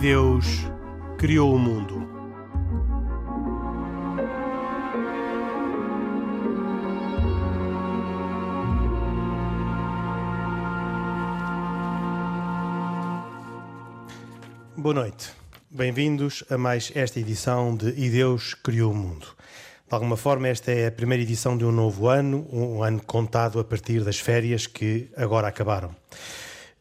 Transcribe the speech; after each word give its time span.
Deus 0.00 0.46
criou 1.18 1.54
o 1.54 1.58
mundo. 1.58 2.08
Boa 14.74 14.94
noite. 14.94 15.32
Bem-vindos 15.70 16.44
a 16.48 16.56
mais 16.56 16.90
esta 16.94 17.20
edição 17.20 17.76
de 17.76 17.90
E 17.90 18.08
Deus 18.08 18.54
Criou 18.54 18.92
o 18.92 18.96
Mundo. 18.96 19.26
De 19.86 19.94
alguma 19.94 20.16
forma, 20.16 20.48
esta 20.48 20.72
é 20.72 20.86
a 20.86 20.90
primeira 20.92 21.22
edição 21.22 21.58
de 21.58 21.66
um 21.66 21.70
novo 21.70 22.08
ano, 22.08 22.48
um 22.50 22.82
ano 22.82 23.02
contado 23.02 23.60
a 23.60 23.64
partir 23.64 24.02
das 24.02 24.18
férias 24.18 24.66
que 24.66 25.10
agora 25.14 25.46
acabaram. 25.46 25.94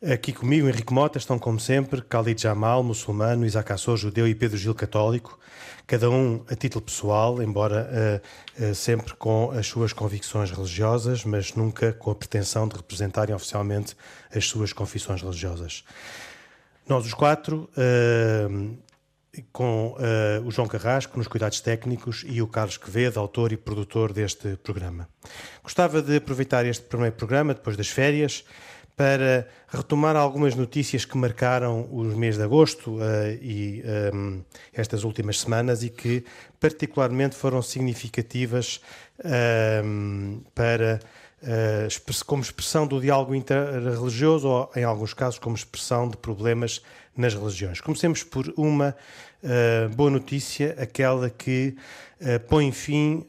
Aqui 0.02 0.32
comigo, 0.32 0.70
Henrique 0.70 0.94
Mota, 0.94 1.18
estão 1.18 1.38
como 1.38 1.60
sempre 1.60 2.00
Khalid 2.00 2.42
Jamal, 2.42 2.82
muçulmano, 2.82 3.46
Isaac 3.46 3.74
Assor, 3.74 3.98
judeu 3.98 4.26
e 4.26 4.34
Pedro 4.34 4.58
Gil, 4.58 4.74
católico, 4.74 5.38
cada 5.86 6.10
um 6.10 6.42
a 6.50 6.56
título 6.56 6.86
pessoal, 6.86 7.44
embora 7.44 8.22
uh, 8.58 8.64
uh, 8.64 8.74
sempre 8.74 9.14
com 9.16 9.52
as 9.52 9.68
suas 9.68 9.92
convicções 9.92 10.52
religiosas, 10.52 11.26
mas 11.26 11.54
nunca 11.54 11.92
com 11.92 12.12
a 12.12 12.16
pretensão 12.16 12.66
de 12.66 12.78
representarem 12.78 13.36
oficialmente 13.36 13.94
as 14.34 14.46
suas 14.46 14.72
confissões 14.72 15.22
religiosas. 15.22 15.84
Nós 16.88 17.06
os 17.06 17.14
quatro, 17.14 17.70
uh, 17.76 18.78
com 19.52 19.96
o 20.44 20.52
João 20.52 20.68
Carrasco 20.68 21.18
nos 21.18 21.28
cuidados 21.28 21.62
técnicos 21.62 22.26
e 22.28 22.42
o 22.42 22.48
Carlos 22.48 22.78
Quevedo, 22.78 23.20
autor 23.20 23.52
e 23.52 23.58
produtor 23.58 24.12
deste 24.12 24.58
programa. 24.58 25.08
Gostava 25.62 26.02
de 26.02 26.16
aproveitar 26.16 26.66
este 26.66 26.84
primeiro 26.86 27.16
programa, 27.16 27.54
depois 27.54 27.78
das 27.78 27.88
férias, 27.90 28.44
para 29.00 29.48
retomar 29.70 30.18
algumas 30.18 30.56
notícias 30.56 31.06
que 31.06 31.18
marcaram 31.18 31.88
os 31.90 32.14
meses 32.16 32.38
de 32.38 32.44
agosto 32.44 32.98
uh, 32.98 33.02
e 33.42 33.82
um, 34.14 34.44
estas 34.74 35.06
últimas 35.06 35.40
semanas 35.40 35.84
e 35.84 35.90
que 35.90 36.26
particularmente 36.60 37.34
foram 37.34 37.62
significativas 37.62 38.82
um, 39.86 40.42
para 40.54 41.00
uh, 41.42 42.26
como 42.26 42.42
expressão 42.42 42.86
do 42.86 43.00
diálogo 43.00 43.34
interreligioso 43.34 44.50
ou, 44.50 44.72
em 44.76 44.84
alguns 44.84 45.14
casos, 45.14 45.40
como 45.40 45.56
expressão 45.56 46.10
de 46.10 46.18
problemas 46.18 46.82
nas 47.16 47.34
religiões. 47.34 47.80
Comecemos 47.80 48.22
por 48.22 48.54
uma 48.58 48.94
uh, 49.42 49.96
boa 49.96 50.10
notícia, 50.10 50.76
aquela 50.78 51.30
que 51.30 51.74
põe 52.50 52.70
fim 52.74 53.26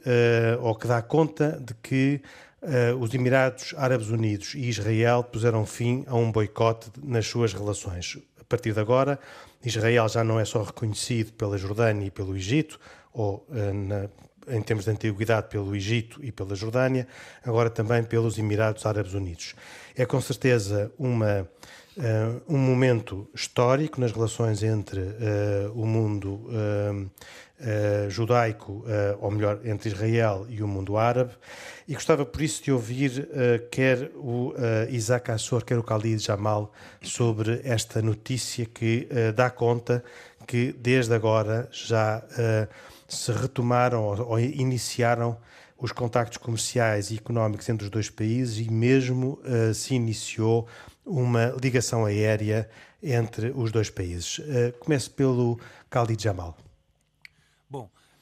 ou 0.61 0.75
que 0.75 0.89
dá 0.89 1.01
conta 1.01 1.63
de 1.65 1.73
que 1.75 2.21
uh, 2.63 2.97
os 2.99 3.13
Emirados 3.15 3.75
Árabes 3.77 4.09
Unidos 4.09 4.55
e 4.55 4.69
Israel 4.69 5.25
puseram 5.25 5.65
fim 5.67 6.05
a 6.07 6.15
um 6.17 6.31
boicote 6.31 6.91
nas 7.03 7.27
suas 7.27 7.53
relações. 7.53 8.19
A 8.41 8.45
partir 8.45 8.73
de 8.73 8.81
agora, 8.81 9.19
Israel 9.65 10.09
já 10.09 10.25
não 10.25 10.39
é 10.41 10.45
só 10.45 10.63
reconhecido 10.63 11.33
pela 11.33 11.57
Jordânia 11.57 12.07
e 12.07 12.11
pelo 12.11 12.37
Egito, 12.37 12.79
ou 13.13 13.47
uh, 13.49 13.75
na, 13.75 14.09
em 14.49 14.63
termos 14.63 14.85
de 14.85 14.91
antiguidade 14.91 15.49
pelo 15.49 15.75
Egito 15.77 16.19
e 16.25 16.33
pela 16.33 16.55
Jordânia, 16.55 17.07
agora 17.45 17.71
também 17.71 18.03
pelos 18.03 18.39
Emirados 18.39 18.85
Árabes 18.87 19.15
Unidos. 19.15 19.55
É 19.95 20.05
com 20.05 20.21
certeza 20.21 20.91
uma, 20.99 21.49
uh, 21.97 22.43
um 22.49 22.59
momento 22.59 23.29
histórico 23.35 24.01
nas 24.01 24.13
relações 24.13 24.63
entre 24.63 25.01
o 25.75 25.87
mundo 25.87 26.49
uh, 27.61 28.11
judaico, 28.11 28.85
ou 29.21 29.31
melhor, 29.31 29.61
entre 29.65 29.91
Israel 29.91 30.47
e 30.49 30.63
o 30.63 30.69
mundo 30.69 30.97
árabe, 30.97 31.33
e 31.87 31.95
gostava 31.95 32.25
por 32.25 32.41
isso 32.41 32.63
de 32.63 32.73
ouvir 32.73 33.29
quer 33.71 34.11
o 34.15 34.53
Isaac 34.89 35.31
Assor, 35.31 35.65
quer 35.65 35.79
o 35.79 35.83
Khalid 35.83 36.23
Jamal 36.23 36.73
sobre 37.03 37.61
esta 37.65 38.01
notícia 38.01 38.65
que 38.65 39.09
dá 39.35 39.51
conta 39.51 40.03
que 40.47 40.73
desde 40.73 41.15
agora 41.15 41.69
já 41.73 42.23
se 43.09 43.33
retomaram 43.33 44.05
ou, 44.05 44.31
ou 44.31 44.39
iniciaram 44.39 45.37
os 45.81 45.93
contactos 45.93 46.39
comerciais 46.39 47.11
e 47.11 47.17
económicos 47.17 47.69
entre 47.69 47.85
os 47.85 47.91
dois 47.91 48.11
países 48.11 48.67
e 48.67 48.71
mesmo 48.71 49.41
uh, 49.45 49.73
se 49.73 49.95
iniciou 49.95 50.69
uma 51.05 51.55
ligação 51.61 52.05
aérea 52.05 52.69
entre 53.03 53.51
os 53.51 53.73
dois 53.73 53.89
países. 53.89 54.39
Uh, 54.39 54.73
começo 54.79 55.11
pelo 55.11 55.59
Khalid 55.91 56.23
Jamal. 56.23 56.57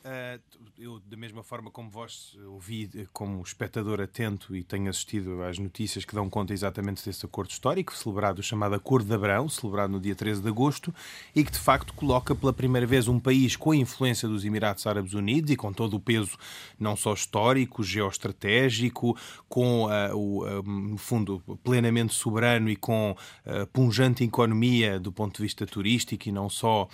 Uh, 0.09 0.41
eu, 0.79 1.01
da 1.01 1.17
mesma 1.17 1.43
forma 1.43 1.71
como 1.71 1.91
vós 1.91 2.35
ouvi 2.47 2.89
como 3.13 3.43
espectador 3.43 4.01
atento 4.01 4.57
e 4.57 4.63
tenho 4.63 4.89
assistido 4.89 5.43
às 5.43 5.59
notícias 5.59 6.05
que 6.05 6.15
dão 6.15 6.31
conta 6.31 6.55
exatamente 6.55 7.05
desse 7.05 7.27
acordo 7.27 7.51
histórico, 7.51 7.95
celebrado, 7.95 8.43
chamado 8.43 8.75
Acordo 8.75 9.07
de 9.07 9.15
Abrão, 9.15 9.49
celebrado 9.49 9.93
no 9.93 10.01
dia 10.01 10.15
13 10.15 10.41
de 10.41 10.49
agosto, 10.49 10.95
e 11.35 11.45
que 11.45 11.51
de 11.51 11.59
facto 11.59 11.93
coloca 11.93 12.35
pela 12.35 12.53
primeira 12.53 12.87
vez 12.87 13.07
um 13.07 13.21
país 13.21 13.55
com 13.55 13.73
a 13.73 13.77
influência 13.77 14.27
dos 14.29 14.45
Emirados 14.45 14.87
Árabes 14.87 15.13
Unidos 15.13 15.51
e 15.51 15.57
com 15.57 15.73
todo 15.73 15.97
o 15.97 16.01
peso 16.01 16.39
não 16.79 16.97
só 16.97 17.13
histórico, 17.13 17.83
geoestratégico, 17.83 19.15
com, 19.49 19.87
uh, 19.87 20.17
o, 20.17 20.45
uh, 20.45 20.63
no 20.63 20.97
fundo, 20.97 21.43
plenamente 21.63 22.15
soberano 22.15 22.71
e 22.71 22.77
com 22.77 23.17
uh, 23.45 23.67
punjante 23.73 24.25
economia 24.25 24.99
do 24.99 25.13
ponto 25.13 25.37
de 25.37 25.43
vista 25.43 25.67
turístico 25.67 26.29
e 26.29 26.33
não 26.33 26.49
só, 26.49 26.89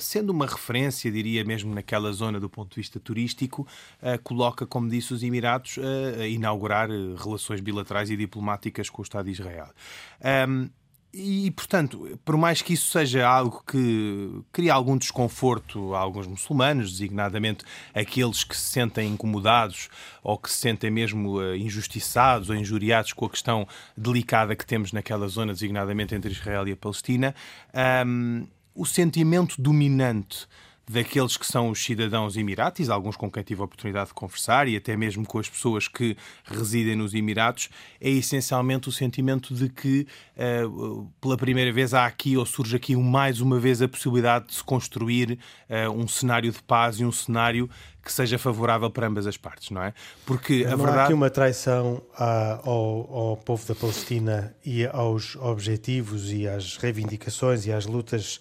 sendo 0.00 0.30
uma 0.30 0.46
referência, 0.46 1.10
diria 1.10 1.44
mesmo 1.44 1.74
naquela 1.74 2.12
zona 2.12 2.38
do 2.40 2.48
ponto 2.48 2.70
de 2.70 2.76
vista 2.76 3.00
turístico, 3.00 3.66
uh, 4.02 4.20
coloca, 4.22 4.66
como 4.66 4.88
disse, 4.88 5.12
os 5.12 5.22
Emirados 5.22 5.76
uh, 5.76 6.20
a 6.20 6.26
inaugurar 6.26 6.88
relações 6.88 7.60
bilaterais 7.60 8.10
e 8.10 8.16
diplomáticas 8.16 8.88
com 8.90 9.02
o 9.02 9.04
Estado 9.04 9.26
de 9.26 9.32
Israel. 9.32 9.68
Um, 10.48 10.68
e, 11.16 11.52
portanto, 11.52 12.18
por 12.24 12.36
mais 12.36 12.60
que 12.60 12.72
isso 12.72 12.90
seja 12.90 13.24
algo 13.24 13.62
que 13.64 14.42
cria 14.50 14.74
algum 14.74 14.98
desconforto 14.98 15.94
a 15.94 16.00
alguns 16.00 16.26
muçulmanos, 16.26 16.90
designadamente 16.90 17.64
aqueles 17.94 18.42
que 18.42 18.56
se 18.56 18.70
sentem 18.70 19.10
incomodados 19.10 19.88
ou 20.24 20.36
que 20.36 20.50
se 20.50 20.56
sentem 20.56 20.90
mesmo 20.90 21.40
injustiçados 21.54 22.50
ou 22.50 22.56
injuriados 22.56 23.12
com 23.12 23.26
a 23.26 23.30
questão 23.30 23.64
delicada 23.96 24.56
que 24.56 24.66
temos 24.66 24.90
naquela 24.90 25.28
zona, 25.28 25.52
designadamente 25.52 26.16
entre 26.16 26.32
Israel 26.32 26.66
e 26.66 26.72
a 26.72 26.76
Palestina, 26.76 27.32
um, 28.04 28.44
o 28.74 28.84
sentimento 28.84 29.60
dominante 29.60 30.46
daqueles 30.88 31.36
que 31.36 31.46
são 31.46 31.70
os 31.70 31.82
cidadãos 31.82 32.36
emiratis, 32.36 32.88
alguns 32.88 33.16
com 33.16 33.30
quem 33.30 33.42
tive 33.42 33.62
a 33.62 33.64
oportunidade 33.64 34.08
de 34.08 34.14
conversar 34.14 34.68
e 34.68 34.76
até 34.76 34.96
mesmo 34.96 35.26
com 35.26 35.38
as 35.38 35.48
pessoas 35.48 35.88
que 35.88 36.16
residem 36.44 36.94
nos 36.94 37.14
Emirados, 37.14 37.70
é 38.00 38.10
essencialmente 38.10 38.88
o 38.88 38.92
sentimento 38.92 39.54
de 39.54 39.68
que 39.68 40.06
uh, 40.36 41.10
pela 41.20 41.36
primeira 41.36 41.72
vez 41.72 41.94
há 41.94 42.04
aqui 42.06 42.36
ou 42.36 42.44
surge 42.44 42.76
aqui 42.76 42.94
mais 42.96 43.40
uma 43.40 43.58
vez 43.58 43.80
a 43.80 43.88
possibilidade 43.88 44.48
de 44.48 44.54
se 44.54 44.64
construir 44.64 45.38
uh, 45.68 45.90
um 45.90 46.06
cenário 46.06 46.52
de 46.52 46.62
paz 46.62 47.00
e 47.00 47.04
um 47.04 47.12
cenário 47.12 47.68
que 48.04 48.12
seja 48.12 48.38
favorável 48.38 48.90
para 48.90 49.06
ambas 49.06 49.26
as 49.26 49.36
partes, 49.36 49.70
não 49.70 49.82
é? 49.82 49.94
Porque 50.26 50.64
a 50.66 50.72
não 50.72 50.78
verdade... 50.78 50.98
há 50.98 51.04
aqui 51.04 51.14
uma 51.14 51.30
traição 51.30 52.02
ao, 52.14 53.30
ao 53.30 53.36
povo 53.38 53.66
da 53.66 53.74
Palestina 53.74 54.54
e 54.64 54.84
aos 54.84 55.36
objetivos 55.36 56.30
e 56.30 56.46
às 56.46 56.76
reivindicações 56.76 57.66
e 57.66 57.72
às 57.72 57.86
lutas 57.86 58.40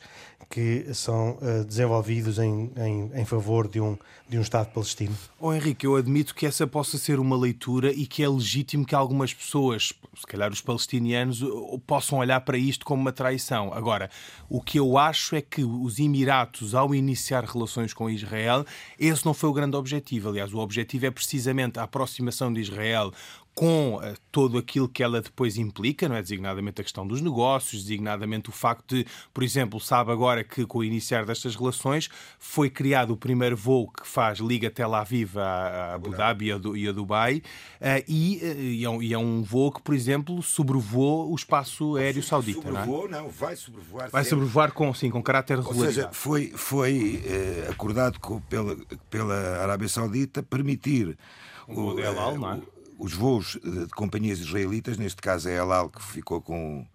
que 0.54 0.94
são 0.94 1.32
uh, 1.42 1.66
desenvolvidos 1.66 2.38
em, 2.38 2.72
em, 2.78 3.10
em, 3.16 3.26
favor 3.26 3.68
de 3.68 3.82
um, 3.82 3.98
de 4.30 4.38
um 4.38 4.42
Estado 4.42 4.72
palestino? 4.72 5.18
Oh, 5.40 5.52
Henrique, 5.52 5.84
eu 5.84 5.96
admito 5.96 6.36
que 6.36 6.46
essa 6.46 6.68
possa 6.68 7.00
ser 7.00 7.20
uma 7.20 7.36
leitura 7.36 7.92
e 7.92 8.06
que 8.06 8.22
é 8.22 8.30
legítimo 8.30 8.86
que 8.86 8.94
algumas 8.94 9.34
pessoas, 9.34 9.94
se 10.16 10.28
calhar 10.28 10.52
os 10.52 10.62
palestinianos, 10.62 11.42
possam 11.88 12.20
olhar 12.20 12.40
para 12.42 12.56
isto 12.56 12.86
como 12.86 13.02
uma 13.02 13.12
traição. 13.12 13.74
Agora, 13.74 14.12
o 14.48 14.62
que 14.62 14.78
eu 14.78 14.96
acho 14.96 15.36
é 15.36 15.42
que 15.42 15.64
os 15.64 15.98
Emiratos, 15.98 16.76
ao 16.76 16.94
iniciar 16.94 17.44
relações 17.46 17.92
com 17.92 18.08
Israel, 18.08 18.64
esse 19.00 19.26
não 19.26 19.34
foi 19.34 19.50
o 19.50 19.54
grande 19.54 19.76
objetivo. 19.76 20.30
Aliás, 20.30 20.54
o 20.54 20.60
objetivo 20.60 21.08
é 21.08 21.10
precisamente 21.10 21.80
a 21.80 21.84
aproximação 21.84 22.54
de 22.54 22.62
Israel 22.62 23.12
com 23.56 23.96
uh, 23.96 24.02
todo 24.32 24.58
aquilo 24.58 24.90
que 24.90 25.04
ela 25.04 25.22
depois 25.22 25.58
implica, 25.58 26.10
não 26.10 26.16
é? 26.16 26.22
Designadamente 26.22 26.82
a 26.82 26.84
questão 26.84 27.06
dos 27.06 27.22
negócios, 27.22 27.84
designadamente 27.84 28.50
o 28.50 28.52
facto 28.52 28.96
de, 28.96 29.06
por 29.34 29.44
exemplo, 29.44 29.80
sabe 29.80 30.12
agora 30.12 30.44
que 30.44 30.66
com 30.66 30.80
o 30.80 30.84
iniciar 30.84 31.26
destas 31.26 31.56
relações 31.56 32.10
foi 32.40 32.70
criado 32.70 33.12
o 33.12 33.18
primeiro 33.18 33.56
voo 33.56 33.92
que 33.92 34.08
faz 34.08 34.40
liga 34.40 34.72
Tel 34.72 34.96
Aviv 34.96 35.38
a, 35.38 35.44
a 35.44 35.94
Abu 35.94 36.10
Dhabi 36.10 36.48
e 36.48 36.88
a, 36.88 36.92
Dubai, 36.92 37.44
uh, 37.80 38.04
e, 38.08 38.40
uh, 38.42 38.60
e, 38.60 38.86
é 38.86 38.90
um, 38.90 39.04
e, 39.04 39.14
é 39.14 39.18
um, 39.18 39.44
voo 39.44 39.72
que, 39.72 39.82
por 39.82 39.94
exemplo, 39.94 40.42
sobrevoou 40.42 41.32
o 41.32 41.36
espaço 41.36 41.96
aéreo 41.96 42.24
saudita. 42.24 42.62
Sobrevoou, 42.62 43.08
não, 43.08 43.20
é? 43.20 43.22
não, 43.22 43.30
vai 43.30 43.56
sobrevoar. 43.56 44.10
Vai 44.10 44.24
sempre. 44.24 44.38
sobrevoar 44.38 44.72
com, 44.72 44.94
sim, 44.94 45.12
com 45.12 45.22
caráter 45.22 45.58
regular. 45.58 45.78
Ou 45.78 45.86
seja, 45.86 46.10
foi, 46.12 46.52
foi 46.56 47.24
acordado 47.70 48.20
com, 48.20 48.40
pela, 48.42 48.76
pela 49.10 49.62
Arábia 49.62 49.88
Saudita 49.88 50.42
permitir 50.42 51.18
o, 51.68 51.74
o, 51.74 51.92
o, 51.94 52.38
não 52.38 52.52
é? 52.52 52.73
Os 53.04 53.14
voos 53.14 53.60
de 53.62 53.88
companhias 53.88 54.40
israelitas, 54.40 54.98
neste 54.98 55.22
caso 55.22 55.50
é 55.50 55.60
a 55.60 55.64
El 55.64 55.74
Al 55.74 55.90
que 55.90 56.02
ficou 56.02 56.40
com, 56.42 56.88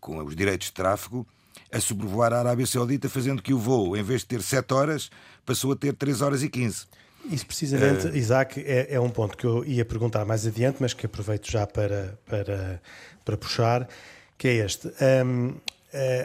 com 0.00 0.18
os 0.24 0.34
direitos 0.34 0.66
de 0.66 0.72
tráfego, 0.72 1.24
a 1.70 1.80
sobrevoar 1.80 2.32
a 2.32 2.40
Arábia 2.40 2.66
Saudita, 2.66 3.08
fazendo 3.08 3.40
que 3.40 3.54
o 3.54 3.58
voo, 3.58 3.96
em 3.96 4.02
vez 4.02 4.22
de 4.22 4.26
ter 4.26 4.42
7 4.42 4.74
horas, 4.74 5.08
passou 5.46 5.70
a 5.70 5.76
ter 5.76 5.94
3 5.94 6.20
horas 6.20 6.42
e 6.42 6.48
15. 6.48 6.86
Isso 7.30 7.46
precisamente, 7.46 8.08
uh... 8.08 8.16
Isaac, 8.16 8.60
é, 8.60 8.94
é, 8.94 9.00
um 9.00 9.08
ponto 9.08 9.36
que 9.38 9.46
eu 9.46 9.64
ia 9.64 9.84
perguntar 9.84 10.24
mais 10.24 10.44
adiante, 10.44 10.78
mas 10.80 10.92
que 10.92 11.06
aproveito 11.06 11.48
já 11.48 11.64
para, 11.64 12.18
para, 12.26 12.82
para 13.24 13.36
puxar, 13.36 13.88
que 14.36 14.48
é 14.48 14.54
este. 14.64 14.88
Um, 15.24 15.54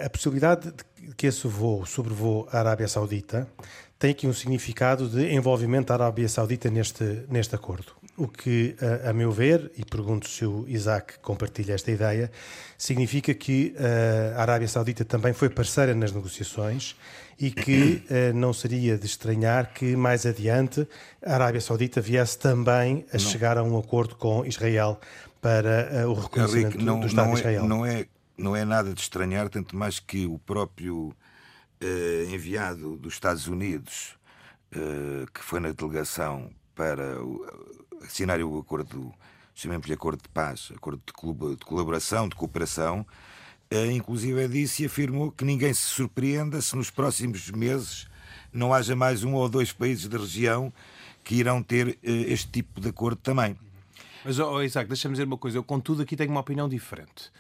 a 0.04 0.10
possibilidade 0.10 0.72
de 0.72 1.14
que 1.16 1.28
esse 1.28 1.48
voo 1.48 1.86
sobrevoe 1.86 2.48
a 2.52 2.58
Arábia 2.58 2.88
Saudita 2.88 3.48
tem 4.00 4.12
aqui 4.12 4.26
um 4.26 4.34
significado 4.34 5.08
de 5.08 5.32
envolvimento 5.32 5.90
da 5.90 5.94
Arábia 5.94 6.28
Saudita 6.28 6.72
neste, 6.72 7.04
neste 7.30 7.54
acordo. 7.54 7.92
O 8.18 8.28
que, 8.28 8.76
a, 9.06 9.12
a 9.12 9.14
meu 9.14 9.32
ver, 9.32 9.72
e 9.78 9.86
pergunto 9.86 10.28
se 10.28 10.44
o 10.44 10.66
Isaac 10.68 11.20
compartilha 11.20 11.74
esta 11.74 11.92
ideia, 11.92 12.32
significa 12.76 13.32
que 13.34 13.76
a 14.36 14.42
Arábia 14.42 14.68
Saudita 14.68 15.06
também 15.06 15.34
foi 15.34 15.50
parceira 15.50 15.94
nas 15.94 16.12
negociações 16.12 16.96
e 17.40 17.52
que 17.52 18.04
não 18.34 18.54
seria 18.54 18.98
de 18.98 19.06
estranhar 19.06 19.72
que 19.72 19.96
mais 19.96 20.26
adiante 20.26 20.88
a 21.24 21.36
Arábia 21.36 21.62
Saudita 21.62 22.02
viesse 22.02 22.40
também 22.40 23.06
a 23.14 23.18
não. 23.18 23.20
chegar 23.20 23.56
a 23.56 23.64
um 23.64 23.78
acordo 23.78 24.16
com 24.16 24.44
Israel 24.44 25.00
para 25.42 26.08
o 26.10 26.14
reconhecimento 26.14 26.68
Henrique, 26.68 26.84
não, 26.84 27.00
do 27.00 27.08
Estado 27.08 27.28
não 27.28 27.34
de 27.34 27.40
Israel. 27.40 27.64
É, 27.64 27.68
não, 27.68 27.86
é, 27.86 28.06
não 28.38 28.56
é 28.56 28.66
nada 28.66 28.94
de 28.94 29.02
estranhar, 29.02 29.50
tanto 29.50 29.76
mais 29.76 30.00
que 30.00 30.26
o 30.26 30.38
próprio 30.40 31.14
uh, 31.82 32.34
enviado 32.34 32.98
dos 32.98 33.14
Estados 33.14 33.48
Unidos, 33.48 34.18
uh, 34.76 35.32
que 35.32 35.44
foi 35.44 35.60
na 35.60 35.72
delegação 35.72 36.50
para 36.76 37.18
o, 38.00 38.04
assinar 38.04 38.40
o 38.42 38.60
acordo, 38.60 39.14
chamemos-lhe 39.54 39.94
acordo 39.94 40.22
de 40.22 40.30
paz, 40.30 40.72
acordo 40.76 41.02
de, 41.06 41.66
colaboração, 41.66 42.28
de 42.28 42.36
cooperação, 42.36 43.06
uh, 43.72 43.92
inclusive 43.92 44.48
disse 44.48 44.84
e 44.84 44.86
afirmou 44.86 45.32
que 45.32 45.46
ninguém 45.46 45.74
se 45.74 45.82
surpreenda 45.82 46.62
se 46.62 46.76
nos 46.76 46.90
próximos 46.90 47.50
meses 47.52 48.08
não 48.52 48.74
haja 48.74 48.96
mais 48.96 49.24
um 49.24 49.34
ou 49.34 49.48
dois 49.50 49.72
países 49.72 50.08
da 50.08 50.18
região 50.18 50.72
que 51.24 51.36
irão 51.36 51.62
ter 51.62 52.00
este 52.02 52.48
tipo 52.50 52.80
de 52.80 52.90
acordo 52.90 53.18
também. 53.18 53.58
Mas, 54.24 54.40
oh, 54.40 54.62
Isaac, 54.62 54.88
deixa-me 54.88 55.14
dizer 55.14 55.26
uma 55.26 55.38
coisa. 55.38 55.58
Eu, 55.58 55.64
contudo, 55.64 56.02
aqui 56.02 56.16
tenho 56.16 56.32
uma 56.32 56.40
opinião 56.40 56.68
diferente 56.70 57.32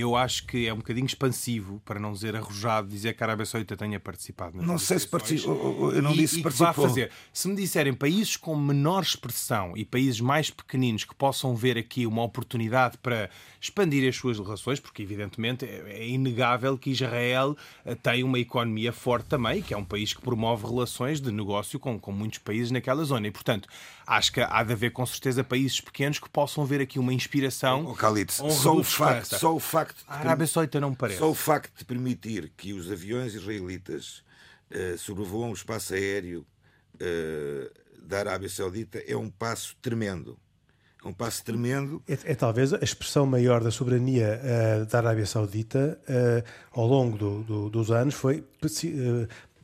eu 0.00 0.16
acho 0.16 0.46
que 0.46 0.66
é 0.66 0.72
um 0.72 0.78
bocadinho 0.78 1.04
expansivo, 1.04 1.80
para 1.84 2.00
não 2.00 2.12
dizer 2.12 2.34
arrojado, 2.34 2.88
dizer 2.88 3.14
que 3.14 3.22
a 3.22 3.26
Arábia 3.26 3.44
Saudita 3.44 3.76
tenha 3.76 4.00
participado. 4.00 4.62
Não 4.62 4.78
sei 4.78 4.98
se 4.98 5.06
participou. 5.06 5.92
Eu 5.92 6.00
não 6.00 6.12
e, 6.12 6.16
disse 6.16 6.40
e 6.40 6.42
participou. 6.42 6.72
Que 6.72 6.80
fazer. 6.80 7.10
Se 7.30 7.46
me 7.46 7.54
disserem 7.54 7.92
países 7.92 8.36
com 8.36 8.56
menor 8.56 9.02
expressão 9.02 9.76
e 9.76 9.84
países 9.84 10.20
mais 10.20 10.48
pequeninos 10.48 11.04
que 11.04 11.14
possam 11.14 11.54
ver 11.54 11.76
aqui 11.76 12.06
uma 12.06 12.22
oportunidade 12.22 12.96
para 12.98 13.28
expandir 13.60 14.08
as 14.08 14.16
suas 14.16 14.38
relações, 14.38 14.80
porque 14.80 15.02
evidentemente 15.02 15.66
é, 15.66 15.84
é 15.86 16.08
inegável 16.08 16.78
que 16.78 16.90
Israel 16.90 17.54
eh, 17.84 17.94
tem 17.94 18.24
uma 18.24 18.38
economia 18.38 18.92
forte 18.92 19.26
também, 19.26 19.60
que 19.60 19.74
é 19.74 19.76
um 19.76 19.84
país 19.84 20.14
que 20.14 20.22
promove 20.22 20.66
relações 20.66 21.20
de 21.20 21.30
negócio 21.30 21.78
com, 21.78 21.98
com 21.98 22.12
muitos 22.12 22.38
países 22.38 22.70
naquela 22.70 23.04
zona. 23.04 23.26
E, 23.26 23.30
portanto, 23.30 23.68
acho 24.06 24.32
que 24.32 24.40
há 24.40 24.62
de 24.62 24.72
haver 24.72 24.92
com 24.92 25.04
certeza 25.06 25.42
países 25.44 25.80
pequenos 25.80 26.18
que 26.18 26.28
possam 26.28 26.64
ver 26.64 26.80
aqui 26.80 26.98
uma 26.98 27.12
inspiração. 27.12 27.86
Oh, 27.86 27.92
Khalid, 27.92 28.32
só 28.32 28.76
o 28.76 28.84
facto, 28.84 29.38
só 29.38 29.54
o 29.54 29.60
facto 29.60 30.04
a 30.06 30.18
Arábia 30.18 30.46
Saudita 30.46 30.80
não 30.80 30.94
parece. 30.94 31.18
Só 31.18 31.30
o 31.30 31.34
facto 31.34 31.76
de 31.76 31.84
permitir 31.84 32.52
que 32.56 32.72
os 32.72 32.90
aviões 32.90 33.34
israelitas 33.34 34.22
uh, 34.70 34.98
sobrevoam 34.98 35.50
o 35.50 35.54
espaço 35.54 35.94
aéreo 35.94 36.46
uh, 36.94 38.06
da 38.06 38.20
Arábia 38.20 38.48
Saudita 38.48 39.02
é 39.06 39.16
um 39.16 39.30
passo 39.30 39.76
tremendo. 39.80 40.38
É 41.04 41.08
um 41.08 41.12
passo 41.12 41.44
tremendo. 41.44 42.02
É, 42.08 42.32
é 42.32 42.34
talvez 42.34 42.72
a 42.72 42.78
expressão 42.78 43.26
maior 43.26 43.62
da 43.62 43.70
soberania 43.70 44.40
uh, 44.40 44.86
da 44.86 44.98
Arábia 44.98 45.26
Saudita 45.26 46.00
ao 46.70 46.86
longo 46.86 47.18
do, 47.18 47.42
do, 47.42 47.70
dos 47.70 47.90
anos 47.90 48.14
foi 48.14 48.44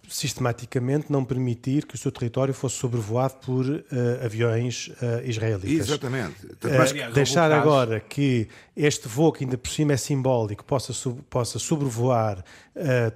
sistematicamente 0.08 1.12
não 1.12 1.24
permitir 1.24 1.86
que 1.86 1.94
o 1.94 1.98
seu 1.98 2.10
território 2.10 2.54
fosse 2.54 2.76
sobrevoado 2.76 3.34
por 3.44 3.66
uh, 3.66 3.84
aviões 4.24 4.88
uh, 4.88 5.22
israelitas. 5.24 5.88
Exatamente. 5.88 6.36
Mas 6.76 6.92
uh, 6.92 7.12
deixar 7.12 7.52
agora 7.52 8.00
que 8.00 8.48
este 8.74 9.06
voo, 9.06 9.30
que 9.30 9.44
ainda 9.44 9.58
por 9.58 9.70
cima 9.70 9.92
é 9.92 9.96
simbólico, 9.96 10.64
possa, 10.64 10.92
sub, 10.92 11.20
possa 11.28 11.58
sobrevoar 11.58 12.44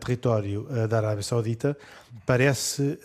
território 0.01 0.67
da 0.89 0.97
Arábia 0.97 1.23
Saudita, 1.23 1.79
parece 2.27 2.99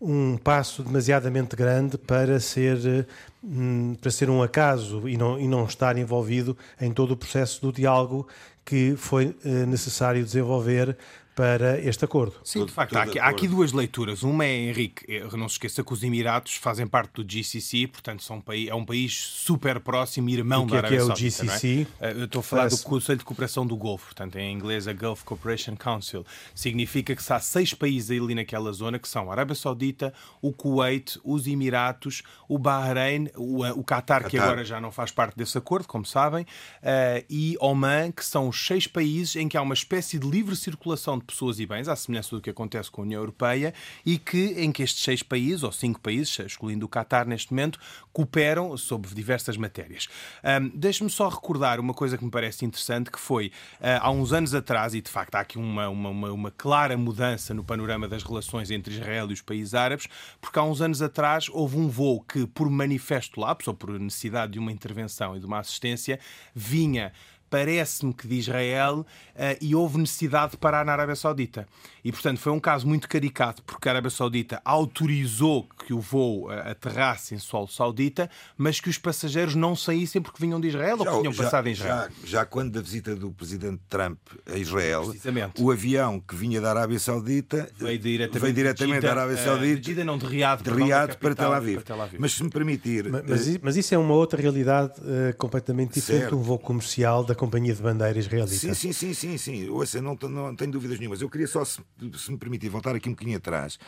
um 0.00 0.36
passo 0.36 0.82
demasiadamente 0.82 1.54
grande 1.54 1.96
para 1.96 2.40
ser, 2.40 3.06
um, 3.44 3.94
para 3.94 4.10
ser 4.10 4.28
um 4.28 4.42
acaso 4.42 5.08
e 5.08 5.16
não, 5.16 5.38
e 5.38 5.46
não 5.46 5.64
estar 5.66 5.96
envolvido 5.96 6.58
em 6.80 6.92
todo 6.92 7.12
o 7.12 7.16
processo 7.16 7.60
do 7.60 7.72
diálogo 7.72 8.26
que 8.64 8.96
foi 8.96 9.36
necessário 9.68 10.24
desenvolver 10.24 10.96
para 11.34 11.80
este 11.80 12.04
acordo. 12.04 12.34
Sim, 12.44 12.64
de 12.64 12.72
facto, 12.72 12.96
há 12.96 13.02
aqui, 13.02 13.18
há 13.18 13.26
aqui, 13.26 13.48
duas 13.48 13.72
leituras. 13.72 14.22
Uma 14.22 14.44
é, 14.44 14.54
Henrique, 14.54 15.04
é, 15.08 15.24
não 15.36 15.48
se 15.48 15.54
esqueça 15.54 15.82
que 15.82 15.92
os 15.92 16.02
Emiratos 16.02 16.54
fazem 16.54 16.86
parte 16.86 17.22
do 17.22 17.30
GCC, 17.30 17.88
portanto 17.88 18.22
são 18.22 18.42
é 18.66 18.74
um 18.74 18.84
país 18.84 19.14
super 19.14 19.80
próximo, 19.80 20.30
irmão 20.30 20.66
da 20.66 20.78
Arábia 20.78 21.00
Saudita. 21.04 21.12
O 21.12 21.16
que 21.16 21.22
é, 21.22 21.46
o 21.46 21.50
GCC? 21.50 21.86
É? 22.00 22.12
Eu 22.12 22.24
estou 22.26 22.40
a 22.40 22.42
falar 22.42 22.68
do 22.68 22.78
Conselho 22.78 23.18
de 23.18 23.24
Cooperação 23.24 23.66
do 23.66 23.76
Golfo, 23.76 24.06
portanto 24.06 24.36
em 24.36 24.52
inglês 24.52 24.86
a 24.86 24.92
Gulf 24.92 25.24
Cooperation 25.24 25.76
Council. 25.76 26.24
Significa 26.54 27.16
que 27.16 27.32
há 27.32 27.40
seis 27.40 27.74
países 27.74 28.10
ali 28.10 28.34
naquela 28.34 28.70
zona 28.72 28.98
que 28.98 29.08
são 29.08 29.28
a 29.28 29.32
Arábia 29.32 29.54
Saudita, 29.54 30.14
o 30.40 30.52
Kuwait, 30.52 31.18
os 31.24 31.46
Emiratos, 31.46 32.22
o 32.48 32.58
Bahrein, 32.58 33.28
o, 33.36 33.64
o 33.64 33.84
Qatar, 33.84 34.28
que 34.28 34.38
agora 34.38 34.64
já 34.64 34.80
não 34.80 34.92
faz 34.92 35.10
parte 35.10 35.36
desse 35.36 35.58
acordo, 35.58 35.88
como 35.88 36.04
sabem, 36.04 36.44
uh, 36.44 37.24
e 37.28 37.56
Oman, 37.60 38.12
que 38.12 38.24
são 38.24 38.48
os 38.48 38.66
seis 38.66 38.86
países 38.86 39.36
em 39.36 39.48
que 39.48 39.56
há 39.56 39.62
uma 39.62 39.74
espécie 39.74 40.18
de 40.18 40.28
livre 40.28 40.54
circulação 40.54 41.18
de 41.18 41.23
pessoas 41.24 41.58
e 41.60 41.66
bens, 41.66 41.88
à 41.88 41.96
semelhança 41.96 42.34
do 42.34 42.42
que 42.42 42.50
acontece 42.50 42.90
com 42.90 43.02
a 43.02 43.04
União 43.04 43.20
Europeia, 43.20 43.74
e 44.04 44.18
que 44.18 44.54
em 44.56 44.70
que 44.70 44.82
estes 44.82 45.02
seis 45.02 45.22
países, 45.22 45.62
ou 45.62 45.72
cinco 45.72 46.00
países, 46.00 46.38
excluindo 46.38 46.86
o 46.86 46.88
Qatar 46.88 47.26
neste 47.26 47.52
momento, 47.52 47.78
cooperam 48.12 48.76
sobre 48.76 49.14
diversas 49.14 49.56
matérias. 49.56 50.08
Um, 50.42 50.70
Deixe-me 50.74 51.10
só 51.10 51.28
recordar 51.28 51.80
uma 51.80 51.94
coisa 51.94 52.18
que 52.18 52.24
me 52.24 52.30
parece 52.30 52.64
interessante, 52.64 53.10
que 53.10 53.18
foi 53.18 53.48
uh, 53.80 54.00
há 54.00 54.10
uns 54.10 54.32
anos 54.32 54.54
atrás, 54.54 54.94
e 54.94 55.00
de 55.00 55.10
facto 55.10 55.34
há 55.34 55.40
aqui 55.40 55.58
uma, 55.58 55.88
uma, 55.88 56.10
uma, 56.10 56.32
uma 56.32 56.50
clara 56.50 56.96
mudança 56.96 57.54
no 57.54 57.64
panorama 57.64 58.08
das 58.08 58.22
relações 58.22 58.70
entre 58.70 58.94
Israel 58.94 59.30
e 59.30 59.32
os 59.32 59.40
países 59.40 59.74
árabes, 59.74 60.06
porque 60.40 60.58
há 60.58 60.62
uns 60.62 60.80
anos 60.80 61.02
atrás 61.02 61.48
houve 61.50 61.76
um 61.76 61.88
voo 61.88 62.20
que, 62.20 62.46
por 62.46 62.70
manifesto 62.70 63.40
lapso 63.40 63.70
ou 63.70 63.76
por 63.76 63.98
necessidade 63.98 64.52
de 64.52 64.58
uma 64.58 64.72
intervenção 64.72 65.36
e 65.36 65.40
de 65.40 65.46
uma 65.46 65.58
assistência, 65.58 66.18
vinha 66.54 67.12
parece-me 67.54 68.12
que 68.12 68.26
de 68.26 68.34
Israel 68.34 69.06
uh, 69.36 69.56
e 69.60 69.76
houve 69.76 69.96
necessidade 69.96 70.52
de 70.52 70.56
parar 70.56 70.84
na 70.84 70.90
Arábia 70.90 71.14
Saudita. 71.14 71.68
E, 72.04 72.10
portanto, 72.10 72.40
foi 72.40 72.50
um 72.50 72.58
caso 72.58 72.84
muito 72.84 73.08
caricato, 73.08 73.62
porque 73.62 73.88
a 73.88 73.92
Arábia 73.92 74.10
Saudita 74.10 74.60
autorizou 74.64 75.64
que 75.86 75.94
o 75.94 76.00
voo 76.00 76.48
uh, 76.48 76.50
aterrasse 76.50 77.32
em 77.32 77.38
solo 77.38 77.68
saudita, 77.68 78.28
mas 78.58 78.80
que 78.80 78.90
os 78.90 78.98
passageiros 78.98 79.54
não 79.54 79.76
saíssem 79.76 80.20
porque 80.20 80.44
vinham 80.44 80.60
de 80.60 80.66
Israel 80.66 80.98
já, 80.98 81.04
ou 81.04 81.06
que 81.06 81.20
tinham 81.20 81.32
já, 81.32 81.44
passado 81.44 81.68
em 81.68 81.72
Israel. 81.72 82.10
Já, 82.24 82.26
já 82.26 82.44
quando 82.44 82.72
da 82.72 82.80
visita 82.80 83.14
do 83.14 83.30
presidente 83.30 83.80
Trump 83.88 84.18
a 84.52 84.58
Israel, 84.58 85.14
o 85.56 85.70
avião 85.70 86.18
que 86.18 86.34
vinha 86.34 86.60
da 86.60 86.70
Arábia 86.70 86.98
Saudita 86.98 87.70
veio 87.76 88.00
diretamente, 88.00 88.42
veio 88.42 88.54
diretamente 88.54 89.00
da 89.00 89.10
Arábia 89.12 89.34
eh, 89.34 89.44
Saudita, 89.44 90.00
uh, 90.00 90.04
não 90.04 90.18
de 90.18 90.26
Riad, 90.26 90.60
de 90.60 90.70
Riad 90.70 91.16
para, 91.18 91.36
Tel 91.36 91.52
Aviv. 91.52 91.74
para 91.76 91.84
Tel 91.84 92.02
Aviv. 92.02 92.20
Mas 92.20 92.32
se 92.32 92.42
me 92.42 92.50
permitir. 92.50 93.08
Mas, 93.08 93.22
mas, 93.28 93.58
mas 93.58 93.76
isso 93.76 93.94
é 93.94 93.98
uma 93.98 94.14
outra 94.14 94.42
realidade 94.42 94.94
completamente 95.38 95.94
diferente 95.94 96.30
de 96.30 96.34
um 96.34 96.42
voo 96.42 96.58
comercial 96.58 97.22
da 97.22 97.34
companhia 97.44 97.74
de 97.74 97.82
bandeira 97.82 98.18
israelita. 98.18 98.54
Sim, 98.54 98.74
sim, 98.74 98.92
sim, 98.92 99.14
sim, 99.14 99.36
sim. 99.36 99.68
Ouça, 99.68 100.00
não, 100.00 100.16
não 100.28 100.56
tenho 100.56 100.72
dúvidas 100.72 100.98
nenhumas. 100.98 101.20
Eu 101.20 101.28
queria 101.28 101.46
só, 101.46 101.64
se, 101.64 101.80
se 102.16 102.30
me 102.30 102.38
permitir, 102.38 102.68
voltar 102.68 102.94
aqui 102.94 103.08
um 103.08 103.12
bocadinho 103.12 103.36
atrás. 103.36 103.78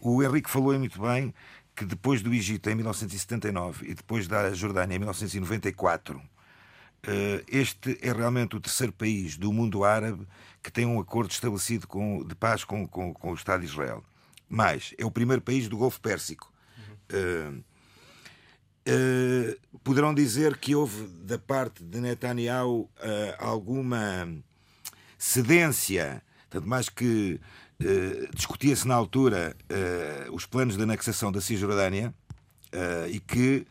O 0.00 0.22
Henrique 0.22 0.48
falou 0.48 0.76
muito 0.78 1.00
bem 1.00 1.34
que 1.74 1.84
depois 1.84 2.22
do 2.22 2.32
Egito 2.32 2.68
em 2.70 2.74
1979 2.74 3.86
e 3.90 3.94
depois 3.94 4.26
da 4.26 4.52
Jordânia 4.52 4.96
em 4.96 4.98
1994, 4.98 6.20
eh, 7.04 7.44
este 7.48 7.98
é 8.02 8.12
realmente 8.12 8.56
o 8.56 8.60
terceiro 8.60 8.92
país 8.92 9.36
do 9.36 9.52
mundo 9.52 9.84
árabe 9.84 10.26
que 10.62 10.72
tem 10.72 10.84
um 10.84 10.98
acordo 10.98 11.30
estabelecido 11.30 11.86
com, 11.86 12.24
de 12.24 12.34
paz 12.34 12.64
com, 12.64 12.86
com, 12.86 13.14
com 13.14 13.30
o 13.30 13.34
Estado 13.34 13.60
de 13.60 13.66
Israel. 13.66 14.02
Mas 14.48 14.94
é 14.98 15.04
o 15.04 15.10
primeiro 15.10 15.42
país 15.42 15.68
do 15.68 15.76
Golfo 15.76 16.00
Pérsico. 16.00 16.52
Uhum. 16.76 17.60
Uh, 17.60 17.64
uh, 18.88 19.78
poderão 19.84 20.14
dizer 20.14 20.56
que 20.56 20.74
houve 20.74 21.06
da 21.22 21.38
parte 21.38 21.84
de 21.84 22.00
Netanyahu 22.00 22.82
uh, 22.82 22.88
alguma 23.38 24.28
cedência, 25.18 26.22
tanto 26.48 26.66
mais 26.66 26.88
que 26.88 27.40
uh, 27.80 28.34
discutia-se 28.34 28.88
na 28.88 28.94
altura 28.94 29.54
os 30.32 30.46
planos 30.46 30.76
de 30.76 30.82
anexação 30.82 31.30
da 31.30 31.40
Cisjordânia 31.40 32.14
e 33.10 33.20
que, 33.20 33.66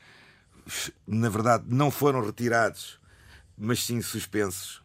na 1.07 1.29
verdade, 1.29 1.65
não 1.67 1.89
foram 1.91 2.25
retirados, 2.25 2.99
mas 3.57 3.83
sim 3.83 4.01
suspensos. 4.01 4.81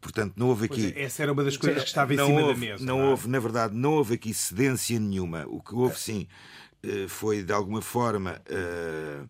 Portanto, 0.00 0.34
não 0.36 0.48
houve 0.48 0.66
aqui. 0.66 0.92
É, 0.94 1.02
essa 1.02 1.22
era 1.22 1.32
uma 1.32 1.42
das 1.42 1.56
coisas 1.56 1.82
que 1.82 1.88
estava 1.88 2.14
em 2.14 2.16
não 2.16 2.26
cima 2.26 2.40
houve, 2.42 2.54
da 2.54 2.60
mesa. 2.60 2.84
Não, 2.84 2.98
não 2.98 3.04
é? 3.04 3.08
houve, 3.08 3.28
na 3.28 3.40
verdade, 3.40 3.74
não 3.74 3.92
houve 3.94 4.14
aqui 4.14 4.32
cedência 4.32 5.00
nenhuma. 5.00 5.44
O 5.48 5.60
que 5.60 5.74
houve, 5.74 5.98
sim, 5.98 6.28
foi 7.08 7.42
de 7.42 7.52
alguma 7.52 7.82
forma. 7.82 8.40
Uh, 8.48 9.26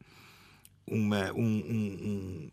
uma, 0.86 1.32
um, 1.32 1.40
um, 1.40 2.50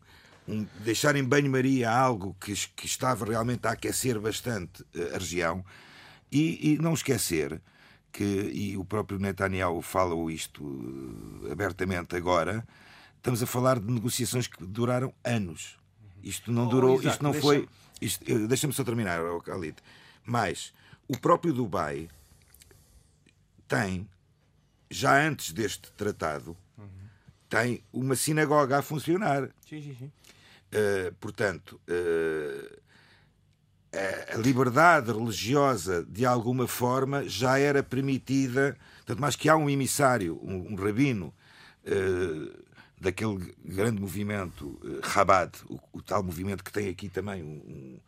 um, 0.48 0.66
deixar 0.80 1.16
em 1.16 1.24
banho-maria 1.24 1.90
algo 1.90 2.36
que, 2.40 2.52
que 2.74 2.86
estava 2.86 3.24
realmente 3.24 3.66
a 3.66 3.72
aquecer 3.72 4.20
bastante 4.20 4.84
eh, 4.94 5.12
a 5.14 5.18
região 5.18 5.64
e, 6.30 6.72
e, 6.72 6.78
não 6.78 6.94
esquecer 6.94 7.60
que, 8.12 8.24
e 8.24 8.76
o 8.76 8.84
próprio 8.84 9.18
Netanyahu 9.18 9.80
fala 9.82 10.14
isto 10.32 10.62
eh, 11.46 11.52
abertamente 11.52 12.16
agora, 12.16 12.66
estamos 13.16 13.42
a 13.42 13.46
falar 13.46 13.78
de 13.78 13.90
negociações 13.90 14.46
que 14.46 14.64
duraram 14.64 15.12
anos. 15.22 15.76
Isto 16.22 16.50
não 16.50 16.66
oh, 16.66 16.70
durou, 16.70 17.02
isto 17.02 17.22
não 17.22 17.32
foi 17.34 17.68
Deixa-me 18.48 18.72
só 18.72 18.84
terminar, 18.84 19.20
Khalid. 19.40 19.76
Mas 20.24 20.72
o 21.08 21.18
próprio 21.18 21.52
Dubai 21.52 22.08
tem, 23.66 24.08
já 24.90 25.26
antes 25.26 25.52
deste 25.52 25.90
tratado. 25.92 26.56
Tem 27.54 27.84
uma 27.92 28.16
sinagoga 28.16 28.78
a 28.78 28.82
funcionar. 28.82 29.48
Sim, 29.68 29.82
sim, 29.82 29.96
sim. 29.98 30.12
Uh, 30.72 31.14
portanto, 31.20 31.80
uh, 31.88 32.80
a 34.32 34.36
liberdade 34.36 35.12
religiosa, 35.12 36.04
de 36.08 36.26
alguma 36.26 36.66
forma, 36.66 37.28
já 37.28 37.58
era 37.58 37.82
permitida. 37.82 38.76
Tanto 39.06 39.20
mais 39.20 39.36
que 39.36 39.48
há 39.48 39.56
um 39.56 39.70
emissário, 39.70 40.40
um, 40.42 40.72
um 40.72 40.74
rabino 40.74 41.32
uh, 41.84 42.64
daquele 43.00 43.54
grande 43.64 44.00
movimento 44.00 44.78
uh, 44.82 45.06
Chabad, 45.06 45.52
o, 45.68 45.78
o, 45.92 46.02
tal 46.02 46.22
movimento 46.22 46.64
que 46.64 46.72
tem 46.72 46.88
aqui 46.88 47.08
também 47.08 47.42
um, 47.42 48.00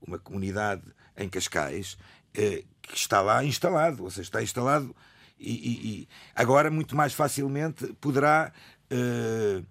uma 0.00 0.18
comunidade 0.18 0.82
em 1.16 1.28
Cascais, 1.28 1.98
uh, 2.30 2.64
que 2.80 2.94
está 2.96 3.20
lá 3.20 3.44
instalado, 3.44 4.04
ou 4.04 4.10
seja, 4.10 4.22
está 4.22 4.42
instalado 4.42 4.94
e, 5.38 5.52
e, 5.52 5.88
e 5.88 6.08
agora 6.34 6.70
muito 6.70 6.96
mais 6.96 7.12
facilmente 7.12 7.86
poderá. 8.00 8.52
Uh, 8.92 9.64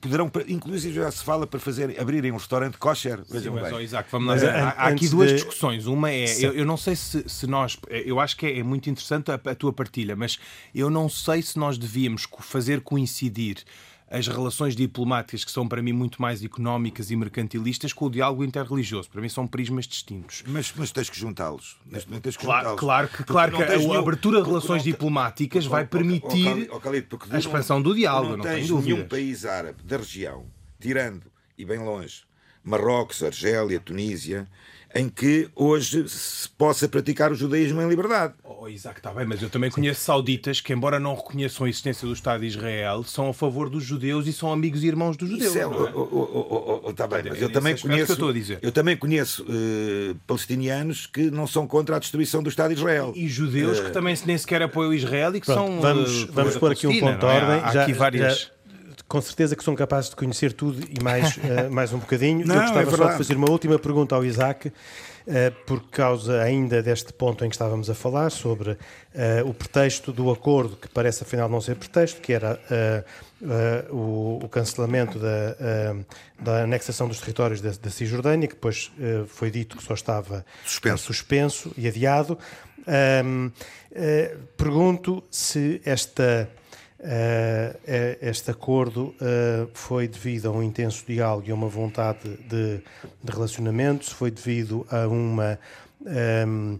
poderão, 0.00 0.30
inclusive 0.48 0.94
já 0.94 1.10
se 1.10 1.22
fala 1.22 1.46
para 1.46 1.60
fazer, 1.60 2.00
abrirem 2.00 2.32
um 2.32 2.36
restaurante 2.36 2.78
kosher. 2.78 3.20
Sim, 3.26 3.50
mas, 3.50 3.72
oh, 3.72 3.80
Isaac, 3.80 4.08
vamos 4.10 4.42
lá. 4.42 4.50
Há, 4.50 4.68
há 4.70 4.88
aqui 4.88 5.08
duas 5.08 5.28
de... 5.28 5.34
discussões. 5.36 5.86
Uma 5.86 6.10
é, 6.10 6.24
eu, 6.44 6.52
eu, 6.52 6.64
não 6.64 6.76
sei 6.76 6.96
se, 6.96 7.28
se 7.28 7.46
nós, 7.46 7.78
eu 7.88 8.18
acho 8.18 8.36
que 8.36 8.46
é, 8.46 8.58
é 8.58 8.62
muito 8.62 8.88
interessante 8.90 9.30
a, 9.30 9.34
a 9.34 9.54
tua 9.54 9.72
partilha, 9.72 10.16
mas 10.16 10.38
eu 10.74 10.90
não 10.90 11.08
sei 11.08 11.42
se 11.42 11.58
nós 11.58 11.78
devíamos 11.78 12.26
fazer 12.40 12.80
coincidir 12.80 13.58
as 14.12 14.28
relações 14.28 14.76
diplomáticas, 14.76 15.42
que 15.42 15.50
são 15.50 15.66
para 15.66 15.80
mim 15.80 15.92
muito 15.92 16.20
mais 16.20 16.44
económicas 16.44 17.10
e 17.10 17.16
mercantilistas, 17.16 17.94
com 17.94 18.04
o 18.04 18.10
diálogo 18.10 18.44
interreligioso. 18.44 19.08
Para 19.08 19.22
mim 19.22 19.28
são 19.30 19.46
prismas 19.46 19.86
distintos. 19.86 20.44
Mas, 20.46 20.70
mas 20.76 20.92
tens 20.92 21.08
que 21.08 21.18
juntá-los. 21.18 21.78
Claro, 22.38 22.76
claro 22.76 23.08
que, 23.08 23.24
claro 23.24 23.56
que 23.56 23.62
a 23.62 23.78
nenhum, 23.78 23.94
abertura 23.94 24.42
de 24.42 24.46
relações 24.46 24.82
diplomáticas 24.82 25.64
vai 25.64 25.86
permitir 25.86 26.68
a 27.30 27.38
expansão 27.38 27.80
do 27.80 27.94
diálogo. 27.94 28.36
Não, 28.36 28.44
não 28.44 28.44
tens 28.44 28.70
nenhum 28.70 29.08
país 29.08 29.46
árabe 29.46 29.82
da 29.82 29.96
região, 29.96 30.44
tirando, 30.78 31.32
e 31.56 31.64
bem 31.64 31.78
longe, 31.78 32.24
Marrocos, 32.62 33.22
Argélia, 33.22 33.80
Tunísia, 33.80 34.46
em 34.94 35.08
que 35.08 35.48
hoje 35.54 36.08
se 36.08 36.48
possa 36.48 36.88
praticar 36.88 37.32
o 37.32 37.34
judaísmo 37.34 37.80
em 37.80 37.88
liberdade. 37.88 38.34
Oh, 38.44 38.68
Isaac, 38.68 38.98
está 38.98 39.12
bem, 39.12 39.26
mas 39.26 39.42
eu 39.42 39.50
também 39.50 39.70
conheço 39.70 40.00
sauditas 40.00 40.60
que, 40.60 40.72
embora 40.72 41.00
não 41.00 41.14
reconheçam 41.14 41.66
a 41.66 41.68
existência 41.68 42.06
do 42.06 42.12
Estado 42.12 42.40
de 42.40 42.46
Israel, 42.46 43.02
são 43.02 43.28
a 43.28 43.34
favor 43.34 43.68
dos 43.68 43.84
judeus 43.84 44.26
e 44.26 44.32
são 44.32 44.52
amigos 44.52 44.84
e 44.84 44.86
irmãos 44.86 45.16
dos 45.16 45.28
judeus. 45.28 45.54
Está 45.54 45.60
é, 45.60 45.66
oh, 45.66 45.90
oh, 45.94 46.80
oh, 46.84 46.92
tá 46.92 47.06
bem, 47.06 47.22
mas 47.28 47.40
eu 47.40 47.50
também 47.50 47.76
conheço, 47.76 48.12
eu, 48.20 48.58
eu, 48.62 48.72
também 48.72 48.96
conheço 48.96 49.42
uh, 49.44 50.14
palestinianos 50.26 51.06
que 51.06 51.30
não 51.30 51.46
são 51.46 51.66
contra 51.66 51.96
a 51.96 51.98
destruição 51.98 52.42
do 52.42 52.48
Estado 52.48 52.74
de 52.74 52.80
Israel. 52.80 53.12
E, 53.16 53.24
e 53.24 53.28
judeus 53.28 53.78
uh, 53.78 53.84
que 53.84 53.90
também 53.90 54.16
nem 54.26 54.38
sequer 54.38 54.62
apoiam 54.62 54.92
Israel 54.92 55.34
e 55.34 55.40
que 55.40 55.46
pronto, 55.46 55.66
são. 55.66 55.80
Vamos, 55.80 56.24
uh, 56.24 56.32
vamos 56.32 56.56
pôr 56.56 56.72
aqui 56.72 56.86
um 56.86 57.00
ponto 57.00 57.18
de 57.18 57.26
é? 57.26 57.28
ordem. 57.28 57.60
Há, 57.60 57.66
há 57.66 57.72
já, 57.72 57.82
aqui 57.82 57.92
várias. 57.92 58.40
Já 58.40 58.61
com 59.12 59.20
certeza 59.20 59.54
que 59.54 59.62
são 59.62 59.74
capazes 59.74 60.08
de 60.08 60.16
conhecer 60.16 60.54
tudo 60.54 60.82
e 60.88 61.04
mais, 61.04 61.36
uh, 61.36 61.68
mais 61.70 61.92
um 61.92 61.98
bocadinho. 61.98 62.46
Não, 62.46 62.54
Eu 62.54 62.60
gostava 62.62 62.80
é 62.80 62.96
só 62.96 63.10
de 63.10 63.18
fazer 63.18 63.36
uma 63.36 63.50
última 63.50 63.78
pergunta 63.78 64.14
ao 64.14 64.24
Isaac, 64.24 64.68
uh, 64.68 64.72
por 65.66 65.82
causa 65.90 66.40
ainda 66.40 66.82
deste 66.82 67.12
ponto 67.12 67.44
em 67.44 67.50
que 67.50 67.54
estávamos 67.54 67.90
a 67.90 67.94
falar, 67.94 68.30
sobre 68.30 68.70
uh, 68.70 68.78
o 69.44 69.52
pretexto 69.52 70.14
do 70.14 70.30
acordo, 70.30 70.78
que 70.78 70.88
parece 70.88 71.24
afinal 71.24 71.46
não 71.46 71.60
ser 71.60 71.76
pretexto, 71.76 72.22
que 72.22 72.32
era 72.32 72.58
o, 73.90 74.40
o, 74.42 74.48
cancelamento 74.48 75.18
da, 75.18 75.56
da, 76.38 76.62
anexação 76.62 77.06
dos 77.06 77.18
territórios 77.18 77.60
da, 77.60 77.70
da 77.70 77.90
Cisjordânia, 77.90 78.48
que 78.48 78.54
depois 78.54 78.90
foi 79.26 79.50
dito 79.50 79.76
que 79.76 79.82
só 79.82 79.94
estava 79.94 80.46
suspenso, 80.64 81.04
suspenso 81.04 81.72
e 81.76 81.86
adiado. 81.86 82.38
pergunto 84.56 85.22
se 85.28 85.82
esta 85.84 86.48
este 88.20 88.50
acordo 88.50 89.14
uh, 89.20 89.68
foi 89.74 90.06
devido 90.06 90.48
a 90.48 90.52
um 90.52 90.62
intenso 90.62 91.04
diálogo 91.06 91.48
e 91.48 91.50
a 91.50 91.54
uma 91.54 91.68
vontade 91.68 92.36
de, 92.48 92.80
de 93.22 93.32
relacionamento, 93.32 94.04
se 94.04 94.14
foi 94.14 94.30
devido 94.30 94.86
a 94.88 95.08
uma, 95.08 95.58
um, 96.46 96.78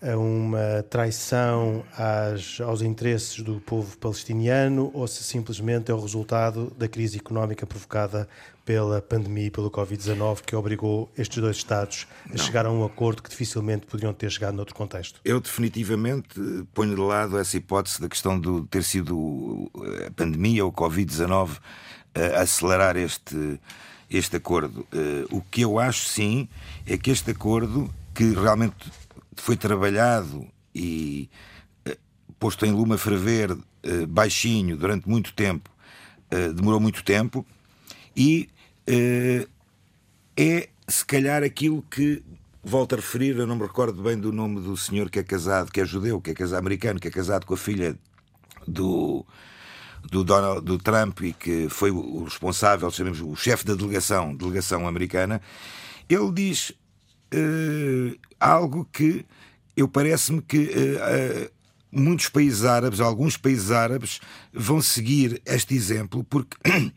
a 0.00 0.16
uma 0.16 0.82
traição 0.88 1.84
às, 1.96 2.60
aos 2.60 2.82
interesses 2.82 3.40
do 3.40 3.60
povo 3.60 3.96
palestiniano 3.98 4.90
ou 4.94 5.06
se 5.08 5.24
simplesmente 5.24 5.90
é 5.90 5.94
o 5.94 6.00
resultado 6.00 6.72
da 6.78 6.88
crise 6.88 7.18
económica 7.18 7.66
provocada 7.66 8.28
pela 8.64 9.00
pandemia 9.00 9.46
e 9.46 9.50
pelo 9.50 9.70
Covid-19 9.70 10.42
que 10.44 10.54
obrigou 10.54 11.10
estes 11.16 11.38
dois 11.38 11.56
Estados 11.56 12.06
a 12.26 12.30
Não. 12.30 12.38
chegar 12.38 12.66
a 12.66 12.70
um 12.70 12.84
acordo 12.84 13.22
que 13.22 13.30
dificilmente 13.30 13.86
poderiam 13.86 14.12
ter 14.12 14.30
chegado 14.30 14.54
noutro 14.54 14.74
contexto? 14.74 15.20
Eu 15.24 15.40
definitivamente 15.40 16.38
ponho 16.74 16.94
de 16.94 17.00
lado 17.00 17.38
essa 17.38 17.56
hipótese 17.56 18.00
da 18.00 18.08
questão 18.08 18.38
de 18.38 18.66
ter 18.68 18.84
sido 18.84 19.70
a 20.06 20.10
pandemia 20.10 20.64
ou 20.64 20.70
o 20.70 20.72
Covid-19 20.72 21.58
a 22.14 22.42
acelerar 22.42 22.96
este, 22.96 23.60
este 24.10 24.36
acordo. 24.36 24.86
Eh, 24.92 25.24
o 25.30 25.40
que 25.40 25.62
eu 25.62 25.78
acho 25.78 26.06
sim 26.06 26.48
é 26.86 26.96
que 26.96 27.10
este 27.10 27.30
acordo, 27.30 27.92
que 28.14 28.34
realmente 28.34 28.74
foi 29.40 29.56
trabalhado 29.56 30.46
e 30.74 31.28
eh, 31.84 31.96
posto 32.38 32.64
em 32.66 32.72
lume 32.72 32.94
a 32.94 32.98
ferver 32.98 33.56
eh, 33.82 34.06
baixinho 34.06 34.76
durante 34.76 35.08
muito 35.08 35.32
tempo, 35.34 35.70
demorou 36.54 36.78
muito 36.78 37.02
tempo 37.02 37.46
e 38.14 38.50
é 40.36 40.68
se 40.86 41.02
calhar 41.02 41.42
aquilo 41.42 41.80
que 41.90 42.22
volto 42.62 42.92
a 42.92 42.96
referir, 42.96 43.36
eu 43.38 43.46
não 43.46 43.56
me 43.56 43.62
recordo 43.62 44.02
bem 44.02 44.18
do 44.18 44.30
nome 44.30 44.60
do 44.60 44.76
senhor 44.76 45.08
que 45.08 45.18
é 45.18 45.22
casado, 45.22 45.72
que 45.72 45.80
é 45.80 45.86
judeu, 45.86 46.20
que 46.20 46.30
é 46.30 46.34
casado 46.34 46.58
americano, 46.58 47.00
que 47.00 47.08
é 47.08 47.10
casado 47.10 47.46
com 47.46 47.54
a 47.54 47.56
filha 47.56 47.96
do 48.66 49.24
do 50.10 50.22
Donald 50.22 50.64
do 50.64 50.78
Trump 50.78 51.20
e 51.22 51.32
que 51.32 51.68
foi 51.68 51.90
o 51.90 52.24
responsável, 52.24 52.90
sabemos, 52.90 53.20
o 53.20 53.34
chefe 53.34 53.64
da 53.64 53.74
delegação, 53.74 54.34
delegação 54.34 54.86
americana, 54.86 55.40
ele 56.08 56.30
diz 56.32 56.72
algo 58.40 58.84
que 58.92 59.24
eu 59.76 59.86
parece-me 59.86 60.42
que 60.42 60.58
uh, 60.58 61.46
uh, 61.46 61.50
muitos 61.92 62.28
países 62.28 62.64
árabes, 62.64 63.00
alguns 63.00 63.36
países 63.36 63.70
árabes, 63.70 64.20
vão 64.52 64.82
seguir 64.82 65.40
este 65.46 65.74
exemplo 65.74 66.24
porque 66.24 66.56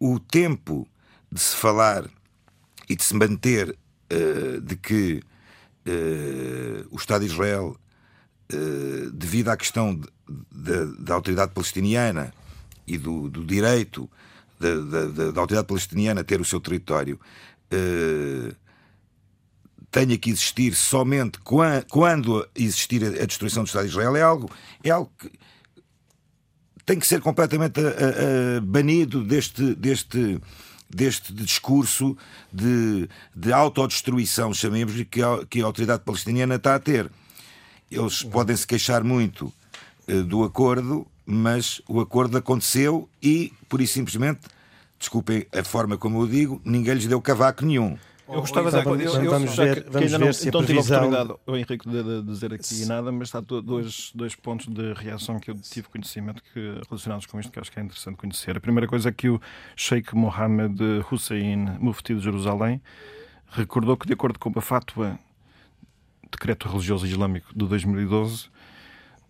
o 0.00 0.18
tempo 0.18 0.86
de 1.30 1.40
se 1.40 1.56
falar 1.56 2.08
e 2.88 2.96
de 2.96 3.04
se 3.04 3.14
manter 3.14 3.70
uh, 3.70 4.60
de 4.60 4.76
que 4.76 5.22
uh, 5.86 6.88
o 6.90 6.96
Estado 6.96 7.24
de 7.24 7.32
Israel, 7.32 7.76
uh, 8.52 9.10
devido 9.12 9.48
à 9.48 9.56
questão 9.56 9.98
da 10.50 11.14
autoridade 11.14 11.52
palestiniana 11.52 12.32
e 12.86 12.98
do, 12.98 13.28
do 13.28 13.44
direito 13.44 14.10
da, 14.58 15.40
autoridade 15.40 15.66
palestiniana 15.66 16.20
a 16.20 16.24
ter 16.24 16.40
o 16.40 16.44
seu 16.44 16.60
território, 16.60 17.18
tenha 19.92 20.16
que 20.16 20.30
existir 20.30 20.74
somente 20.74 21.38
quando 21.88 22.48
existir 22.56 23.04
a 23.04 23.26
destruição 23.26 23.62
do 23.62 23.66
Estado 23.66 23.84
de 23.84 23.90
Israel, 23.90 24.16
é 24.16 24.22
algo, 24.22 24.50
é 24.82 24.90
algo 24.90 25.12
que 25.18 25.30
tem 26.84 26.98
que 26.98 27.06
ser 27.06 27.20
completamente 27.20 27.80
banido 28.64 29.22
deste, 29.22 29.74
deste, 29.74 30.40
deste 30.94 31.32
discurso 31.32 32.16
de, 32.52 33.08
de 33.34 33.52
autodestruição, 33.52 34.52
chamemos-lhe, 34.52 35.04
que, 35.04 35.22
a, 35.22 35.44
que 35.48 35.62
a 35.62 35.64
autoridade 35.64 36.02
palestiniana 36.04 36.56
está 36.56 36.74
a 36.74 36.78
ter. 36.78 37.10
Eles 37.90 38.22
podem 38.22 38.56
se 38.56 38.66
queixar 38.66 39.02
muito 39.02 39.52
uh, 40.08 40.22
do 40.24 40.44
acordo, 40.44 41.06
mas 41.24 41.80
o 41.88 42.00
acordo 42.00 42.36
aconteceu 42.36 43.08
e, 43.22 43.52
por 43.68 43.80
e 43.80 43.86
simplesmente, 43.86 44.40
desculpem 44.98 45.46
a 45.52 45.64
forma 45.64 45.96
como 45.96 46.22
eu 46.22 46.26
digo, 46.26 46.60
ninguém 46.64 46.94
lhes 46.94 47.06
deu 47.06 47.20
cavaco 47.20 47.64
nenhum. 47.64 47.96
Eu 48.32 48.40
gostava 48.40 48.70
de... 48.70 48.82
Vamos, 48.82 49.02
eu, 49.02 49.30
vamos 49.30 49.56
ver, 49.56 49.86
vamos 49.90 50.10
ver 50.10 50.18
não, 50.18 50.32
se 50.32 50.50
previsão... 50.50 50.64
tive 50.64 50.78
a 50.78 50.82
oportunidade, 50.82 51.40
o 51.46 51.56
Henrique, 51.56 51.88
de, 51.88 52.02
de, 52.02 52.22
dizer 52.22 52.54
aqui 52.54 52.86
nada, 52.86 53.12
mas 53.12 53.34
há 53.34 53.40
dois, 53.40 54.10
dois 54.14 54.34
pontos 54.34 54.66
de 54.68 54.92
reação 54.94 55.38
que 55.38 55.50
eu 55.50 55.54
tive 55.54 55.88
conhecimento 55.88 56.42
que, 56.52 56.80
relacionados 56.88 57.26
com 57.26 57.38
isto 57.38 57.52
que 57.52 57.60
acho 57.60 57.70
que 57.70 57.78
é 57.78 57.82
interessante 57.82 58.16
conhecer. 58.16 58.56
A 58.56 58.60
primeira 58.60 58.86
coisa 58.86 59.08
é 59.08 59.12
que 59.12 59.28
o 59.28 59.40
Sheikh 59.76 60.14
Mohammed 60.14 60.80
Hussein, 61.10 61.76
mufti 61.78 62.14
de 62.14 62.20
Jerusalém, 62.20 62.80
recordou 63.50 63.96
que, 63.96 64.06
de 64.06 64.14
acordo 64.14 64.38
com 64.38 64.52
a 64.56 64.62
fatwa, 64.62 65.18
decreto 66.30 66.68
religioso 66.68 67.06
islâmico 67.06 67.48
de 67.54 67.66
2012, 67.66 68.48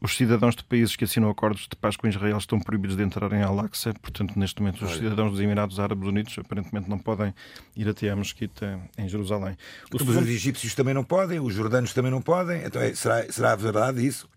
os 0.03 0.17
cidadãos 0.17 0.57
de 0.57 0.65
países 0.65 0.97
que 0.97 1.05
assinam 1.05 1.31
acordos 1.31 1.69
de 1.69 1.77
paz 1.77 1.97
com 1.97 2.09
Israel 2.09 2.37
estão 2.37 2.59
proibidos 2.59 2.97
de 2.97 3.05
entrar 3.05 3.33
em 3.33 3.43
Al-Aqsa, 3.43 3.95
portanto, 4.03 4.37
neste 4.37 4.61
momento, 4.61 4.85
os 4.85 4.97
cidadãos 4.97 5.31
dos 5.31 5.41
Emirados 5.41 5.79
Árabes 5.79 6.09
Unidos 6.09 6.37
aparentemente 6.37 6.91
não 6.91 6.99
podem 6.99 7.33
ir 7.77 7.89
até 7.89 8.11
à 8.11 8.17
mesquita 8.17 8.81
em 8.99 9.09
Jerusalém. 9.09 9.57
Os, 9.93 10.17
egípcios 10.29 10.75
também 10.75 10.93
não 10.93 11.05
podem, 11.05 11.39
os 11.39 11.55
jordanos 11.55 11.93
também 11.95 12.11
não 12.11 12.21
podem, 12.21 12.65
então 12.65 12.83
é, 12.83 12.93
será, 12.95 13.25
será 13.31 13.55
verdade 13.55 14.05
isso? 14.05 14.29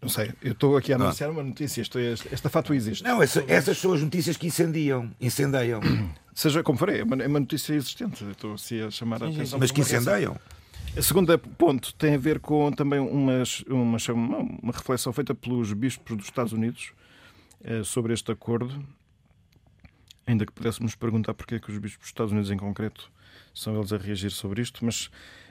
Não 0.00 0.08
sei, 0.08 0.32
eu 0.42 0.52
estou 0.52 0.78
aqui 0.78 0.94
a 0.94 0.96
anunciar 0.96 1.30
uma 1.30 1.42
notícia, 1.42 1.82
isto, 1.82 1.98
é, 1.98 2.12
esta 2.12 2.48
fato 2.48 2.72
existe. 2.72 3.04
Não, 3.04 3.22
essa, 3.22 3.44
essas 3.46 3.76
são 3.76 3.92
as 3.92 4.00
notícias 4.00 4.38
que 4.38 4.46
incendiam, 4.46 5.10
incendeiam. 5.20 5.80
Seja 6.34 6.62
como 6.62 6.78
for, 6.78 6.88
é 6.88 7.02
uma, 7.02 7.22
é 7.22 7.26
uma 7.26 7.40
notícia 7.40 7.74
existente. 7.74 8.24
Estou 8.30 8.54
assim 8.54 8.80
a 8.80 8.90
chamar 8.90 9.22
a 9.22 9.28
atenção. 9.28 9.58
Mas 9.58 9.70
que 9.70 9.82
incendeiam. 9.82 10.38
A 10.96 11.02
segunda 11.02 11.38
ponto 11.38 11.94
tem 11.94 12.16
a 12.16 12.18
ver 12.18 12.40
com 12.40 12.72
também 12.72 12.98
umas, 12.98 13.60
uma, 13.68 13.96
uma 14.60 14.72
reflexão 14.72 15.12
feita 15.12 15.32
pelos 15.34 15.72
bispos 15.72 16.16
dos 16.16 16.26
Estados 16.26 16.52
Unidos 16.52 16.92
eh, 17.62 17.84
sobre 17.84 18.12
este 18.12 18.32
acordo. 18.32 18.84
Ainda 20.26 20.44
que 20.44 20.52
pudéssemos 20.52 20.96
perguntar 20.96 21.32
porque 21.34 21.54
é 21.54 21.58
que 21.60 21.70
os 21.70 21.78
bispos 21.78 22.00
dos 22.00 22.08
Estados 22.08 22.32
Unidos, 22.32 22.50
em 22.50 22.56
concreto, 22.56 23.10
são 23.54 23.76
eles 23.76 23.92
a 23.92 23.98
reagir 23.98 24.32
sobre 24.32 24.62
isto, 24.62 24.84
mas 24.84 25.10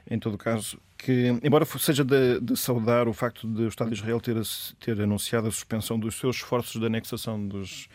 em 0.09 0.19
todo 0.19 0.37
caso, 0.37 0.77
que, 0.97 1.27
embora 1.41 1.65
seja 1.65 2.03
de, 2.03 2.41
de, 2.41 2.57
saudar 2.57 3.07
o 3.07 3.13
facto 3.13 3.47
de 3.47 3.63
o 3.63 3.67
Estado 3.67 3.91
de 3.91 3.95
Israel 3.95 4.19
ter, 4.19 4.35
ter 4.79 5.01
anunciado 5.01 5.47
a 5.47 5.51
suspensão 5.51 5.97
dos 5.97 6.15
seus 6.15 6.35
esforços 6.35 6.79
de 6.79 6.85
anexação 6.85 7.47
dos, 7.47 7.87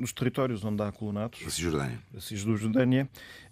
dos 0.00 0.12
territórios 0.12 0.64
onde 0.64 0.82
há 0.82 0.90
colonatos, 0.92 1.42
da 1.42 1.50
Cisjordânia, 1.50 1.98
da 2.12 2.20
Cisjordânia. 2.20 3.08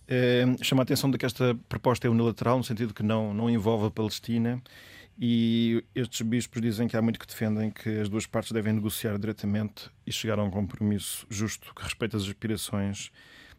Eh, 0.09 0.45
chama 0.63 0.83
a 0.83 0.85
atenção 0.85 1.11
de 1.11 1.19
que 1.19 1.27
esta 1.27 1.55
proposta 1.69 2.07
é 2.07 2.11
unilateral, 2.11 2.59
no 2.59 2.65
sentido 2.65 2.95
que 2.95 3.03
não, 3.03 3.35
não 3.35 3.51
envolve 3.51 3.87
a 3.87 3.91
Palestina, 3.91 4.63
e 5.19 5.83
estes 5.95 6.21
bispos 6.21 6.61
dizem 6.61 6.87
que 6.87 6.97
há 6.97 7.03
muito 7.03 7.19
que 7.19 7.27
defendem 7.27 7.71
que 7.71 7.89
as 8.01 8.09
duas 8.09 8.27
partes 8.27 8.53
devem 8.53 8.75
negociar 8.75 9.19
diretamente 9.19 9.91
e 10.07 10.13
chegar 10.13 10.39
a 10.39 10.43
um 10.43 10.51
compromisso 10.51 11.27
justo 11.31 11.73
que 11.75 11.83
respeite 11.83 12.17
as 12.17 12.23
aspirações 12.23 13.11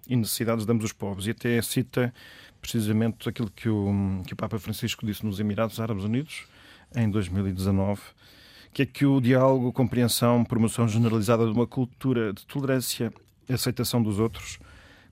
e 0.07 0.15
necessidades 0.15 0.65
de 0.65 0.71
ambos 0.71 0.85
os 0.85 0.93
povos. 0.93 1.25
E 1.25 1.31
até 1.31 1.59
cita 1.61 2.13
precisamente 2.61 3.27
aquilo 3.27 3.49
que 3.49 3.67
o, 3.67 4.21
que 4.25 4.33
o 4.33 4.35
Papa 4.35 4.59
Francisco 4.59 5.05
disse 5.05 5.25
nos 5.25 5.39
Emirados 5.39 5.79
Árabes 5.79 6.03
Unidos 6.03 6.45
em 6.95 7.09
2019, 7.09 8.01
que 8.77 8.83
é 8.83 8.85
que 8.85 9.05
o 9.07 9.19
diálogo, 9.19 9.73
compreensão, 9.73 10.43
promoção 10.43 10.87
generalizada 10.87 11.43
de 11.43 11.51
uma 11.51 11.65
cultura 11.65 12.31
de 12.31 12.45
tolerância 12.45 13.11
aceitação 13.49 14.03
dos 14.03 14.19
outros 14.19 14.59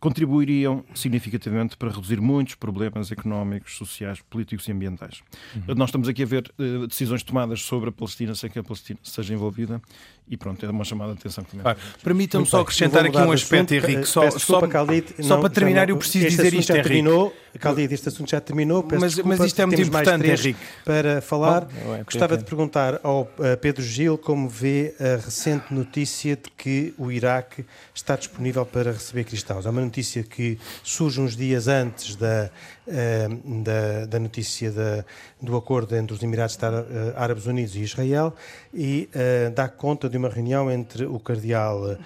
contribuiriam 0.05 0.85
significativamente 0.93 1.75
para 1.75 1.89
reduzir 1.89 2.21
muitos 2.21 2.53
problemas 2.53 3.11
económicos, 3.11 3.75
sociais, 3.75 4.21
políticos 4.29 4.67
e 4.67 4.71
ambientais. 4.71 5.23
Uhum. 5.55 5.73
Nós 5.73 5.89
estamos 5.89 6.07
aqui 6.07 6.21
a 6.21 6.25
ver 6.27 6.53
uh, 6.59 6.85
decisões 6.85 7.23
tomadas 7.23 7.63
sobre 7.63 7.89
a 7.89 7.91
Palestina 7.91 8.35
sem 8.35 8.51
que 8.51 8.59
a 8.59 8.63
Palestina 8.63 8.99
seja 9.01 9.33
envolvida 9.33 9.81
e 10.27 10.35
pronto, 10.35 10.65
é 10.65 10.69
uma 10.69 10.83
chamada 10.83 11.13
de 11.13 11.19
atenção 11.19 11.43
também. 11.43 11.65
Ah, 11.65 11.75
Permitam-me 12.03 12.47
só 12.47 12.61
acrescentar 12.61 13.05
aqui 13.05 13.17
um 13.17 13.31
aspecto, 13.31 13.73
assunto, 13.73 13.91
Henrique. 13.91 14.07
Só, 14.07 14.27
desculpa, 14.27 14.65
só, 14.65 14.67
Caldite, 14.67 15.23
só 15.23 15.37
para 15.37 15.49
terminar, 15.49 15.87
eu 15.89 15.97
preciso 15.97 16.27
dizer 16.27 16.51
isto, 16.53 16.73
já 16.73 16.81
terminou, 16.81 17.31
Caldite, 17.59 17.93
este 17.93 18.09
assunto 18.09 18.31
já 18.31 18.41
terminou. 18.41 18.81
Peço 18.81 19.01
mas, 19.01 19.13
desculpa, 19.13 19.37
mas 19.37 19.47
isto 19.47 19.61
é 19.61 19.65
muito 19.67 19.81
importante, 19.81 20.27
Henrique. 20.27 20.59
Para 20.83 21.21
falar, 21.21 21.65
Bom, 21.65 21.95
é, 21.95 22.03
gostava 22.03 22.37
de 22.37 22.43
perguntar 22.43 22.99
ao 23.03 23.31
eh, 23.39 23.55
Pedro 23.55 23.83
Gil 23.83 24.17
como 24.17 24.49
vê 24.49 24.95
a 24.99 25.23
recente 25.23 25.71
notícia 25.71 26.35
de 26.35 26.49
que 26.57 26.93
o 26.97 27.11
Iraque 27.11 27.63
está 27.93 28.15
disponível 28.15 28.65
para 28.65 28.91
receber 28.93 29.25
cristãos. 29.25 29.67
É 29.67 29.69
uma 29.69 29.81
notícia 29.95 30.23
que 30.23 30.59
surge 30.83 31.21
uns 31.21 31.37
dias 31.37 31.69
antes 31.69 32.17
da 32.17 32.51
eh, 32.87 33.27
da, 33.63 34.05
da, 34.05 34.19
notícia 34.19 34.71
da, 34.71 35.03
do 35.41 35.57
acordo 35.57 35.95
entre 35.95 36.13
os 36.13 36.21
Emirados 36.21 36.55
eh, 36.61 37.13
Árabes 37.15 37.47
Unidos 37.47 37.75
e 37.75 37.79
Israel 37.79 38.31
e 38.71 39.09
uh, 39.09 39.49
dá 39.55 39.67
conta 39.67 40.07
de 40.07 40.17
uma 40.17 40.29
reunião 40.29 40.69
entre 40.69 41.05
o 41.05 41.19
cardeal 41.19 41.97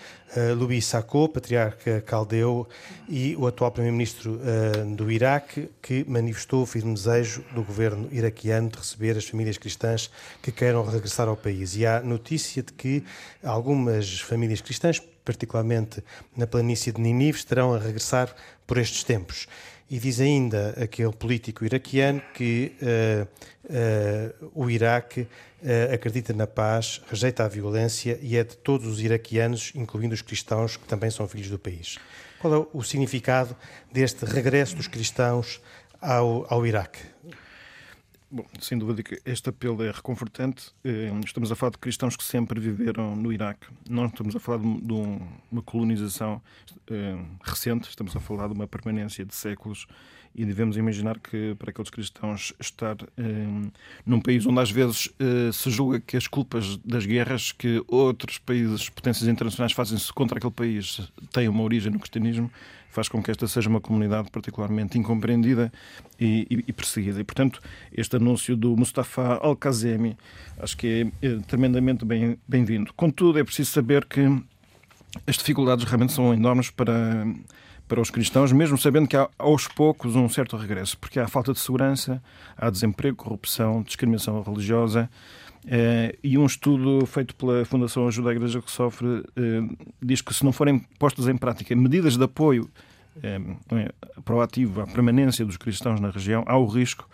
Luís 0.55 0.85
Sacco, 0.85 1.27
patriarca 1.27 2.01
caldeu, 2.01 2.67
e 3.09 3.35
o 3.35 3.47
atual 3.47 3.71
primeiro-ministro 3.71 4.39
do 4.95 5.11
Iraque, 5.11 5.71
que 5.81 6.05
manifestou 6.07 6.61
o 6.61 6.65
firme 6.67 6.93
desejo 6.93 7.43
do 7.51 7.63
governo 7.63 8.07
iraquiano 8.11 8.69
de 8.69 8.77
receber 8.77 9.17
as 9.17 9.25
famílias 9.25 9.57
cristãs 9.57 10.11
que 10.39 10.51
queiram 10.51 10.85
regressar 10.85 11.27
ao 11.27 11.35
país. 11.35 11.75
E 11.75 11.83
há 11.83 11.99
notícia 12.01 12.61
de 12.61 12.71
que 12.73 13.03
algumas 13.43 14.19
famílias 14.19 14.61
cristãs, 14.61 15.01
particularmente 15.29 16.03
na 16.35 16.47
planície 16.47 16.91
de 16.91 16.99
Ninive, 16.99 17.37
estarão 17.37 17.75
a 17.75 17.77
regressar 17.77 18.35
por 18.65 18.79
estes 18.79 19.03
tempos. 19.03 19.45
E 19.87 19.99
diz 19.99 20.19
ainda 20.19 20.73
aquele 20.81 21.11
político 21.11 21.63
iraquiano 21.63 22.19
que 22.33 22.75
uh, 22.81 23.27
uh, 23.65 24.51
o 24.55 24.69
Iraque 24.71 25.21
uh, 25.21 25.93
acredita 25.93 26.33
na 26.33 26.47
paz, 26.47 26.99
rejeita 27.07 27.45
a 27.45 27.47
violência 27.47 28.17
e 28.23 28.37
é 28.37 28.43
de 28.43 28.57
todos 28.57 28.87
os 28.87 28.99
iraquianos, 28.99 29.71
incluindo 29.75 30.15
os 30.15 30.23
cristãos, 30.23 30.77
que 30.77 30.87
também 30.87 31.11
são 31.11 31.27
filhos 31.27 31.49
do 31.49 31.59
país. 31.59 31.99
Qual 32.39 32.51
é 32.51 32.67
o 32.73 32.81
significado 32.81 33.55
deste 33.91 34.25
regresso 34.25 34.75
dos 34.75 34.87
cristãos 34.87 35.61
ao, 36.01 36.51
ao 36.51 36.65
Iraque? 36.65 37.01
Bom, 38.31 38.45
sem 38.59 38.77
dúvida 38.77 39.01
que 39.01 39.19
este 39.25 39.49
apelo 39.49 39.83
é 39.83 39.89
reconfortante. 39.89 40.71
Eh, 40.83 41.11
estamos 41.25 41.51
a 41.51 41.55
falar 41.55 41.71
de 41.71 41.79
cristãos 41.79 42.15
que 42.15 42.23
sempre 42.23 42.59
viveram 42.59 43.15
no 43.15 43.33
Iraque. 43.33 43.65
Não 43.89 44.05
estamos 44.05 44.35
a 44.35 44.39
falar 44.39 44.59
de 44.59 44.93
uma 45.51 45.63
colonização 45.63 46.39
eh, 46.91 47.17
recente, 47.41 47.89
estamos 47.89 48.15
a 48.15 48.19
falar 48.19 48.47
de 48.47 48.53
uma 48.53 48.67
permanência 48.67 49.25
de 49.25 49.33
séculos 49.33 49.87
e 50.35 50.45
devemos 50.45 50.77
imaginar 50.77 51.19
que 51.19 51.55
para 51.57 51.71
aqueles 51.71 51.89
cristãos 51.89 52.53
estar 52.59 52.97
eh, 53.17 53.69
num 54.05 54.21
país 54.21 54.45
onde 54.45 54.59
às 54.59 54.71
vezes 54.71 55.09
se 55.53 55.69
julga 55.69 55.99
que 55.99 56.15
as 56.15 56.27
culpas 56.27 56.77
das 56.77 57.05
guerras 57.05 57.51
que 57.51 57.83
outros 57.87 58.37
países, 58.37 58.89
potências 58.89 59.27
internacionais 59.27 59.71
fazem-se 59.71 60.11
contra 60.13 60.37
aquele 60.37 60.53
país 60.53 61.11
têm 61.31 61.47
uma 61.47 61.63
origem 61.63 61.91
no 61.91 61.99
cristianismo, 61.99 62.51
faz 62.89 63.07
com 63.07 63.21
que 63.21 63.31
esta 63.31 63.47
seja 63.47 63.69
uma 63.69 63.79
comunidade 63.79 64.29
particularmente 64.31 64.97
incompreendida 64.97 65.71
e, 66.19 66.47
e, 66.49 66.63
e 66.67 66.73
perseguida. 66.73 67.19
E, 67.19 67.23
portanto, 67.23 67.61
este 67.91 68.15
anúncio 68.15 68.55
do 68.55 68.75
Mustafa 68.75 69.39
Al-Kazemi 69.41 70.17
acho 70.57 70.75
que 70.75 71.11
é, 71.21 71.27
é 71.27 71.39
tremendamente 71.47 72.03
bem-vindo. 72.03 72.39
Bem 72.47 72.85
Contudo, 72.95 73.39
é 73.39 73.43
preciso 73.43 73.71
saber 73.71 74.05
que 74.05 74.21
as 75.25 75.37
dificuldades 75.37 75.85
realmente 75.85 76.13
são 76.13 76.33
enormes 76.33 76.69
para 76.69 77.25
para 77.89 77.99
os 77.99 78.11
cristãos, 78.11 78.51
mesmo 78.51 78.77
sabendo 78.77 79.07
que 79.07 79.17
há 79.17 79.27
aos 79.37 79.67
poucos 79.67 80.15
um 80.15 80.29
certo 80.29 80.55
regresso, 80.55 80.95
porque 80.97 81.19
há 81.19 81.27
falta 81.27 81.51
de 81.51 81.59
segurança, 81.59 82.21
há 82.55 82.69
desemprego, 82.69 83.17
corrupção, 83.17 83.81
discriminação 83.81 84.41
religiosa, 84.43 85.09
eh, 85.67 86.15
e 86.23 86.37
um 86.37 86.45
estudo 86.45 87.05
feito 87.07 87.35
pela 87.35 87.65
Fundação 87.65 88.07
Ajuda 88.07 88.29
à 88.29 88.33
Igreja 88.33 88.61
que 88.61 88.71
Sofre 88.71 89.23
eh, 89.35 89.61
diz 90.01 90.21
que 90.21 90.33
se 90.33 90.45
não 90.45 90.53
forem 90.53 90.79
postas 90.99 91.27
em 91.27 91.35
prática 91.35 91.75
medidas 91.75 92.15
de 92.15 92.23
apoio 92.23 92.69
eh, 93.23 93.41
é, 93.71 93.91
proativo 94.23 94.81
à 94.81 94.87
permanência 94.87 95.43
dos 95.43 95.57
cristãos 95.57 95.99
na 95.99 96.11
região, 96.11 96.43
há 96.45 96.57
o 96.57 96.67
risco 96.67 97.09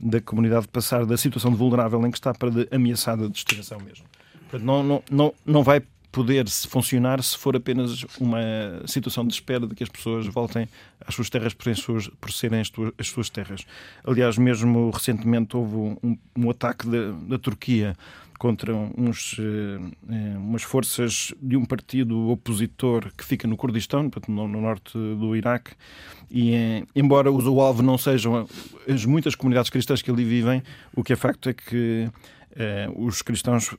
da 0.00 0.20
comunidade 0.20 0.68
passar 0.68 1.04
da 1.04 1.16
situação 1.16 1.50
de 1.50 1.56
vulnerável 1.56 2.00
em 2.06 2.10
que 2.10 2.16
está 2.16 2.32
para 2.32 2.50
de 2.50 2.68
ameaçada 2.70 3.28
de 3.28 3.36
extinção 3.36 3.78
mesmo. 3.80 4.06
Portanto, 4.48 4.64
não, 4.64 4.82
não, 4.82 5.02
não, 5.10 5.34
não 5.44 5.62
vai 5.62 5.82
poder 6.12 6.46
funcionar 6.68 7.22
se 7.22 7.36
for 7.36 7.56
apenas 7.56 8.04
uma 8.20 8.38
situação 8.86 9.26
de 9.26 9.32
espera 9.32 9.66
de 9.66 9.74
que 9.74 9.82
as 9.82 9.88
pessoas 9.88 10.26
voltem 10.26 10.68
às 11.00 11.14
suas 11.14 11.30
terras 11.30 11.54
por, 11.54 11.74
suas, 11.74 12.08
por 12.20 12.30
serem 12.30 12.60
as, 12.60 12.68
tuas, 12.68 12.92
as, 12.98 13.08
suas 13.08 13.30
terras. 13.30 13.64
Aliás, 14.04 14.36
mesmo 14.36 14.90
recentemente 14.90 15.56
houve 15.56 15.98
um, 16.02 16.18
um 16.36 16.50
ataque 16.50 16.86
da, 16.86 17.12
da 17.26 17.38
Turquia 17.38 17.96
contra 18.42 18.74
uns, 18.74 19.36
eh, 19.38 20.36
umas 20.36 20.64
forças 20.64 21.32
de 21.40 21.56
um 21.56 21.64
partido 21.64 22.28
opositor 22.28 23.12
que 23.16 23.24
fica 23.24 23.46
no 23.46 23.56
Kurdistão, 23.56 24.10
no, 24.26 24.48
no 24.48 24.60
norte 24.60 24.92
do 24.94 25.36
Iraque, 25.36 25.70
e 26.28 26.52
eh, 26.52 26.82
embora 26.94 27.30
o 27.30 27.60
alvo 27.60 27.84
não 27.84 27.96
sejam 27.96 28.48
as 28.88 29.04
muitas 29.04 29.36
comunidades 29.36 29.70
cristãs 29.70 30.02
que 30.02 30.10
ali 30.10 30.24
vivem, 30.24 30.60
o 30.92 31.04
que 31.04 31.12
é 31.12 31.16
facto 31.16 31.48
é 31.50 31.52
que 31.54 32.10
eh, 32.56 32.90
os 32.96 33.22
cristãos 33.22 33.76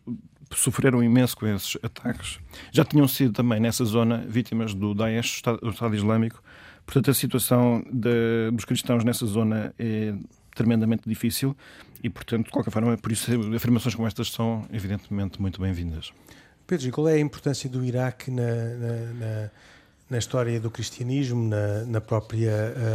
sofreram 0.55 1.03
imenso 1.03 1.35
com 1.35 1.47
esses 1.47 1.77
ataques. 1.81 2.39
Já 2.71 2.83
tinham 2.83 3.07
sido 3.07 3.33
também 3.33 3.59
nessa 3.59 3.83
zona 3.85 4.25
vítimas 4.27 4.73
do 4.73 4.93
Daesh, 4.93 5.41
do 5.61 5.69
Estado 5.69 5.95
Islâmico. 5.95 6.41
Portanto, 6.85 7.11
a 7.11 7.13
situação 7.13 7.83
de, 7.91 8.51
dos 8.51 8.65
cristãos 8.65 9.03
nessa 9.03 9.25
zona 9.25 9.73
é 9.79 10.13
tremendamente 10.55 11.07
difícil 11.07 11.55
e, 12.03 12.09
portanto, 12.09 12.45
de 12.45 12.51
qualquer 12.51 12.71
forma, 12.71 12.97
por 12.97 13.11
isso 13.11 13.31
afirmações 13.55 13.95
como 13.95 14.07
estas 14.07 14.31
são 14.31 14.65
evidentemente 14.71 15.41
muito 15.41 15.61
bem-vindas. 15.61 16.11
Pedro, 16.67 16.91
qual 16.91 17.09
é 17.09 17.13
a 17.13 17.19
importância 17.19 17.69
do 17.69 17.83
Iraque 17.83 18.31
na, 18.31 18.43
na, 18.43 19.51
na 20.13 20.19
história 20.19 20.59
do 20.59 20.69
cristianismo, 20.69 21.49
na, 21.49 21.83
na 21.85 21.99
própria, 21.99 22.51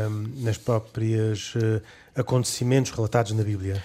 um, 0.09 0.45
nas 0.45 0.57
próprias 0.57 1.53
uh, 1.57 1.83
acontecimentos 2.15 2.93
relatados 2.93 3.33
na 3.33 3.43
Bíblia? 3.43 3.83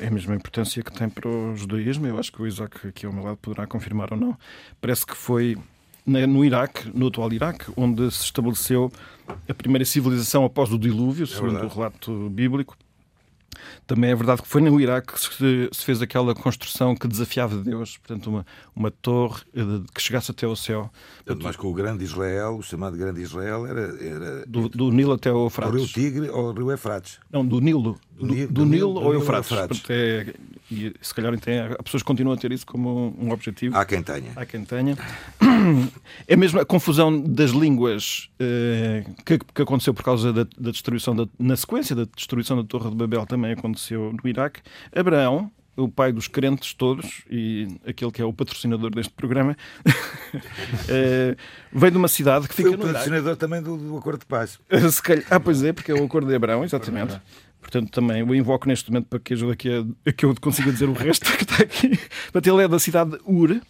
É 0.00 0.08
a 0.08 0.10
mesma 0.10 0.34
importância 0.34 0.82
que 0.82 0.92
tem 0.92 1.08
para 1.08 1.28
o 1.28 1.56
judaísmo. 1.56 2.06
Eu 2.06 2.18
acho 2.18 2.32
que 2.32 2.42
o 2.42 2.46
Isaac 2.46 2.88
aqui 2.88 3.06
ao 3.06 3.12
meu 3.12 3.22
lado 3.22 3.36
poderá 3.36 3.64
confirmar 3.64 4.12
ou 4.12 4.18
não. 4.18 4.36
Parece 4.80 5.06
que 5.06 5.16
foi 5.16 5.56
no 6.04 6.44
Iraque, 6.44 6.90
no 6.92 7.06
atual 7.06 7.32
Iraque, 7.32 7.72
onde 7.76 8.10
se 8.10 8.24
estabeleceu 8.24 8.90
a 9.48 9.54
primeira 9.54 9.84
civilização 9.84 10.44
após 10.44 10.72
o 10.72 10.78
dilúvio, 10.78 11.24
é 11.24 11.26
segundo 11.26 11.64
o 11.64 11.68
relato 11.68 12.28
bíblico. 12.28 12.76
Também 13.86 14.10
é 14.10 14.14
verdade 14.14 14.42
que 14.42 14.48
foi 14.48 14.60
no 14.60 14.80
Iraque 14.80 15.12
que 15.12 15.20
se, 15.20 15.84
fez 15.84 16.00
aquela 16.02 16.34
construção 16.34 16.94
que 16.94 17.06
desafiava 17.06 17.56
Deus, 17.56 17.96
portanto, 17.98 18.28
uma, 18.28 18.46
uma 18.74 18.90
torre 18.90 19.42
eh, 19.54 19.60
que 19.94 20.00
chegasse 20.00 20.30
até 20.30 20.46
ao 20.46 20.56
céu. 20.56 20.90
Mais 21.42 21.56
que 21.56 21.66
o 21.66 21.72
Grande 21.72 22.04
Israel, 22.04 22.56
o 22.56 22.62
chamado 22.62 22.96
Grande 22.96 23.20
Israel, 23.20 23.66
era. 23.66 23.80
era 24.02 24.46
do, 24.46 24.68
do 24.68 24.90
Nilo 24.90 25.12
até 25.12 25.32
o 25.32 25.44
Eufrates. 25.44 25.74
O 25.74 25.76
Rio 25.76 25.86
Tigre 25.86 26.28
ou 26.28 26.50
o 26.50 26.52
Rio 26.52 26.72
Efrates? 26.72 27.18
Não, 27.30 27.44
do 27.44 27.60
Nilo. 27.60 27.98
Do, 28.16 28.26
do, 28.26 28.48
do, 28.48 28.64
Nilo, 28.64 29.00
ou 29.00 29.12
Eufrates. 29.12 29.50
Eufrates. 29.50 29.80
Portanto, 29.80 29.90
é, 29.90 30.34
e 30.70 30.94
se 31.00 31.14
calhar 31.14 31.38
tem, 31.38 31.60
há 31.60 31.82
pessoas 31.82 32.02
que 32.02 32.06
continuam 32.06 32.34
a 32.34 32.38
ter 32.38 32.50
isso 32.50 32.66
como 32.66 33.14
um 33.18 33.30
objetivo. 33.30 33.76
Há 33.76 33.84
quem 33.84 34.02
tenha. 34.02 34.32
Há 34.34 34.46
quem 34.46 34.64
tenha. 34.64 34.96
É 36.26 36.36
mesmo 36.36 36.60
a 36.60 36.64
confusão 36.64 37.20
das 37.20 37.50
línguas 37.50 38.28
eh, 38.38 39.04
que, 39.24 39.38
que, 39.38 39.62
aconteceu 39.62 39.92
por 39.92 40.02
causa 40.02 40.32
da, 40.32 40.44
da 40.58 40.70
destruição, 40.70 41.14
da, 41.14 41.26
na 41.38 41.56
sequência 41.56 41.94
da 41.94 42.04
destruição 42.04 42.56
da 42.56 42.64
Torre 42.64 42.90
de 42.90 42.96
Babel, 42.96 43.26
também 43.26 43.43
aconteceu 43.52 44.12
no 44.12 44.28
Iraque. 44.28 44.60
Abraão, 44.94 45.50
o 45.76 45.88
pai 45.88 46.12
dos 46.12 46.28
crentes 46.28 46.72
todos 46.74 47.22
e 47.30 47.68
aquele 47.86 48.10
que 48.10 48.22
é 48.22 48.24
o 48.24 48.32
patrocinador 48.32 48.90
deste 48.90 49.12
programa, 49.12 49.56
é, 50.88 51.36
veio 51.72 51.90
de 51.92 51.98
uma 51.98 52.08
cidade 52.08 52.48
que 52.48 52.54
fica 52.54 52.70
Foi 52.70 52.78
o 52.78 52.80
patrocinador 52.80 53.36
também 53.36 53.62
do, 53.62 53.76
do, 53.76 53.96
Acordo 53.96 54.20
de 54.20 54.26
Paz. 54.26 54.58
Calhar, 55.02 55.24
ah, 55.30 55.40
pois 55.40 55.62
é, 55.62 55.72
porque 55.72 55.90
é 55.90 55.94
o 55.94 56.04
Acordo 56.04 56.28
de 56.28 56.34
Abraão, 56.34 56.64
exatamente. 56.64 57.20
Portanto, 57.60 57.90
também 57.90 58.22
o 58.22 58.34
invoco 58.34 58.68
neste 58.68 58.90
momento 58.90 59.06
para 59.06 59.18
que 59.18 59.32
ajude 59.32 59.52
aqui 59.52 59.70
a, 59.70 60.10
a 60.10 60.12
que 60.12 60.26
eu 60.26 60.34
consiga 60.40 60.70
dizer 60.70 60.88
o 60.88 60.92
resto 60.92 61.24
que 61.36 61.44
está 61.44 61.62
aqui. 61.62 61.98
Portanto, 62.30 62.54
ele 62.54 62.64
é 62.64 62.68
da 62.68 62.78
cidade 62.78 63.12
de 63.12 63.18
Ur. 63.24 63.60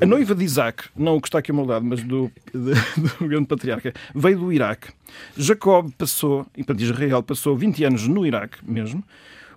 A 0.00 0.06
noiva 0.06 0.34
de 0.34 0.44
Isaac, 0.44 0.84
não 0.96 1.16
o 1.16 1.20
que 1.20 1.28
está 1.28 1.38
aqui 1.38 1.50
ao 1.50 1.56
meu 1.56 1.66
lado, 1.66 1.84
mas 1.84 2.02
do, 2.02 2.30
de, 2.52 2.74
do 3.18 3.28
grande 3.28 3.46
patriarca, 3.46 3.92
veio 4.14 4.38
do 4.38 4.52
Iraque. 4.52 4.92
Jacob 5.36 5.90
passou, 5.96 6.46
e 6.56 6.62
para 6.62 6.80
Israel, 6.80 7.22
passou 7.22 7.56
20 7.56 7.84
anos 7.84 8.08
no 8.08 8.26
Iraque 8.26 8.58
mesmo. 8.62 9.02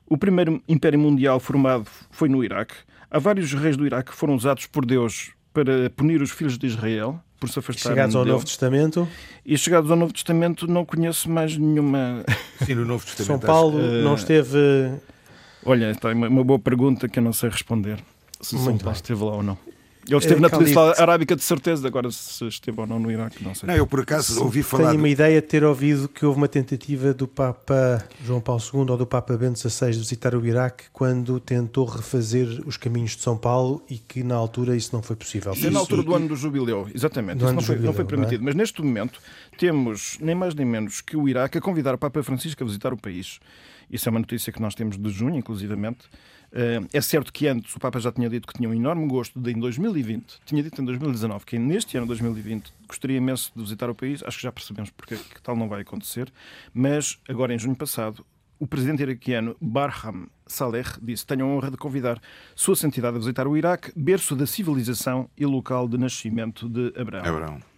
O 0.07 0.17
primeiro 0.17 0.61
império 0.67 0.99
mundial 0.99 1.39
formado 1.39 1.87
foi 2.11 2.29
no 2.29 2.43
Iraque. 2.43 2.75
Há 3.09 3.19
vários 3.19 3.53
reis 3.53 3.77
do 3.77 3.85
Iraque 3.85 4.11
que 4.11 4.17
foram 4.17 4.35
usados 4.35 4.65
por 4.65 4.85
Deus 4.85 5.31
para 5.53 5.89
punir 5.91 6.21
os 6.21 6.31
filhos 6.31 6.57
de 6.57 6.65
Israel 6.67 7.19
por 7.39 7.49
se 7.49 7.59
afastarem 7.59 7.95
Chegados 7.95 8.15
ao 8.15 8.23
dele. 8.23 8.33
Novo 8.33 8.45
Testamento? 8.45 9.07
E 9.45 9.57
chegados 9.57 9.91
ao 9.91 9.97
Novo 9.97 10.13
Testamento 10.13 10.65
não 10.65 10.85
conheço 10.85 11.29
mais 11.29 11.57
nenhuma... 11.57 12.23
Sim, 12.65 12.75
no 12.75 12.85
Novo 12.85 13.05
Testamento. 13.05 13.25
São 13.25 13.39
Paulo 13.39 13.79
acho... 13.79 14.03
não 14.03 14.15
esteve... 14.15 14.57
Olha, 15.65 15.91
está 15.91 16.11
uma 16.11 16.43
boa 16.43 16.59
pergunta 16.59 17.07
que 17.07 17.19
eu 17.19 17.23
não 17.23 17.33
sei 17.33 17.49
responder. 17.49 17.99
Se 18.41 18.55
Muito 18.55 18.65
São 18.65 18.77
Paulo 18.77 18.95
esteve 18.95 19.23
lá 19.23 19.35
ou 19.35 19.43
não. 19.43 19.57
Ele 20.07 20.17
esteve 20.17 20.35
é, 20.35 20.39
na 20.39 20.49
Península 20.49 20.93
Arábica 20.97 21.35
de 21.35 21.43
certeza, 21.43 21.87
agora 21.87 22.11
se 22.11 22.45
esteve 22.45 22.79
ou 22.79 22.85
não 22.85 22.99
no 22.99 23.09
Iraque, 23.09 23.43
não 23.43 23.55
sei. 23.55 23.67
Não, 23.67 23.75
eu 23.75 23.87
por 23.87 24.01
acaso 24.01 24.43
ouvi 24.43 24.61
falar. 24.61 24.89
Tenho 24.89 24.99
uma 24.99 25.09
ideia 25.09 25.41
de 25.41 25.47
ter 25.47 25.63
ouvido 25.63 26.09
que 26.09 26.25
houve 26.25 26.37
uma 26.37 26.47
tentativa 26.47 27.13
do 27.13 27.27
Papa 27.27 28.03
João 28.23 28.41
Paulo 28.41 28.61
II 28.61 28.91
ou 28.91 28.97
do 28.97 29.05
Papa 29.05 29.37
Bento 29.37 29.57
XVI 29.57 29.91
de 29.91 29.99
visitar 29.99 30.35
o 30.35 30.45
Iraque 30.45 30.85
quando 30.91 31.39
tentou 31.39 31.85
refazer 31.85 32.61
os 32.65 32.75
caminhos 32.75 33.15
de 33.15 33.21
São 33.21 33.37
Paulo 33.37 33.81
e 33.89 33.97
que 33.97 34.23
na 34.23 34.35
altura 34.35 34.75
isso 34.75 34.89
não 34.93 35.01
foi 35.01 35.15
possível. 35.15 35.53
Isso, 35.53 35.71
na 35.71 35.79
altura 35.79 36.03
do 36.03 36.13
ano 36.13 36.27
do 36.27 36.35
jubileu, 36.35 36.87
exatamente. 36.93 37.37
Do 37.37 37.45
isso 37.45 37.53
não 37.53 37.61
foi, 37.61 37.75
jubileu, 37.75 37.91
não 37.91 37.95
foi 37.95 38.05
permitido. 38.05 38.41
Não 38.41 38.47
é? 38.47 38.51
Mas 38.51 38.55
neste 38.55 38.81
momento 38.81 39.19
temos 39.57 40.17
nem 40.19 40.35
mais 40.35 40.53
nem 40.53 40.65
menos 40.65 40.99
que 40.99 41.15
o 41.15 41.29
Iraque 41.29 41.57
a 41.57 41.61
convidar 41.61 41.95
o 41.95 41.97
Papa 41.97 42.21
Francisco 42.23 42.63
a 42.63 42.65
visitar 42.65 42.93
o 42.93 42.97
país. 42.97 43.39
Isso 43.89 44.09
é 44.09 44.11
uma 44.11 44.19
notícia 44.19 44.51
que 44.51 44.61
nós 44.61 44.75
temos 44.75 44.97
de 44.97 45.09
junho, 45.09 45.35
inclusivamente. 45.35 46.09
Eh, 46.53 46.81
é 46.93 47.01
certo 47.01 47.33
que 47.33 47.47
antes 47.47 47.75
o 47.75 47.79
Papa 47.79 47.99
já 47.99 48.11
tinha 48.11 48.29
dito 48.29 48.47
que 48.47 48.53
tinha 48.53 48.69
um 48.69 48.73
enorme 48.73 49.07
gosto 49.07 49.39
de, 49.39 49.51
em 49.51 49.59
2020, 49.59 50.39
tinha 50.45 50.61
dito 50.61 50.79
em 50.79 50.85
2019 50.85 51.45
que 51.45 51.57
neste 51.57 51.97
ano 51.97 52.05
2020 52.05 52.71
gostaria 52.87 53.17
imenso 53.17 53.51
de 53.55 53.63
visitar 53.63 53.89
o 53.89 53.95
país, 53.95 54.21
acho 54.23 54.37
que 54.37 54.43
já 54.43 54.51
percebemos 54.51 54.91
porque 54.91 55.15
que 55.15 55.41
tal 55.41 55.55
não 55.55 55.67
vai 55.67 55.81
acontecer, 55.81 56.31
mas 56.71 57.17
agora 57.27 57.55
em 57.55 57.57
junho 57.57 57.75
passado 57.75 58.23
o 58.59 58.67
presidente 58.67 59.01
iraquiano 59.01 59.55
Barham 59.59 60.27
Saleh 60.45 60.85
disse 61.01 61.25
tenho 61.25 61.45
a 61.45 61.47
honra 61.49 61.71
de 61.71 61.77
convidar 61.77 62.21
Sua 62.55 62.75
Santidade 62.75 63.15
a 63.15 63.19
visitar 63.19 63.47
o 63.47 63.57
Iraque, 63.57 63.91
berço 63.95 64.35
da 64.35 64.45
civilização 64.45 65.27
e 65.35 65.47
local 65.47 65.87
de 65.87 65.97
nascimento 65.97 66.69
de 66.69 66.93
Abraão. 66.95 67.25
Abraão. 67.25 67.72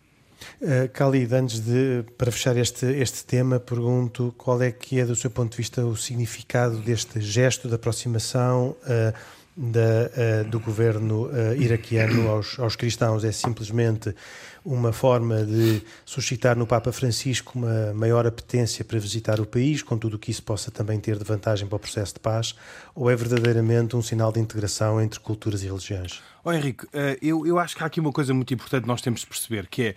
Uh, 0.62 0.90
Khalid, 0.94 1.34
antes 1.34 1.60
de, 1.60 2.04
para 2.18 2.32
fechar 2.32 2.58
este, 2.58 2.86
este 2.86 3.26
tema, 3.26 3.60
pergunto 3.60 4.34
qual 4.38 4.62
é 4.62 4.72
que 4.72 5.00
é, 5.00 5.06
do 5.06 5.16
seu 5.16 5.30
ponto 5.30 5.52
de 5.52 5.58
vista, 5.58 5.86
o 5.86 5.96
significado 5.96 6.78
deste 6.78 7.20
gesto 7.22 7.68
de 7.68 7.76
aproximação 7.76 8.76
uh, 8.84 9.14
da, 9.56 9.80
uh, 9.80 10.50
do 10.50 10.60
governo 10.60 11.30
iraquiano 11.58 12.30
aos, 12.30 12.60
aos 12.60 12.76
cristãos? 12.76 13.24
É 13.24 13.32
simplesmente 13.32 14.16
uma 14.65 14.91
forma 14.91 15.45
de 15.45 15.82
suscitar 16.04 16.58
no 16.58 16.65
Papa 16.65 16.91
Francisco 16.91 17.60
uma 17.60 17.93
maior 17.93 18.25
apetência 18.25 18.84
para 18.84 18.97
visitar 18.97 19.39
o 19.39 19.45
país, 19.45 19.84
com 19.84 19.95
tudo 19.95 20.15
o 20.15 20.19
que 20.19 20.32
isso 20.32 20.41
possa 20.41 20.71
também 20.71 20.99
ter 20.99 21.17
de 21.17 21.23
vantagem 21.23 21.67
para 21.67 21.75
o 21.75 21.80
processo 21.80 22.15
de 22.15 22.19
paz, 22.19 22.56
ou 22.95 23.10
é 23.10 23.15
verdadeiramente 23.15 23.95
um 23.95 24.01
sinal 24.01 24.32
de 24.32 24.39
integração 24.39 24.99
entre 24.99 25.19
culturas 25.19 25.62
e 25.62 25.67
religiões? 25.67 26.19
Oh, 26.47 26.54
Henrique, 26.54 26.86
eh, 26.93 27.17
eu, 27.23 27.43
eu 27.47 27.58
acho 27.58 27.75
que 27.75 27.82
há 27.82 27.88
aqui 27.88 27.99
uma 27.99 28.12
coisa 28.12 28.32
muito 28.32 28.54
importante 28.54 28.86
nós 28.86 29.01
temos 29.01 29.21
de 29.21 29.25
perceber, 29.25 29.65
que 29.65 29.82
é 29.82 29.95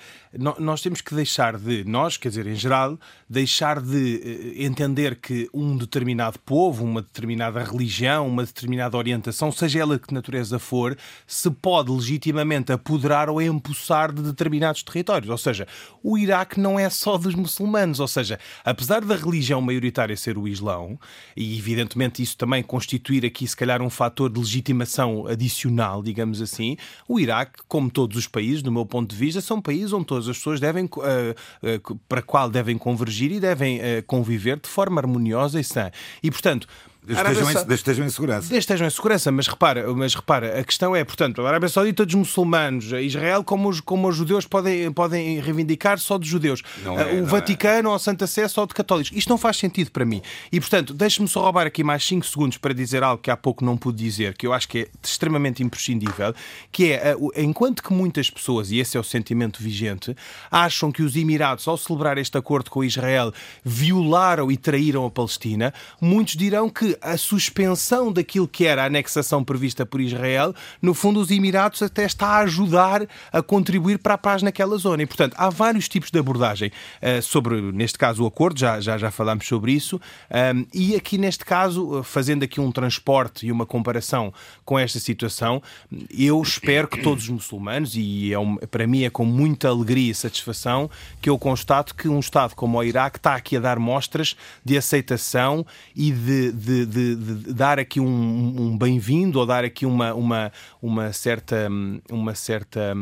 nós 0.59 0.81
temos 0.81 1.03
que 1.03 1.15
deixar 1.15 1.59
de, 1.59 1.85
nós, 1.85 2.17
quer 2.17 2.31
dizer, 2.31 2.47
em 2.47 2.55
geral, 2.55 2.99
deixar 3.29 3.83
de 3.83 4.57
eh, 4.57 4.65
entender 4.65 5.17
que 5.17 5.47
um 5.53 5.77
determinado 5.77 6.39
povo, 6.39 6.85
uma 6.85 7.03
determinada 7.03 7.63
religião, 7.63 8.27
uma 8.27 8.47
determinada 8.47 8.97
orientação, 8.97 9.53
seja 9.53 9.81
ela 9.81 9.99
que 9.99 10.15
natureza 10.15 10.59
for, 10.59 10.97
se 11.27 11.51
pode 11.51 11.91
legitimamente 11.91 12.73
apoderar 12.73 13.29
ou 13.29 13.43
empossar 13.43 14.11
de 14.11 14.23
determinados 14.59 14.83
territórios. 14.83 15.31
Ou 15.31 15.39
seja, 15.39 15.67
o 16.03 16.19
Iraque 16.19 16.61
não 16.61 16.79
é 16.79 16.91
só 16.91 17.17
dos 17.17 17.35
muçulmanos, 17.35 18.01
ou 18.01 18.09
seja, 18.09 18.39
apesar 18.65 19.05
da 19.05 19.17
religião 19.17 19.61
maioritária 19.61 20.17
ser 20.17 20.37
o 20.37 20.47
Islão, 20.47 20.99
e 21.37 21.57
evidentemente 21.59 22.23
isso 22.23 22.37
também 22.37 22.63
constituir 22.63 23.25
aqui 23.25 23.47
se 23.47 23.57
calhar 23.57 23.81
um 23.81 23.91
fator 23.91 24.31
de 24.31 24.39
legitimação 24.39 25.27
adicional, 25.27 26.03
digamos 26.03 26.43
assim, 26.43 26.77
o 27.07 27.19
Iraque, 27.19 27.61
como 27.69 27.91
todos 27.91 28.17
os 28.17 28.27
países, 28.27 28.63
do 28.63 28.73
meu 28.73 28.85
ponto 28.85 29.11
de 29.11 29.17
vista, 29.17 29.41
são 29.41 29.61
países 29.61 29.93
onde 29.93 30.07
todas 30.07 30.29
as 30.29 30.37
pessoas 30.37 30.61
devem, 30.61 30.85
uh, 30.85 30.89
uh, 30.89 32.01
para 32.09 32.23
qual 32.23 32.51
devem 32.51 32.77
convergir 32.77 33.33
e 33.33 33.41
devem 33.41 33.79
uh, 33.79 34.03
conviver 34.07 34.59
de 34.59 34.69
forma 34.69 35.01
harmoniosa 35.01 35.61
e 35.61 35.65
sã. 35.65 35.91
E, 36.23 36.31
portanto, 36.31 36.67
Estejam, 37.09 37.75
estejam 37.75 38.07
em 38.07 38.11
segurança. 38.11 38.57
Estejam 38.57 38.87
em 38.87 38.91
segurança, 38.91 39.33
mas 39.33 39.47
repara, 39.47 39.93
mas 39.95 40.15
repara, 40.15 40.61
a 40.61 40.65
questão 40.65 40.95
é, 40.95 41.03
portanto, 41.05 41.41
a 41.41 41.49
Arábia 41.49 41.69
Saudita 41.69 42.05
dos 42.05 42.15
muçulmanos, 42.15 42.93
Israel 42.93 43.43
como 43.43 43.69
os, 43.71 43.81
como 43.81 44.09
os 44.09 44.17
judeus 44.17 44.45
podem, 44.45 44.93
podem 44.93 45.41
reivindicar 45.41 45.99
só 45.99 46.19
dos 46.19 46.29
judeus, 46.29 46.63
é, 46.85 47.21
o 47.21 47.25
Vaticano 47.25 47.89
é. 47.89 47.91
ou 47.91 47.97
a 47.97 47.99
Santa 47.99 48.27
Sé 48.27 48.47
só 48.47 48.67
de 48.67 48.75
católicos. 48.75 49.11
Isto 49.15 49.31
não 49.31 49.39
faz 49.39 49.57
sentido 49.57 49.91
para 49.91 50.05
mim. 50.05 50.21
E, 50.53 50.61
portanto, 50.61 50.93
deixe-me 50.93 51.27
só 51.27 51.43
roubar 51.43 51.67
aqui 51.67 51.83
mais 51.83 52.05
5 52.05 52.27
segundos 52.27 52.59
para 52.59 52.75
dizer 52.75 53.03
algo 53.03 53.23
que 53.23 53.31
há 53.31 53.37
pouco 53.37 53.65
não 53.65 53.77
pude 53.77 53.97
dizer, 53.99 54.37
que 54.37 54.47
eu 54.47 54.53
acho 54.53 54.69
que 54.69 54.81
é 54.81 54.89
extremamente 55.03 55.63
imprescindível, 55.63 56.35
que 56.71 56.93
é, 56.93 57.17
enquanto 57.37 57.83
que 57.83 57.93
muitas 57.93 58.29
pessoas, 58.29 58.71
e 58.71 58.79
esse 58.79 58.97
é 58.97 59.01
o 59.01 59.05
sentimento 59.05 59.63
vigente, 59.63 60.15
acham 60.51 60.93
que 60.93 61.03
os 61.03 61.17
Emirados, 61.17 61.67
ao 61.67 61.77
celebrar 61.77 62.19
este 62.19 62.37
acordo 62.37 62.71
com 62.71 62.85
Israel, 62.85 63.33
violaram 63.65 64.53
e 64.53 64.57
traíram 64.57 65.07
a 65.07 65.11
Palestina, 65.11 65.73
muitos 66.01 66.37
dirão 66.37 66.69
que 66.69 66.98
a 67.01 67.17
suspensão 67.17 68.13
daquilo 68.13 68.49
que 68.49 68.67
era 68.67 68.83
a 68.83 68.87
anexação 68.87 69.45
prevista 69.45 69.85
por 69.85 70.01
Israel, 70.01 70.55
no 70.81 70.95
fundo, 70.95 71.21
os 71.21 71.31
Emirados 71.31 71.83
até 71.83 72.05
está 72.05 72.29
a 72.29 72.39
ajudar 72.41 73.07
a 73.33 73.43
contribuir 73.43 73.99
para 73.99 74.15
a 74.15 74.19
paz 74.19 74.43
naquela 74.43 74.77
zona. 74.77 75.03
E, 75.03 75.07
portanto, 75.07 75.35
há 75.37 75.51
vários 75.51 75.89
tipos 75.89 76.11
de 76.11 76.19
abordagem 76.19 76.71
uh, 76.71 77.23
sobre, 77.23 77.61
neste 77.73 77.99
caso, 77.99 78.25
o 78.25 78.27
acordo, 78.27 78.59
já, 78.59 78.81
já, 78.81 78.99
já 78.99 79.11
falámos 79.11 79.47
sobre 79.47 79.73
isso, 79.73 80.01
ehm, 80.31 80.65
e 80.73 80.95
aqui, 80.95 81.19
neste 81.19 81.45
caso, 81.45 82.03
fazendo 82.03 82.43
aqui 82.43 82.61
um 82.61 82.73
transporte 82.73 83.47
e 83.47 83.53
uma 83.53 83.67
comparação 83.67 84.33
com 84.65 84.79
esta 84.79 84.99
situação, 84.99 85.63
eu 86.11 86.41
espero 86.43 86.89
que 86.89 87.03
todos 87.03 87.25
os 87.25 87.31
muçulmanos, 87.31 87.95
e 87.97 88.33
é 88.33 88.39
um, 88.39 88.57
para 88.57 88.87
mim 88.87 89.05
é 89.05 89.11
com 89.11 89.25
muita 89.25 89.69
alegria 89.69 90.11
e 90.11 90.15
satisfação 90.15 90.91
que 91.21 91.31
eu 91.31 91.39
constato 91.39 91.95
que 91.95 92.09
um 92.09 92.19
Estado 92.19 92.55
como 92.55 92.79
o 92.79 92.85
Iraque 92.85 93.19
está 93.19 93.35
aqui 93.35 93.57
a 93.57 93.61
dar 93.61 93.79
mostras 93.79 94.37
de 94.65 94.77
aceitação 94.77 95.65
e 95.95 96.11
de, 96.11 96.53
de 96.53 96.78
de, 96.87 97.17
de 97.17 97.53
dar 97.53 97.79
aqui 97.79 98.01
um, 98.01 98.55
um 98.59 98.79
bem-vindo 98.79 99.39
ou 99.39 99.47
dar 99.47 99.65
aqui 99.65 99.87
uma, 99.87 100.15
uma, 100.15 100.53
uma 100.83 101.13
certa. 101.13 101.69
Uma 102.11 102.35
certa 102.35 102.95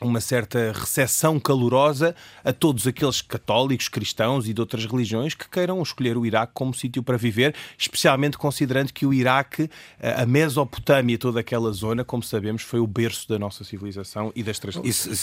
uma 0.00 0.20
certa 0.20 0.72
recepção 0.72 1.38
calorosa 1.40 2.14
a 2.44 2.52
todos 2.52 2.86
aqueles 2.86 3.20
católicos, 3.20 3.88
cristãos 3.88 4.48
e 4.48 4.52
de 4.52 4.60
outras 4.60 4.84
religiões 4.84 5.34
que 5.34 5.48
queiram 5.48 5.82
escolher 5.82 6.16
o 6.16 6.24
Iraque 6.24 6.52
como 6.54 6.74
sítio 6.74 7.02
para 7.02 7.16
viver, 7.16 7.54
especialmente 7.76 8.38
considerando 8.38 8.92
que 8.92 9.06
o 9.06 9.12
Iraque, 9.12 9.68
a 10.00 10.24
Mesopotâmia, 10.26 11.18
toda 11.18 11.40
aquela 11.40 11.72
zona, 11.72 12.04
como 12.04 12.22
sabemos, 12.22 12.62
foi 12.62 12.80
o 12.80 12.86
berço 12.86 13.28
da 13.28 13.38
nossa 13.38 13.64
civilização 13.64 14.32
e 14.34 14.42
das 14.42 14.58
três 14.58 14.76
religiões. 14.76 15.18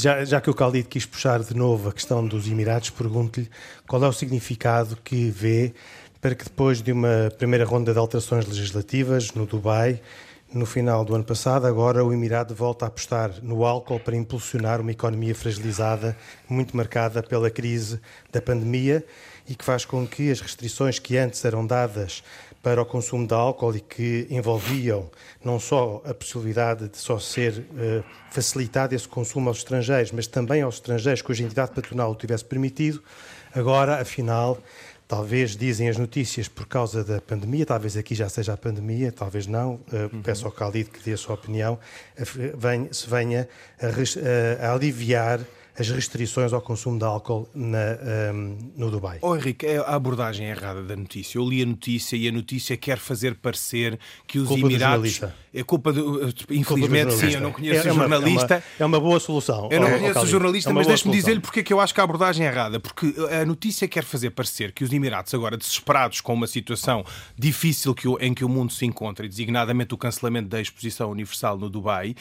Já, 0.00 0.24
já 0.24 0.40
que 0.40 0.50
o 0.50 0.54
Khalid 0.54 0.88
quis 0.88 1.06
puxar 1.06 1.42
de 1.42 1.54
novo 1.54 1.88
a 1.88 1.92
questão 1.92 2.26
dos 2.26 2.48
Emirados, 2.48 2.90
pergunto-lhe 2.90 3.48
qual 3.86 4.02
é 4.04 4.08
o 4.08 4.12
significado 4.12 4.96
que 5.02 5.30
vê 5.30 5.72
para 6.22 6.36
que 6.36 6.44
depois 6.44 6.80
de 6.80 6.92
uma 6.92 7.32
primeira 7.36 7.64
ronda 7.64 7.92
de 7.92 7.98
alterações 7.98 8.46
legislativas 8.46 9.32
no 9.32 9.44
Dubai, 9.44 10.00
no 10.54 10.64
final 10.64 11.04
do 11.04 11.16
ano 11.16 11.24
passado, 11.24 11.66
agora 11.66 12.04
o 12.04 12.12
Emirado 12.12 12.54
volta 12.54 12.84
a 12.84 12.88
apostar 12.88 13.32
no 13.42 13.64
álcool 13.64 13.98
para 13.98 14.14
impulsionar 14.14 14.80
uma 14.80 14.92
economia 14.92 15.34
fragilizada, 15.34 16.16
muito 16.48 16.76
marcada 16.76 17.24
pela 17.24 17.50
crise 17.50 18.00
da 18.30 18.40
pandemia 18.40 19.04
e 19.48 19.56
que 19.56 19.64
faz 19.64 19.84
com 19.84 20.06
que 20.06 20.30
as 20.30 20.40
restrições 20.40 21.00
que 21.00 21.16
antes 21.16 21.44
eram 21.44 21.66
dadas 21.66 22.22
para 22.62 22.80
o 22.80 22.86
consumo 22.86 23.26
de 23.26 23.34
álcool 23.34 23.74
e 23.74 23.80
que 23.80 24.28
envolviam 24.30 25.10
não 25.44 25.58
só 25.58 26.00
a 26.04 26.14
possibilidade 26.14 26.88
de 26.88 26.98
só 26.98 27.18
ser 27.18 27.58
uh, 27.58 28.04
facilitado 28.30 28.94
esse 28.94 29.08
consumo 29.08 29.48
aos 29.48 29.58
estrangeiros, 29.58 30.12
mas 30.12 30.28
também 30.28 30.62
aos 30.62 30.76
estrangeiros 30.76 31.20
cuja 31.20 31.42
entidade 31.42 31.72
patronal 31.72 32.12
o 32.12 32.14
tivesse 32.14 32.44
permitido, 32.44 33.02
agora, 33.52 34.00
afinal, 34.00 34.58
talvez 35.06 35.56
dizem 35.56 35.88
as 35.88 35.96
notícias 35.96 36.48
por 36.48 36.66
causa 36.66 37.04
da 37.04 37.20
pandemia, 37.20 37.66
talvez 37.66 37.96
aqui 37.96 38.14
já 38.14 38.28
seja 38.28 38.52
a 38.52 38.56
pandemia, 38.56 39.12
talvez 39.12 39.46
não. 39.46 39.74
Uh, 39.74 40.22
peço 40.22 40.46
ao 40.46 40.52
Khalid 40.52 40.90
que 40.90 41.02
dê 41.04 41.12
a 41.12 41.16
sua 41.16 41.34
opinião, 41.34 41.78
uh, 42.18 42.94
se 42.94 43.08
venha 43.08 43.48
a, 43.80 44.66
a 44.66 44.74
aliviar 44.74 45.40
as 45.78 45.88
restrições 45.88 46.52
ao 46.52 46.60
consumo 46.60 46.98
de 46.98 47.04
álcool 47.04 47.48
na, 47.54 47.98
um, 48.34 48.72
no 48.76 48.90
Dubai. 48.90 49.18
Oh, 49.22 49.34
Henrique, 49.34 49.66
é 49.66 49.78
a 49.78 49.94
abordagem 49.94 50.46
errada 50.46 50.82
da 50.82 50.94
notícia. 50.94 51.38
Eu 51.38 51.48
li 51.48 51.62
a 51.62 51.66
notícia 51.66 52.14
e 52.16 52.28
a 52.28 52.32
notícia 52.32 52.76
quer 52.76 52.98
fazer 52.98 53.36
parecer 53.36 53.98
que 54.26 54.38
os 54.38 54.48
culpa 54.48 54.66
Emirados. 54.66 55.20
É 55.54 55.62
culpa 55.62 55.92
do. 55.92 56.28
Infelizmente, 56.50 57.10
culpa 57.10 57.26
do 57.26 57.30
sim, 57.30 57.34
eu 57.34 57.40
não 57.40 57.52
conheço 57.52 57.88
é, 57.88 57.90
o 57.90 57.94
jornalista. 57.94 58.54
É 58.54 58.56
uma, 58.56 58.64
é 58.80 58.86
uma, 58.86 59.00
boa 59.00 59.20
solução. 59.20 59.68
Eu 59.70 59.80
não 59.80 59.88
oh, 59.88 59.98
conheço 59.98 60.20
o 60.20 60.26
jornalista, 60.26 60.70
é 60.70 60.72
mas 60.72 60.86
deixe-me 60.86 61.14
dizer-lhe 61.14 61.40
porque 61.40 61.60
é 61.60 61.62
que 61.62 61.72
eu 61.72 61.80
acho 61.80 61.92
que 61.92 62.00
a 62.00 62.04
abordagem 62.04 62.46
é 62.46 62.50
errada. 62.50 62.80
Porque 62.80 63.14
a 63.30 63.44
notícia 63.44 63.86
quer 63.88 64.04
fazer 64.04 64.30
parecer 64.30 64.72
que 64.72 64.84
os 64.84 64.92
Emirados, 64.92 65.32
agora 65.34 65.56
desesperados 65.56 66.20
com 66.20 66.34
uma 66.34 66.46
situação 66.46 67.04
difícil 67.38 67.94
que 67.94 68.08
em 68.20 68.32
que 68.34 68.44
o 68.44 68.48
mundo 68.48 68.72
se 68.72 68.84
encontra, 68.84 69.24
e 69.24 69.28
designadamente 69.28 69.94
o 69.94 69.98
cancelamento 69.98 70.48
da 70.48 70.60
exposição 70.60 71.10
universal 71.10 71.58
no 71.58 71.68
Dubai, 71.68 72.14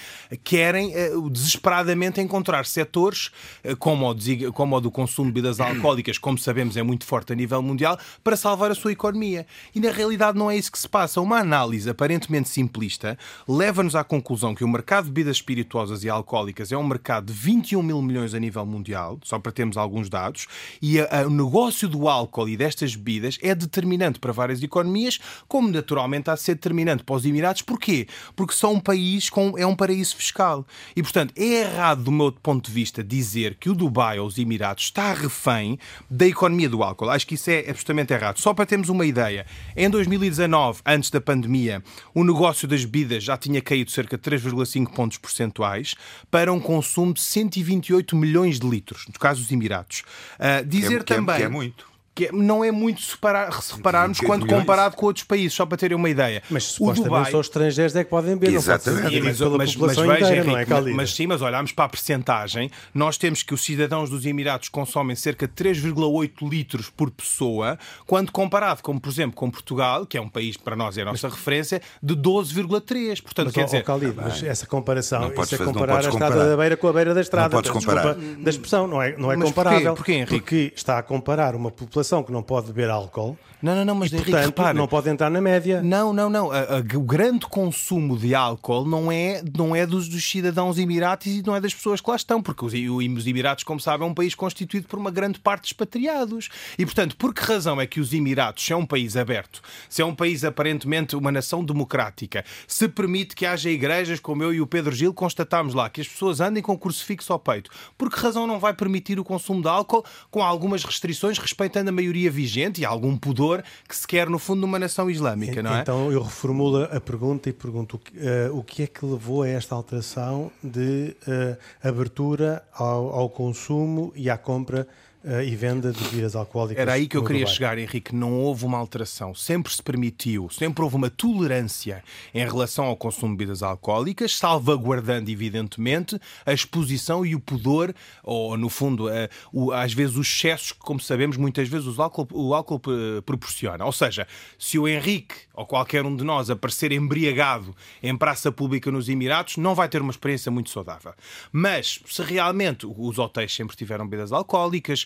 querem 0.43 0.93
uh, 0.95 1.29
desesperadamente 1.29 2.19
encontrar 2.19 2.65
setores 2.65 3.29
eh, 3.29 3.40
como 3.79 4.11
o, 4.11 4.53
como 4.53 4.75
o 4.75 4.81
do 4.81 4.91
consumo 4.91 5.27
de 5.27 5.33
bebidas 5.33 5.59
alcoólicas, 5.59 6.17
como 6.17 6.37
sabemos 6.37 6.77
é 6.77 6.83
muito 6.83 7.05
forte 7.05 7.33
a 7.33 7.35
nível 7.35 7.61
mundial, 7.61 7.97
para 8.23 8.35
salvar 8.35 8.71
a 8.71 8.75
sua 8.75 8.91
economia. 8.91 9.45
E 9.73 9.79
na 9.79 9.91
realidade 9.91 10.37
não 10.37 10.49
é 10.49 10.57
isso 10.57 10.71
que 10.71 10.79
se 10.79 10.87
passa. 10.87 11.21
Uma 11.21 11.39
análise 11.39 11.89
aparentemente 11.89 12.49
simplista 12.49 13.17
leva-nos 13.47 13.95
à 13.95 14.03
conclusão 14.03 14.53
que 14.53 14.63
o 14.63 14.67
mercado 14.67 15.05
de 15.05 15.11
bebidas 15.11 15.37
espirituosas 15.37 16.03
e 16.03 16.09
alcoólicas 16.09 16.71
é 16.71 16.77
um 16.77 16.83
mercado 16.83 17.27
de 17.27 17.33
21 17.33 17.81
mil 17.81 18.01
milhões 18.01 18.33
a 18.33 18.39
nível 18.39 18.65
mundial, 18.65 19.19
só 19.23 19.39
para 19.39 19.51
termos 19.51 19.77
alguns 19.77 20.09
dados, 20.09 20.47
e 20.81 20.99
a, 20.99 21.21
a, 21.21 21.27
o 21.27 21.29
negócio 21.29 21.87
do 21.87 22.07
álcool 22.07 22.49
e 22.49 22.57
destas 22.57 22.95
bebidas 22.95 23.37
é 23.41 23.53
determinante 23.55 24.19
para 24.19 24.31
várias 24.31 24.61
economias, 24.61 25.19
como 25.47 25.69
naturalmente 25.69 26.29
há 26.29 26.35
de 26.35 26.41
ser 26.41 26.55
determinante 26.55 27.03
para 27.03 27.15
os 27.15 27.25
Emirados. 27.25 27.61
Porquê? 27.61 28.07
Porque 28.35 28.53
são 28.53 28.73
um 28.73 28.79
país 28.79 29.29
com 29.29 29.57
é 29.57 29.65
um 29.65 29.75
paraíso 29.75 30.15
fiscal. 30.15 30.65
E, 30.95 31.01
portanto, 31.01 31.33
é 31.35 31.61
errado, 31.61 32.03
do 32.03 32.11
meu 32.11 32.31
ponto 32.31 32.67
de 32.67 32.71
vista, 32.71 33.03
dizer 33.03 33.30
que 33.59 33.69
o 33.69 33.75
Dubai 33.75 34.19
ou 34.19 34.27
os 34.27 34.37
Emirados 34.37 34.83
está 34.85 35.13
refém 35.13 35.77
da 36.09 36.27
economia 36.27 36.69
do 36.69 36.83
álcool. 36.83 37.09
Acho 37.09 37.27
que 37.27 37.35
isso 37.35 37.49
é 37.49 37.59
absolutamente 37.69 38.13
errado. 38.13 38.39
Só 38.39 38.53
para 38.53 38.65
termos 38.65 38.89
uma 38.89 39.05
ideia, 39.05 39.45
em 39.75 39.89
2019, 39.89 40.81
antes 40.85 41.09
da 41.09 41.21
pandemia, 41.21 41.83
o 42.13 42.23
negócio 42.23 42.67
das 42.67 42.83
bebidas 42.85 43.23
já 43.23 43.37
tinha 43.37 43.61
caído 43.61 43.91
cerca 43.91 44.17
de 44.17 44.23
3,5 44.23 44.93
pontos 44.93 45.17
percentuais 45.17 45.95
para 46.29 46.51
um 46.51 46.59
consumo 46.59 47.13
de 47.13 47.21
128 47.21 48.15
milhões 48.15 48.59
de 48.59 48.67
litros, 48.67 49.05
no 49.07 49.19
caso 49.19 49.41
dos 49.41 49.51
Emirados. 49.51 50.03
Uh, 50.39 50.65
dizer 50.65 51.03
que 51.03 51.13
é, 51.13 51.15
também. 51.15 51.35
Que 51.35 51.43
é, 51.43 51.45
que 51.47 51.51
é 51.51 51.55
muito 51.55 51.90
que 52.13 52.31
não 52.31 52.63
é 52.63 52.71
muito 52.71 53.01
separar, 53.01 53.51
se 53.61 53.73
repararmos 53.75 54.19
quando 54.19 54.45
comparado 54.45 54.95
com 54.95 55.05
outros 55.05 55.23
países, 55.23 55.53
só 55.53 55.65
para 55.65 55.77
terem 55.77 55.95
uma 55.95 56.09
ideia. 56.09 56.43
Mas 56.49 56.65
supostamente 56.65 57.09
Dubai... 57.09 57.31
só 57.31 57.39
os 57.39 57.47
estrangeiros 57.47 57.95
é 57.95 58.03
que 58.03 58.09
podem 58.09 58.35
beber, 58.35 58.55
Exatamente. 58.55 59.19
não 59.19 59.57
mas, 59.57 59.75
mas, 59.75 59.75
mas, 59.75 59.97
veja, 59.97 60.35
Henrique, 60.35 60.73
é 60.73 60.93
mas 60.93 61.15
sim, 61.15 61.27
mas 61.27 61.41
olhamos 61.41 61.71
para 61.71 61.85
a 61.85 61.89
percentagem, 61.89 62.69
nós 62.93 63.17
temos 63.17 63.43
que 63.43 63.53
os 63.53 63.61
cidadãos 63.63 64.09
dos 64.09 64.25
Emirados 64.25 64.67
consomem 64.67 65.15
cerca 65.15 65.47
de 65.47 65.53
3,8 65.53 66.49
litros 66.49 66.89
por 66.89 67.09
pessoa, 67.09 67.79
quando 68.05 68.31
comparado, 68.31 68.81
como 68.83 68.99
por 68.99 69.09
exemplo, 69.09 69.35
com 69.35 69.49
Portugal, 69.49 70.05
que 70.05 70.17
é 70.17 70.21
um 70.21 70.29
país 70.29 70.57
para 70.57 70.75
nós 70.75 70.97
é 70.97 71.03
a 71.03 71.05
nossa 71.05 71.29
mas... 71.29 71.37
referência, 71.37 71.81
de 72.03 72.15
12,3. 72.15 73.21
Portanto, 73.21 73.45
mas, 73.45 73.53
quer 73.53 73.61
ó, 73.61 73.65
dizer... 73.65 73.85
Ó, 73.87 74.21
mas 74.21 74.43
essa 74.43 74.65
comparação, 74.65 75.21
não 75.21 75.43
isso 75.43 75.55
é 75.55 75.57
comparar 75.59 76.05
a 76.05 76.09
estrada 76.09 76.49
da 76.49 76.57
beira 76.57 76.75
com 76.75 76.87
a 76.87 76.93
beira 76.93 77.13
da 77.13 77.21
estrada. 77.21 77.55
Não 77.55 77.61
podes 77.61 77.71
comparar. 77.71 78.15
Desculpa, 78.15 78.43
da 78.43 78.49
expressão, 78.49 78.87
não 78.87 79.01
é, 79.01 79.15
não 79.15 79.31
é 79.31 79.37
comparável. 79.37 79.95
Porquê? 79.95 80.25
Porquê, 80.25 80.39
Porque 80.41 80.73
está 80.75 80.97
a 80.97 81.03
comparar 81.03 81.55
uma 81.55 81.71
população 81.71 82.00
que 82.23 82.31
não 82.31 82.43
pode 82.43 82.67
beber 82.67 82.89
álcool. 82.89 83.37
Não, 83.61 83.75
não, 83.75 83.85
não, 83.85 83.95
mas 83.95 84.11
e, 84.11 84.15
Henrique, 84.15 84.31
portanto, 84.31 84.45
repara, 84.47 84.73
não 84.73 84.87
pode 84.87 85.09
entrar 85.09 85.29
na 85.29 85.39
média. 85.39 85.81
Não, 85.81 86.11
não, 86.11 86.29
não. 86.29 86.51
A, 86.51 86.59
a, 86.59 86.97
o 86.97 87.01
grande 87.01 87.45
consumo 87.45 88.17
de 88.17 88.33
álcool 88.33 88.85
não 88.85 89.11
é, 89.11 89.43
não 89.55 89.75
é 89.75 89.85
dos, 89.85 90.07
dos, 90.07 90.23
cidadãos 90.23 90.77
emiratis 90.77 91.37
e 91.37 91.43
não 91.43 91.55
é 91.55 91.61
das 91.61 91.73
pessoas 91.73 92.01
que 92.01 92.09
lá 92.09 92.15
estão, 92.15 92.41
porque 92.41 92.65
os, 92.65 92.73
os 92.73 93.27
Emirados, 93.27 93.63
como 93.63 93.79
sabem, 93.79 94.07
é 94.07 94.09
um 94.09 94.13
país 94.13 94.33
constituído 94.33 94.87
por 94.87 94.97
uma 94.97 95.11
grande 95.11 95.39
parte 95.39 95.63
de 95.63 95.67
expatriados. 95.67 96.49
E, 96.77 96.85
portanto, 96.85 97.15
por 97.15 97.33
que 97.33 97.41
razão 97.41 97.79
é 97.79 97.85
que 97.85 97.99
os 97.99 98.13
Emirados, 98.13 98.63
se 98.63 98.73
é 98.73 98.75
um 98.75 98.85
país 98.85 99.15
aberto, 99.15 99.61
se 99.89 100.01
é 100.01 100.05
um 100.05 100.15
país 100.15 100.43
aparentemente 100.43 101.15
uma 101.15 101.31
nação 101.31 101.63
democrática, 101.63 102.43
se 102.67 102.87
permite 102.87 103.35
que 103.35 103.45
haja 103.45 103.69
igrejas 103.69 104.19
como 104.19 104.43
eu 104.43 104.53
e 104.53 104.61
o 104.61 104.67
Pedro 104.67 104.95
Gil 104.95 105.13
constatámos 105.13 105.73
lá, 105.73 105.89
que 105.89 106.01
as 106.01 106.07
pessoas 106.07 106.39
andem 106.39 106.63
com 106.63 106.77
crucifixo 106.77 107.31
ao 107.31 107.39
peito, 107.39 107.69
por 107.97 108.09
que 108.09 108.19
razão 108.19 108.47
não 108.47 108.59
vai 108.59 108.73
permitir 108.73 109.19
o 109.19 109.23
consumo 109.23 109.61
de 109.61 109.67
álcool 109.67 110.03
com 110.29 110.41
algumas 110.41 110.83
restrições, 110.83 111.37
respeitando 111.37 111.89
a 111.89 111.93
maioria 111.93 112.31
vigente 112.31 112.81
e 112.81 112.85
algum 112.85 113.17
pudor 113.17 113.50
que 113.87 113.95
se 113.95 114.07
quer, 114.07 114.29
no 114.29 114.39
fundo, 114.39 114.61
numa 114.61 114.79
nação 114.79 115.09
islâmica, 115.09 115.61
não 115.61 115.75
é? 115.75 115.81
Então 115.81 116.11
eu 116.11 116.21
reformulo 116.21 116.83
a 116.83 116.99
pergunta 116.99 117.49
e 117.49 117.53
pergunto 117.53 117.95
uh, 117.95 118.57
o 118.57 118.63
que 118.63 118.83
é 118.83 118.87
que 118.87 119.05
levou 119.05 119.43
a 119.43 119.47
esta 119.47 119.75
alteração 119.75 120.51
de 120.63 121.15
uh, 121.27 121.57
abertura 121.87 122.63
ao, 122.73 123.13
ao 123.13 123.29
consumo 123.29 124.11
e 124.15 124.29
à 124.29 124.37
compra 124.37 124.87
uh, 125.23 125.41
e 125.41 125.55
venda 125.55 125.91
de 125.91 126.03
bebidas 126.03 126.35
alcoólicas. 126.35 126.81
Era 126.81 126.93
aí 126.93 127.07
que 127.07 127.17
eu 127.17 127.23
queria 127.23 127.41
Dubai. 127.41 127.53
chegar, 127.53 127.77
Henrique. 127.77 128.13
Não 128.15 128.33
houve 128.33 128.65
uma 128.65 128.77
alteração. 128.77 129.33
Sempre 129.33 129.73
se 129.73 129.81
permitiu, 129.81 130.49
sempre 130.49 130.83
houve 130.83 130.95
uma 130.95 131.09
tolerância 131.09 132.03
em 132.33 132.43
relação 132.43 132.85
ao 132.85 132.95
consumo 132.95 133.33
de 133.33 133.37
bebidas 133.37 133.63
alcoólicas, 133.63 134.35
salvaguardando, 134.35 135.29
evidentemente, 135.29 136.19
a 136.45 136.53
exposição 136.53 137.25
e 137.25 137.35
o 137.35 137.39
pudor, 137.39 137.93
ou, 138.23 138.57
no 138.57 138.69
fundo, 138.69 139.07
uh, 139.07 139.11
o, 139.51 139.71
às 139.71 139.93
vezes 139.93 140.15
os 140.15 140.27
excessos 140.27 140.71
que, 140.71 140.79
como 140.79 140.99
sabemos, 140.99 141.37
muitas 141.37 141.67
vezes 141.67 141.87
o 141.87 142.01
álcool, 142.01 142.27
o 142.31 142.53
álcool 142.53 142.81
uh, 142.87 143.21
proporciona. 143.21 143.85
Ou 143.85 143.91
seja, 143.91 144.27
se 144.57 144.77
o 144.79 144.87
Henrique 144.87 145.35
ou 145.53 145.65
qualquer 145.65 146.05
um 146.05 146.15
de 146.15 146.23
nós 146.23 146.49
aparecer 146.49 146.91
embriagado 146.91 147.75
em 148.01 148.15
praça 148.15 148.51
pública 148.51 148.91
nos 148.91 149.09
Emirados, 149.09 149.57
não 149.57 149.75
vai 149.75 149.87
ter 149.87 150.01
uma 150.01 150.11
experiência 150.11 150.51
muito 150.51 150.69
saudável. 150.69 151.13
Mas 151.51 151.99
se 152.05 152.21
realmente 152.23 152.85
os 152.85 153.19
hotéis 153.19 153.53
sempre 153.53 153.75
tiveram 153.75 154.07
bebidas 154.07 154.31
alcoólicas, 154.31 155.05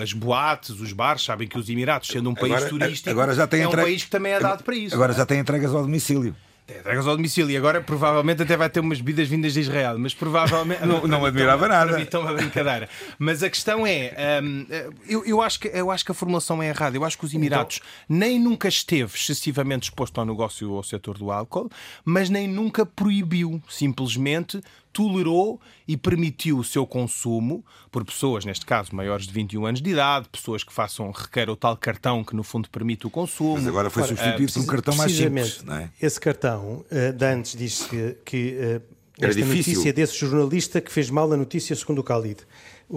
as 0.00 0.12
boates, 0.12 0.70
os 0.70 0.92
bares, 0.92 1.24
sabem 1.24 1.48
que 1.48 1.58
os 1.58 1.68
Emirados, 1.68 2.08
sendo 2.08 2.30
um 2.30 2.34
país 2.34 2.52
agora, 2.52 2.68
turístico, 2.68 3.10
agora 3.10 3.34
já 3.34 3.46
tem 3.46 3.62
é 3.62 3.68
um 3.68 3.72
país 3.72 4.04
que 4.04 4.10
também 4.10 4.32
é 4.32 4.40
dado 4.40 4.62
para 4.62 4.74
isso. 4.74 4.94
Agora 4.94 5.12
já 5.12 5.26
tem 5.26 5.38
entregas 5.38 5.74
ao 5.74 5.82
domicílio. 5.82 6.34
Entregas 6.68 7.06
ao 7.08 7.16
domicílio 7.16 7.50
e 7.50 7.56
agora 7.56 7.80
provavelmente 7.80 8.42
até 8.42 8.56
vai 8.56 8.70
ter 8.70 8.78
umas 8.78 9.00
bebidas 9.00 9.28
vindas 9.28 9.52
de 9.52 9.60
Israel, 9.60 9.98
mas 9.98 10.14
provavelmente. 10.14 10.80
não, 10.86 11.06
não 11.08 11.26
admirava 11.26 11.66
nada. 11.66 12.00
Então 12.00 12.22
uma 12.22 12.32
brincadeira. 12.32 12.88
Mas 13.18 13.42
a 13.42 13.50
questão 13.50 13.84
é: 13.84 14.40
um, 14.42 14.66
eu, 15.08 15.24
eu, 15.24 15.42
acho 15.42 15.58
que, 15.58 15.68
eu 15.68 15.90
acho 15.90 16.04
que 16.04 16.12
a 16.12 16.14
formulação 16.14 16.62
é 16.62 16.68
errada. 16.68 16.96
Eu 16.96 17.04
acho 17.04 17.18
que 17.18 17.24
os 17.24 17.34
Emirados 17.34 17.80
então... 17.82 17.88
nem 18.08 18.38
nunca 18.38 18.68
esteve 18.68 19.12
excessivamente 19.16 19.84
exposto 19.84 20.18
ao 20.18 20.24
negócio 20.24 20.72
ao 20.74 20.84
setor 20.84 21.18
do 21.18 21.32
álcool, 21.32 21.68
mas 22.04 22.30
nem 22.30 22.46
nunca 22.46 22.86
proibiu. 22.86 23.60
Simplesmente 23.68 24.60
tolerou 24.92 25.60
e 25.86 25.96
permitiu 25.96 26.58
o 26.58 26.64
seu 26.64 26.86
consumo 26.86 27.64
por 27.90 28.04
pessoas, 28.04 28.44
neste 28.44 28.66
caso, 28.66 28.94
maiores 28.94 29.26
de 29.26 29.32
21 29.32 29.66
anos 29.66 29.82
de 29.82 29.90
idade, 29.90 30.28
pessoas 30.28 30.62
que 30.62 30.72
façam, 30.72 31.10
requer 31.10 31.48
o 31.50 31.56
tal 31.56 31.76
cartão 31.76 32.22
que 32.22 32.34
no 32.36 32.42
fundo 32.42 32.68
permite 32.70 33.06
o 33.06 33.10
consumo. 33.10 33.54
Mas 33.54 33.66
agora 33.66 33.90
foi 33.90 34.04
substituído 34.04 34.52
por 34.52 34.62
um 34.62 34.66
cartão 34.66 34.96
mais 34.96 35.12
simples. 35.12 35.64
É? 35.68 35.88
Esse 36.00 36.20
cartão, 36.20 36.84
uh, 36.90 37.12
de 37.12 37.24
antes 37.24 37.56
disse 37.56 37.88
que, 37.88 38.16
que 38.24 38.56
uh, 38.78 38.82
esta 39.20 39.44
notícia 39.44 39.92
desse 39.92 40.16
jornalista 40.16 40.80
que 40.80 40.90
fez 40.90 41.10
mal 41.10 41.32
a 41.32 41.36
notícia 41.36 41.76
segundo 41.76 42.00
o 42.00 42.04
Khalid. 42.04 42.40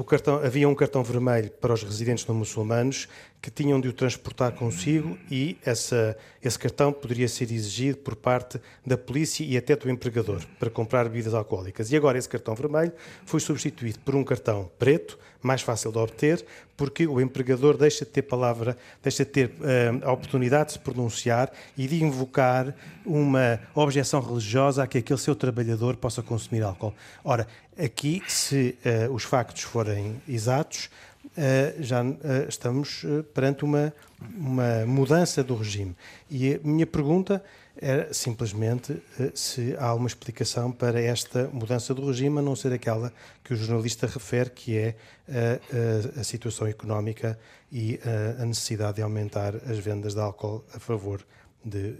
Cartão, 0.03 0.43
havia 0.43 0.67
um 0.67 0.75
cartão 0.75 1.03
vermelho 1.03 1.49
para 1.49 1.73
os 1.73 1.81
residentes 1.81 2.25
não 2.27 2.35
muçulmanos 2.35 3.07
que 3.41 3.49
tinham 3.49 3.79
de 3.79 3.87
o 3.87 3.93
transportar 3.93 4.51
consigo 4.53 5.17
e 5.29 5.57
essa, 5.63 6.17
esse 6.43 6.57
cartão 6.57 6.91
poderia 6.91 7.27
ser 7.27 7.51
exigido 7.51 7.99
por 7.99 8.15
parte 8.15 8.59
da 8.85 8.97
polícia 8.97 9.43
e 9.43 9.55
até 9.55 9.75
do 9.75 9.89
empregador 9.89 10.43
para 10.59 10.69
comprar 10.69 11.05
bebidas 11.05 11.33
alcoólicas. 11.33 11.91
E 11.91 11.95
agora 11.95 12.17
esse 12.17 12.27
cartão 12.27 12.55
vermelho 12.55 12.91
foi 13.23 13.39
substituído 13.39 13.99
por 13.99 14.15
um 14.15 14.23
cartão 14.23 14.69
preto, 14.79 15.17
mais 15.45 15.61
fácil 15.61 15.91
de 15.91 15.97
obter, 15.97 16.45
porque 16.75 17.07
o 17.07 17.21
empregador 17.21 17.77
deixa 17.77 18.03
de 18.03 18.11
ter 18.11 18.23
palavra, 18.23 18.77
deixa 19.01 19.23
de 19.23 19.31
ter 19.31 19.47
uh, 19.47 20.07
a 20.07 20.11
oportunidade 20.11 20.67
de 20.67 20.73
se 20.73 20.79
pronunciar 20.79 21.51
e 21.77 21.87
de 21.87 22.03
invocar 22.03 22.75
uma 23.05 23.59
objeção 23.73 24.19
religiosa 24.19 24.83
a 24.83 24.87
que 24.87 24.97
aquele 24.97 25.19
seu 25.19 25.35
trabalhador 25.35 25.95
possa 25.95 26.21
consumir 26.21 26.63
álcool. 26.63 26.93
Ora, 27.23 27.47
aqui, 27.77 28.21
se 28.27 28.77
uh, 29.07 29.13
os 29.13 29.23
factos 29.23 29.61
forem 29.63 30.21
exatos, 30.27 30.89
uh, 31.25 31.83
já 31.83 32.03
uh, 32.03 32.15
estamos 32.47 33.03
uh, 33.03 33.23
perante 33.33 33.63
uma, 33.63 33.93
uma 34.35 34.85
mudança 34.85 35.43
do 35.43 35.55
regime. 35.55 35.95
E 36.29 36.55
a 36.55 36.59
minha 36.63 36.87
pergunta 36.87 37.43
era 37.77 38.13
simplesmente 38.13 39.01
se 39.33 39.75
há 39.77 39.93
uma 39.93 40.07
explicação 40.07 40.71
para 40.71 40.99
esta 41.01 41.49
mudança 41.51 41.93
do 41.93 42.05
regime, 42.07 42.39
a 42.39 42.41
não 42.41 42.55
ser 42.55 42.73
aquela 42.73 43.11
que 43.43 43.53
o 43.53 43.57
jornalista 43.57 44.07
refere, 44.07 44.49
que 44.49 44.77
é 44.77 44.95
a, 45.27 46.17
a, 46.17 46.21
a 46.21 46.23
situação 46.23 46.67
económica 46.67 47.37
e 47.71 47.99
a 48.39 48.45
necessidade 48.45 48.95
de 48.95 49.01
aumentar 49.01 49.55
as 49.69 49.77
vendas 49.79 50.13
de 50.13 50.19
álcool 50.19 50.63
a 50.73 50.79
favor 50.79 51.25
de, 51.63 51.95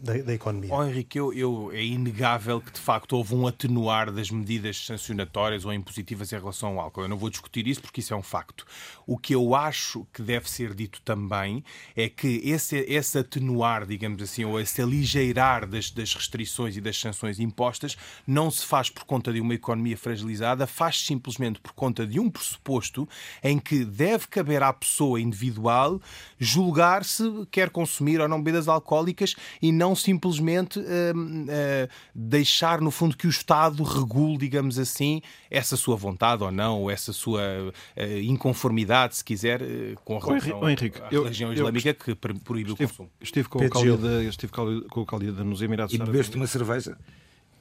da, 0.00 0.16
da, 0.18 0.34
economia. 0.34 0.72
Oh, 0.72 0.84
Henrique, 0.84 1.18
eu, 1.18 1.32
eu, 1.32 1.70
é 1.72 1.82
inegável 1.82 2.60
que 2.60 2.72
de 2.72 2.80
facto 2.80 3.14
houve 3.14 3.34
um 3.34 3.46
atenuar 3.46 4.12
das 4.12 4.30
medidas 4.30 4.84
sancionatórias 4.84 5.64
ou 5.64 5.72
impositivas 5.72 6.32
em 6.32 6.38
relação 6.38 6.70
ao 6.70 6.80
álcool. 6.80 7.02
Eu 7.02 7.08
não 7.08 7.16
vou 7.16 7.28
discutir 7.28 7.66
isso 7.66 7.80
porque 7.80 8.00
isso 8.00 8.14
é 8.14 8.16
um 8.16 8.22
facto. 8.22 8.64
O 9.06 9.18
que 9.18 9.34
eu 9.34 9.54
acho 9.54 10.06
que 10.12 10.22
deve 10.22 10.48
ser 10.48 10.74
dito 10.74 11.00
também 11.02 11.64
é 11.96 12.08
que 12.08 12.40
esse, 12.44 12.76
esse 12.88 13.18
atenuar, 13.18 13.86
digamos 13.86 14.22
assim, 14.22 14.44
ou 14.44 14.60
esse 14.60 14.80
aligeirar 14.80 15.66
das, 15.66 15.90
das 15.90 16.14
restrições 16.14 16.76
e 16.76 16.80
das 16.80 16.98
sanções 16.98 17.40
impostas 17.40 17.96
não 18.26 18.50
se 18.50 18.64
faz 18.64 18.90
por 18.90 19.04
conta 19.04 19.32
de 19.32 19.40
uma 19.40 19.54
economia 19.54 19.96
fragilizada, 19.96 20.66
faz 20.66 21.04
simplesmente 21.04 21.60
por 21.60 21.72
conta 21.72 22.06
de 22.06 22.20
um 22.20 22.30
pressuposto 22.30 23.08
em 23.42 23.58
que 23.58 23.84
deve 23.84 24.26
caber 24.28 24.62
à 24.62 24.72
pessoa 24.72 25.20
individual 25.20 26.00
julgar 26.38 27.04
se 27.04 27.24
quer 27.50 27.70
consumir 27.70 28.20
ou 28.20 28.28
não 28.28 28.42
bebidas 28.42 28.68
alcoólicas 28.68 29.34
e 29.60 29.72
não 29.72 29.87
não 29.88 29.96
simplesmente 29.96 30.78
uh, 30.78 30.82
uh, 30.82 31.88
deixar, 32.14 32.80
no 32.80 32.90
fundo, 32.90 33.16
que 33.16 33.26
o 33.26 33.30
Estado 33.30 33.82
regule, 33.82 34.36
digamos 34.36 34.78
assim, 34.78 35.22
essa 35.50 35.76
sua 35.76 35.96
vontade 35.96 36.44
ou 36.44 36.52
não, 36.52 36.82
ou 36.82 36.90
essa 36.90 37.12
sua 37.12 37.40
uh, 37.40 38.18
inconformidade, 38.22 39.16
se 39.16 39.24
quiser, 39.24 39.62
com 40.04 40.18
relação 40.18 40.60
oh, 40.60 40.68
Henrique, 40.68 41.00
à 41.00 41.08
religião 41.08 41.50
eu, 41.50 41.54
islâmica 41.54 41.88
eu, 41.88 41.94
que 41.94 42.14
proíbe 42.14 42.70
estive, 42.70 42.72
o 42.72 42.88
consumo. 42.88 43.10
Estive 43.20 43.48
com, 43.48 43.58
o 43.58 43.68
Khalid, 43.68 44.28
estive 44.28 44.52
com 44.52 45.00
o 45.00 45.04
Khalid 45.04 45.42
nos 45.42 45.62
Emirados 45.62 45.94
E 45.94 45.98
bebeste 45.98 46.36
uma 46.36 46.46
cerveja? 46.46 46.98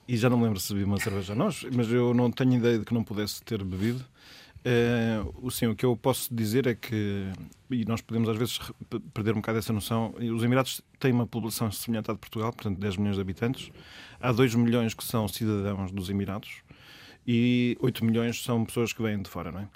E 0.07 0.15
já 0.15 0.29
não 0.29 0.37
me 0.37 0.45
lembro 0.45 0.59
se 0.59 0.73
bebi 0.73 0.85
uma 0.85 0.99
cerveja 0.99 1.35
nós, 1.35 1.65
mas 1.73 1.91
eu 1.91 2.13
não 2.13 2.31
tenho 2.31 2.55
ideia 2.55 2.79
de 2.79 2.85
que 2.85 2.93
não 2.93 3.03
pudesse 3.03 3.41
ter 3.43 3.63
bebido. 3.63 4.03
Uh, 4.65 5.51
sim, 5.51 5.67
o 5.67 5.75
que 5.75 5.85
eu 5.85 5.95
posso 5.95 6.33
dizer 6.33 6.67
é 6.67 6.75
que, 6.75 7.31
e 7.69 7.85
nós 7.85 8.01
podemos 8.01 8.27
às 8.27 8.37
vezes 8.37 8.59
perder 9.13 9.31
um 9.31 9.37
bocado 9.37 9.59
essa 9.59 9.71
noção, 9.71 10.13
os 10.19 10.43
Emirados 10.43 10.81
têm 10.99 11.11
uma 11.11 11.25
população 11.25 11.71
semelhante 11.71 12.11
à 12.11 12.13
de 12.13 12.19
Portugal, 12.19 12.51
portanto 12.51 12.77
10 12.77 12.97
milhões 12.97 13.15
de 13.15 13.21
habitantes. 13.21 13.71
Há 14.19 14.31
2 14.31 14.55
milhões 14.55 14.93
que 14.93 15.03
são 15.03 15.27
cidadãos 15.27 15.91
dos 15.91 16.09
Emirados 16.09 16.61
e 17.25 17.77
8 17.79 18.03
milhões 18.03 18.43
são 18.43 18.65
pessoas 18.65 18.91
que 18.91 19.01
vêm 19.01 19.21
de 19.21 19.29
fora, 19.29 19.51
não 19.51 19.61
é? 19.61 19.67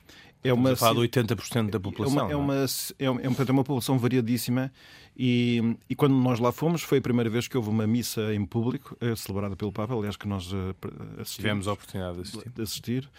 É 0.44 0.52
uma, 0.52 0.72
Estamos 0.72 0.82
a 0.82 1.02
falar 1.02 1.08
de 1.08 1.36
80% 1.36 1.70
da 1.70 1.80
população. 1.80 2.30
É 2.30 2.36
uma, 2.36 2.56
é, 2.56 2.58
uma, 2.58 2.66
é, 2.98 3.10
uma, 3.10 3.22
é, 3.22 3.28
uma, 3.30 3.38
é 3.38 3.52
uma 3.52 3.64
população 3.64 4.00
variadíssima 4.00 4.72
e, 5.16 5.78
e, 5.88 5.96
quando 5.96 6.16
nós 6.16 6.40
lá 6.40 6.52
fomos 6.52 6.82
foi 6.82 6.98
a 6.98 7.02
primeira 7.02 7.30
vez 7.30 7.48
que 7.48 7.56
houve 7.56 7.70
uma 7.70 7.86
missa 7.86 8.34
em 8.34 8.44
público, 8.44 8.98
eh, 9.00 9.16
celebrada 9.16 9.56
pelo 9.56 9.72
Papa, 9.72 9.94
aliás 9.94 10.16
que 10.16 10.28
nós 10.28 10.52
eh, 10.52 10.74
assistimos, 11.22 11.36
tivemos 11.36 11.68
a 11.68 11.74
oportunidade 11.74 12.16
de 12.16 12.22
assistir. 12.22 12.50
De 12.50 12.62
assistir. 12.62 13.10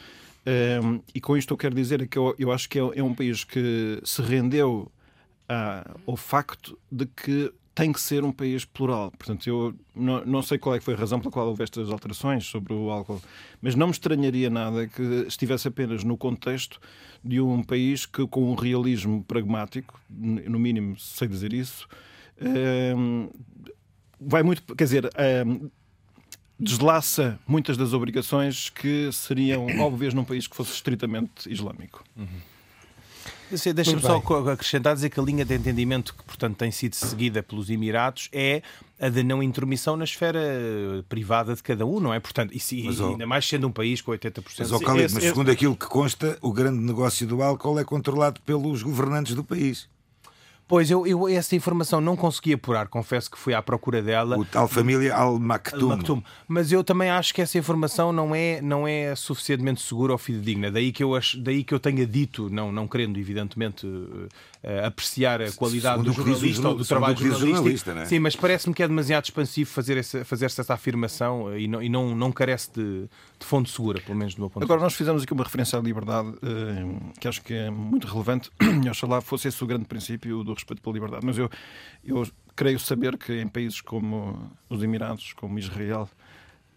Um, 0.45 1.01
e 1.15 1.21
com 1.21 1.37
isto 1.37 1.55
eu 1.55 1.57
quero 1.57 1.75
dizer 1.75 2.07
que 2.09 2.19
eu, 2.19 2.35
eu 2.39 2.51
acho 2.51 2.69
que 2.69 2.79
é, 2.79 2.83
é, 2.97 3.03
um 3.03 3.15
país 3.15 3.45
que 3.45 4.01
se 4.05 4.21
rendeu 4.23 4.91
ao 6.07 6.17
facto 6.17 6.79
de 6.91 7.05
que 7.05 7.53
tem 7.75 7.93
que 7.93 8.01
ser 8.01 8.25
um 8.25 8.33
país 8.33 8.65
plural. 8.65 9.11
Portanto, 9.11 9.47
eu 9.47 9.75
não, 9.95 10.25
não, 10.25 10.43
sei 10.43 10.59
qual 10.59 10.75
é 10.75 10.79
que 10.79 10.85
foi 10.85 10.95
a 10.95 10.97
razão 10.97 11.21
pela 11.21 11.31
qual 11.31 11.47
houve 11.49 11.63
estas 11.63 11.91
alterações 11.91 12.45
sobre 12.45 12.73
o 12.73 12.91
álcool, 12.91 13.21
mas 13.61 13.75
não 13.75 13.87
me 13.87 13.93
estranharia 13.93 14.51
nada 14.51 14.87
que 14.87 15.03
estivesse 15.27 15.69
apenas 15.69 16.05
no 16.05 16.17
contexto 16.17 16.81
de 17.25 17.41
um 17.41 17.63
país 17.63 18.05
que, 18.05 18.27
com 18.27 18.51
um 18.51 18.55
realismo 18.55 19.23
pragmático, 19.25 20.01
no 20.11 20.59
mínimo 20.59 20.99
sei 20.99 21.29
dizer 21.29 21.53
isso, 21.53 21.87
um, 22.97 23.31
vai 24.21 24.43
muito. 24.43 24.63
Quer 24.75 24.85
dizer. 24.85 25.11
Um, 25.47 25.71
deslaça 26.63 27.39
muitas 27.47 27.77
das 27.77 27.93
obrigações 27.93 28.71
que 28.71 29.11
seriam 29.13 29.67
óbvias 29.81 30.15
num 30.15 30.25
país 30.25 30.47
que 30.47 30.57
fosse 30.57 30.73
estritamente 30.73 31.51
islâmico. 31.51 32.05
Uhum. 32.17 32.53
Deixa-me 33.75 34.01
só 34.01 34.17
acrescentar 34.51 34.95
dizer 34.95 35.11
que 35.11 35.21
a 35.21 35.23
linha 35.23 35.45
de 35.45 35.55
entendimento 35.55 36.15
que, 36.15 36.25
portanto, 36.25 36.57
tem 36.57 36.71
sido 36.71 36.95
seguida 36.95 37.43
pelos 37.43 37.69
Emirados 37.69 38.31
é 38.33 38.63
a 38.99 39.11
de 39.11 39.23
não 39.23 39.43
intromissão 39.43 39.95
na 39.95 40.05
esfera 40.05 40.41
privada 41.07 41.55
de 41.55 41.63
cada 41.63 41.85
um, 41.85 42.01
não 42.01 42.15
é? 42.15 42.21
Portanto, 42.21 42.55
e, 42.55 42.83
mas, 42.85 43.01
ainda 43.01 43.27
mais 43.27 43.47
sendo 43.47 43.67
um 43.69 43.73
país 43.73 44.01
com 44.01 44.11
80%. 44.13 44.43
Mas, 44.59 44.73
oh, 44.73 44.79
Khalid, 44.79 45.13
mas 45.13 45.25
segundo 45.25 45.51
aquilo 45.51 45.77
que 45.77 45.87
consta, 45.87 46.39
o 46.41 46.51
grande 46.51 46.79
negócio 46.79 47.27
do 47.27 47.43
álcool 47.43 47.79
é 47.79 47.85
controlado 47.85 48.41
pelos 48.41 48.83
governantes 48.83 49.35
do 49.35 49.45
país. 49.45 49.87
Pois, 50.73 50.91
eu, 50.91 51.07
eu, 51.07 51.29
essa 51.29 51.55
informação 51.55 52.01
não 52.01 52.17
consegui 52.17 52.55
apurar, 52.55 52.89
confesso 52.89 53.31
que 53.31 53.39
fui 53.39 53.53
à 53.53 53.61
procura 53.61 54.01
dela. 54.01 54.39
O 54.39 54.45
tal 54.47 54.67
família 54.67 55.15
Al-Maktoum. 55.15 55.93
Al 55.93 56.25
Mas 56.49 56.73
eu 56.73 56.83
também 56.83 57.11
acho 57.11 57.35
que 57.35 57.43
essa 57.43 57.59
informação 57.59 58.11
não 58.11 58.35
é, 58.35 58.59
não 58.63 58.89
é 58.89 59.15
suficientemente 59.15 59.83
segura 59.83 60.13
ou 60.13 60.19
fidedigna. 60.19 60.71
Daí 60.71 60.91
que 60.91 61.05
eu, 61.05 61.15
acho, 61.15 61.39
daí 61.39 61.63
que 61.63 61.75
eu 61.75 61.79
tenha 61.79 62.07
dito, 62.07 62.49
não, 62.49 62.73
não 62.73 62.89
querendo, 62.89 63.19
evidentemente, 63.19 63.87
uh, 63.87 64.27
apreciar 64.87 65.43
a 65.43 65.51
qualidade 65.53 65.99
Segundo 65.99 66.07
do 66.07 66.13
jornalista 66.13 66.69
ou 66.69 66.75
do 66.77 66.85
trabalho 66.85 67.17
do 67.17 67.31
jornalístico. 67.35 67.99
É? 67.99 68.07
Sim, 68.07 68.21
mas 68.21 68.37
parece-me 68.37 68.75
que 68.75 68.83
é 68.83 68.87
demasiado 68.87 69.25
expansivo 69.25 69.69
fazer 69.69 69.97
essa, 69.97 70.25
fazer 70.25 70.47
essa 70.47 70.73
afirmação 70.73 71.57
e 71.59 71.67
não, 71.67 71.83
e 71.83 71.89
não, 71.89 72.15
não 72.15 72.31
carece 72.31 72.71
de, 72.73 73.09
de 73.39 73.47
fonte 73.47 73.71
segura, 73.71 74.01
pelo 74.01 74.17
menos 74.17 74.35
do 74.35 74.41
meu 74.41 74.49
ponto 74.49 74.63
Agora, 74.63 74.79
de 74.79 74.85
vista. 74.85 74.85
nós 74.85 74.95
fizemos 74.95 75.23
aqui 75.25 75.33
uma 75.33 75.43
referência 75.43 75.79
à 75.79 75.83
liberdade 75.83 76.29
uh, 76.29 77.13
que 77.19 77.27
acho 77.27 77.43
que 77.43 77.53
é 77.53 77.71
muito 77.71 78.07
relevante 78.07 78.51
e 78.85 78.89
oxalá 78.89 79.21
fosse 79.21 79.49
esse 79.49 79.63
o 79.65 79.67
grande 79.67 79.85
princípio 79.85 80.45
do 80.45 80.55
respeito 80.55 80.81
pela 80.81 80.95
liberdade. 80.95 81.27
Mas 81.27 81.37
eu, 81.39 81.51
eu 82.05 82.25
creio 82.55 82.79
saber 82.79 83.17
que 83.19 83.41
em 83.41 83.49
países 83.49 83.81
como 83.81 84.51
os 84.69 84.83
Emirados, 84.83 85.33
como 85.33 85.59
Israel, 85.59 86.09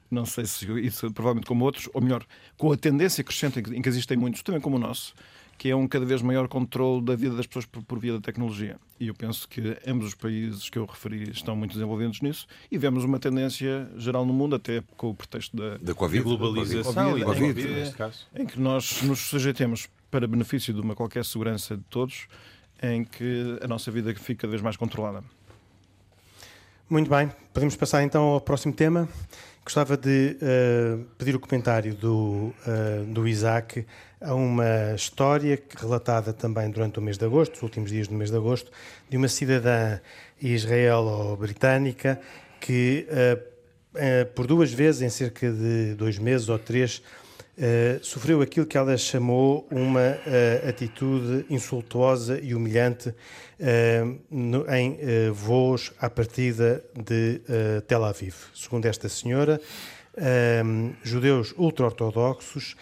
não 0.09 0.25
sei 0.25 0.45
se 0.45 0.65
isso 0.79 1.11
provavelmente 1.11 1.47
como 1.47 1.65
outros, 1.65 1.89
ou 1.93 2.01
melhor, 2.01 2.25
com 2.57 2.71
a 2.71 2.77
tendência 2.77 3.23
crescente 3.23 3.59
em 3.59 3.81
que 3.81 3.89
existem 3.89 4.17
muitos, 4.17 4.41
também 4.41 4.61
como 4.61 4.77
o 4.77 4.79
nosso, 4.79 5.13
que 5.57 5.69
é 5.69 5.75
um 5.75 5.87
cada 5.87 6.05
vez 6.05 6.21
maior 6.21 6.47
controle 6.47 7.03
da 7.03 7.15
vida 7.15 7.35
das 7.35 7.47
pessoas 7.47 7.65
por, 7.65 7.83
por, 7.83 7.99
via 7.99 8.13
da 8.13 8.19
tecnologia. 8.19 8.77
E 8.99 9.07
eu 9.07 9.13
penso 9.13 9.47
que 9.47 9.77
ambos 9.87 10.07
os 10.07 10.15
países 10.15 10.69
que 10.69 10.77
eu 10.77 10.85
referi 10.85 11.29
estão 11.29 11.55
muito 11.55 11.73
desenvolvidos 11.73 12.21
nisso 12.21 12.45
e 12.71 12.77
vemos 12.77 13.03
uma 13.03 13.19
tendência 13.19 13.89
geral 13.97 14.25
no 14.25 14.33
mundo, 14.33 14.55
até 14.55 14.83
com 14.97 15.09
o 15.09 15.15
pretexto 15.15 15.55
da, 15.55 15.77
da 15.77 15.93
COVID, 15.93 16.23
globalização 16.23 16.93
COVID, 16.93 17.17
e 17.17 17.19
da 17.19 17.25
COVID, 17.25 17.63
COVID, 17.63 18.25
em 18.35 18.45
que 18.45 18.59
nós 18.59 19.01
nos 19.03 19.19
sujeitemos 19.19 19.87
para 20.11 20.27
benefício 20.27 20.73
de 20.73 20.81
uma 20.81 20.95
qualquer 20.95 21.25
segurança 21.25 21.75
de 21.75 21.83
todos, 21.83 22.27
em 22.81 23.03
que 23.03 23.57
a 23.61 23.67
nossa 23.67 23.89
vida 23.91 24.13
fica 24.15 24.41
cada 24.41 24.51
vez 24.51 24.61
mais 24.61 24.77
controlada. 24.77 25.23
Muito 26.87 27.09
bem, 27.09 27.31
podemos 27.51 27.75
passar 27.75 28.03
então 28.03 28.23
ao 28.23 28.41
próximo 28.41 28.71
tema. 28.71 29.09
Gostava 29.63 29.97
de 29.97 30.37
uh, 30.39 31.03
pedir 31.17 31.35
o 31.35 31.39
comentário 31.39 31.95
do, 31.95 32.53
uh, 32.67 33.05
do 33.11 33.27
Isaac 33.27 33.83
a 34.25 34.33
uma 34.33 34.93
história 34.95 35.61
relatada 35.77 36.33
também 36.33 36.69
durante 36.71 36.97
o 36.97 37.01
mês 37.01 37.17
de 37.17 37.25
agosto, 37.25 37.55
os 37.55 37.61
últimos 37.61 37.91
dias 37.91 38.07
do 38.07 38.15
mês 38.15 38.31
de 38.31 38.37
agosto, 38.37 38.71
de 39.07 39.15
uma 39.15 39.27
cidadã 39.27 39.99
israelo-britânica 40.41 42.19
que, 42.59 43.07
uh, 43.09 44.25
por 44.33 44.47
duas 44.47 44.73
vezes, 44.73 45.03
em 45.03 45.09
cerca 45.09 45.51
de 45.51 45.93
dois 45.93 46.17
meses 46.17 46.49
ou 46.49 46.57
três, 46.57 47.01
Uh, 47.57 48.03
sofreu 48.03 48.41
aquilo 48.41 48.65
que 48.65 48.77
ela 48.77 48.97
chamou 48.97 49.65
uma 49.71 50.17
atitude 50.67 51.45
insultuosa 51.49 52.37
e 52.37 52.53
humilhante 52.53 53.15
em 54.67 55.31
voos 55.31 55.93
à 55.97 56.09
partida 56.09 56.83
de 56.93 57.39
Tel 57.87 58.03
Aviv. 58.03 58.35
Segundo 58.53 58.85
esta 58.87 59.07
senhora, 59.07 59.61
judeus 61.03 61.53
ultra-ortodoxos 61.57 62.75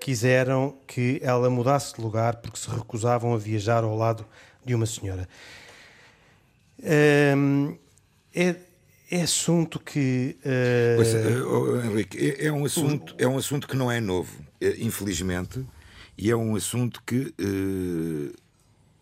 quiseram 0.00 0.76
que 0.86 1.20
ela 1.22 1.48
mudasse 1.48 1.94
de 1.94 2.00
lugar 2.00 2.36
porque 2.36 2.58
se 2.58 2.68
recusavam 2.70 3.34
a 3.34 3.38
viajar 3.38 3.84
ao 3.84 3.96
lado 3.96 4.26
de 4.64 4.74
uma 4.74 4.86
senhora. 4.86 5.28
é 8.34 8.56
é 9.12 9.20
assunto 9.20 9.78
que. 9.78 10.38
Uh... 10.40 10.96
Pois, 10.96 11.14
uh, 11.14 11.84
Henrique, 11.84 12.18
é, 12.18 12.46
é, 12.46 12.52
um 12.52 12.64
assunto, 12.64 13.14
é 13.18 13.28
um 13.28 13.36
assunto 13.36 13.68
que 13.68 13.76
não 13.76 13.92
é 13.92 14.00
novo, 14.00 14.32
é, 14.58 14.74
infelizmente, 14.78 15.62
e 16.16 16.30
é 16.30 16.34
um 16.34 16.56
assunto 16.56 17.02
que 17.06 17.34
uh, 17.38 18.34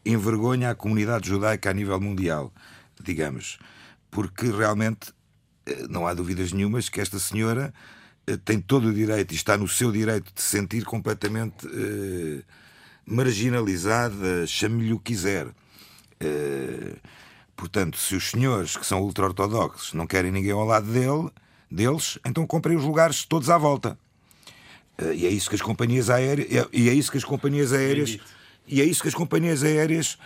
envergonha 0.04 0.70
a 0.70 0.74
comunidade 0.74 1.28
judaica 1.28 1.70
a 1.70 1.72
nível 1.72 2.00
mundial, 2.00 2.52
digamos, 3.00 3.60
porque 4.10 4.46
realmente 4.50 5.12
não 5.88 6.06
há 6.06 6.14
dúvidas 6.14 6.52
nenhumas 6.52 6.88
que 6.88 7.00
esta 7.00 7.18
senhora 7.18 7.72
tem 8.44 8.60
todo 8.60 8.88
o 8.88 8.94
direito 8.94 9.32
e 9.32 9.34
está 9.34 9.56
no 9.56 9.66
seu 9.66 9.90
direito 9.90 10.32
de 10.34 10.40
se 10.40 10.48
sentir 10.48 10.84
completamente 10.84 11.66
marginalizada, 13.04 14.46
chame-lhe 14.46 14.92
o 14.92 14.98
que 14.98 15.12
quiser. 15.12 15.46
Uh, 15.46 16.96
Portanto, 17.60 17.98
se 17.98 18.16
os 18.16 18.30
senhores 18.30 18.74
que 18.74 18.86
são 18.86 19.02
ultra-ortodoxos 19.02 19.92
não 19.92 20.06
querem 20.06 20.32
ninguém 20.32 20.50
ao 20.50 20.64
lado 20.64 20.90
dele, 20.90 21.28
deles, 21.70 22.18
então 22.24 22.46
comprem 22.46 22.74
os 22.74 22.82
lugares 22.82 23.26
todos 23.26 23.50
à 23.50 23.58
volta. 23.58 23.98
Eh, 24.96 25.14
e 25.16 25.26
é 25.26 25.28
isso 25.28 25.50
que 25.50 25.56
as 25.56 25.60
companhias 25.60 26.08
aéreas. 26.08 26.48
E 26.72 26.88
é 26.88 26.94
isso 26.94 27.10
que 27.12 27.18
as 27.18 27.24
companhias 27.24 27.74
aéreas. 27.74 28.16
E 28.66 28.80
é 28.80 28.84
isso 28.86 29.02
que 29.02 29.08
as 29.08 29.14
companhias 29.14 29.62
aéreas, 29.62 30.16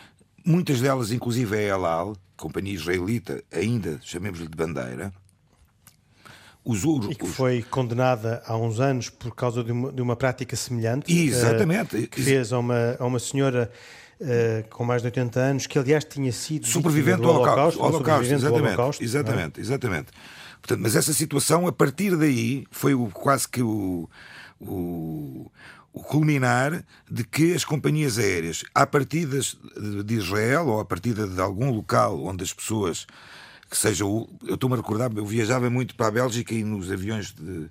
muitas 0.47 0.81
delas, 0.81 1.11
inclusive 1.11 1.57
a 1.57 1.61
El 1.61 1.85
Al, 1.85 2.17
companhia 2.37 2.75
israelita, 2.75 3.43
ainda 3.53 3.99
chamemos-lhe 4.05 4.47
de 4.47 4.57
bandeira, 4.57 5.13
os, 6.65 6.85
os, 6.85 7.11
e 7.11 7.15
que 7.15 7.27
foi 7.27 7.63
condenada 7.63 8.43
há 8.47 8.57
uns 8.57 8.81
anos 8.81 9.11
por 9.11 9.35
causa 9.35 9.63
de 9.63 9.71
uma, 9.71 9.93
de 9.93 10.01
uma 10.01 10.17
prática 10.17 10.57
semelhante. 10.57 11.13
Exatamente. 11.13 11.97
Uh, 11.97 12.09
que 12.09 12.23
fez 12.23 12.53
a 12.53 12.59
uma, 12.59 12.97
a 12.99 13.05
uma 13.05 13.19
senhora 13.19 13.71
uh, 14.21 14.69
com 14.71 14.85
mais 14.85 15.03
de 15.03 15.09
80 15.09 15.41
anos, 15.41 15.67
que 15.67 15.79
aliás 15.79 16.05
tinha 16.05 16.33
sido 16.33 16.67
sobrevivente 16.67 17.21
do 17.21 17.29
Holocausto. 17.29 17.83
Holocausto, 17.83 18.33
exatamente, 18.33 18.67
Holocausto, 18.69 19.05
exatamente, 19.05 19.61
é? 19.61 19.63
exatamente. 19.63 20.07
Portanto, 20.63 20.81
mas 20.81 20.97
essa 20.97 21.13
situação, 21.13 21.67
a 21.67 21.73
partir 21.73 22.17
daí, 22.17 22.65
foi 22.71 22.95
o, 22.95 23.09
quase 23.09 23.47
que 23.47 23.63
o, 23.63 24.09
o, 24.59 25.51
o 25.93 26.01
culminar 26.03 26.83
de 27.11 27.25
que 27.25 27.53
as 27.53 27.67
companhias 27.67 28.19
aéreas, 28.19 28.65
à 28.75 28.87
partida 28.87 29.39
de 30.03 30.15
Israel 30.15 30.69
ou 30.69 30.81
à 30.81 30.85
partida 30.87 31.27
de 31.27 31.41
algum 31.41 31.71
local 31.71 32.25
onde 32.25 32.43
as 32.43 32.55
pessoas 32.55 33.07
que 33.75 33.79
seja 33.81 34.07
o. 34.07 34.29
Eu 34.47 34.55
estou-me 34.55 34.75
a 34.75 34.77
recordar, 34.77 35.11
eu 35.17 35.27
viajava 35.27 35.69
muito 35.69 35.97
para 35.97 36.07
a 36.07 36.11
Bélgica 36.13 36.55
e 36.55 36.63
nos 36.63 36.93
aviões 36.93 37.33
de, 37.33 37.67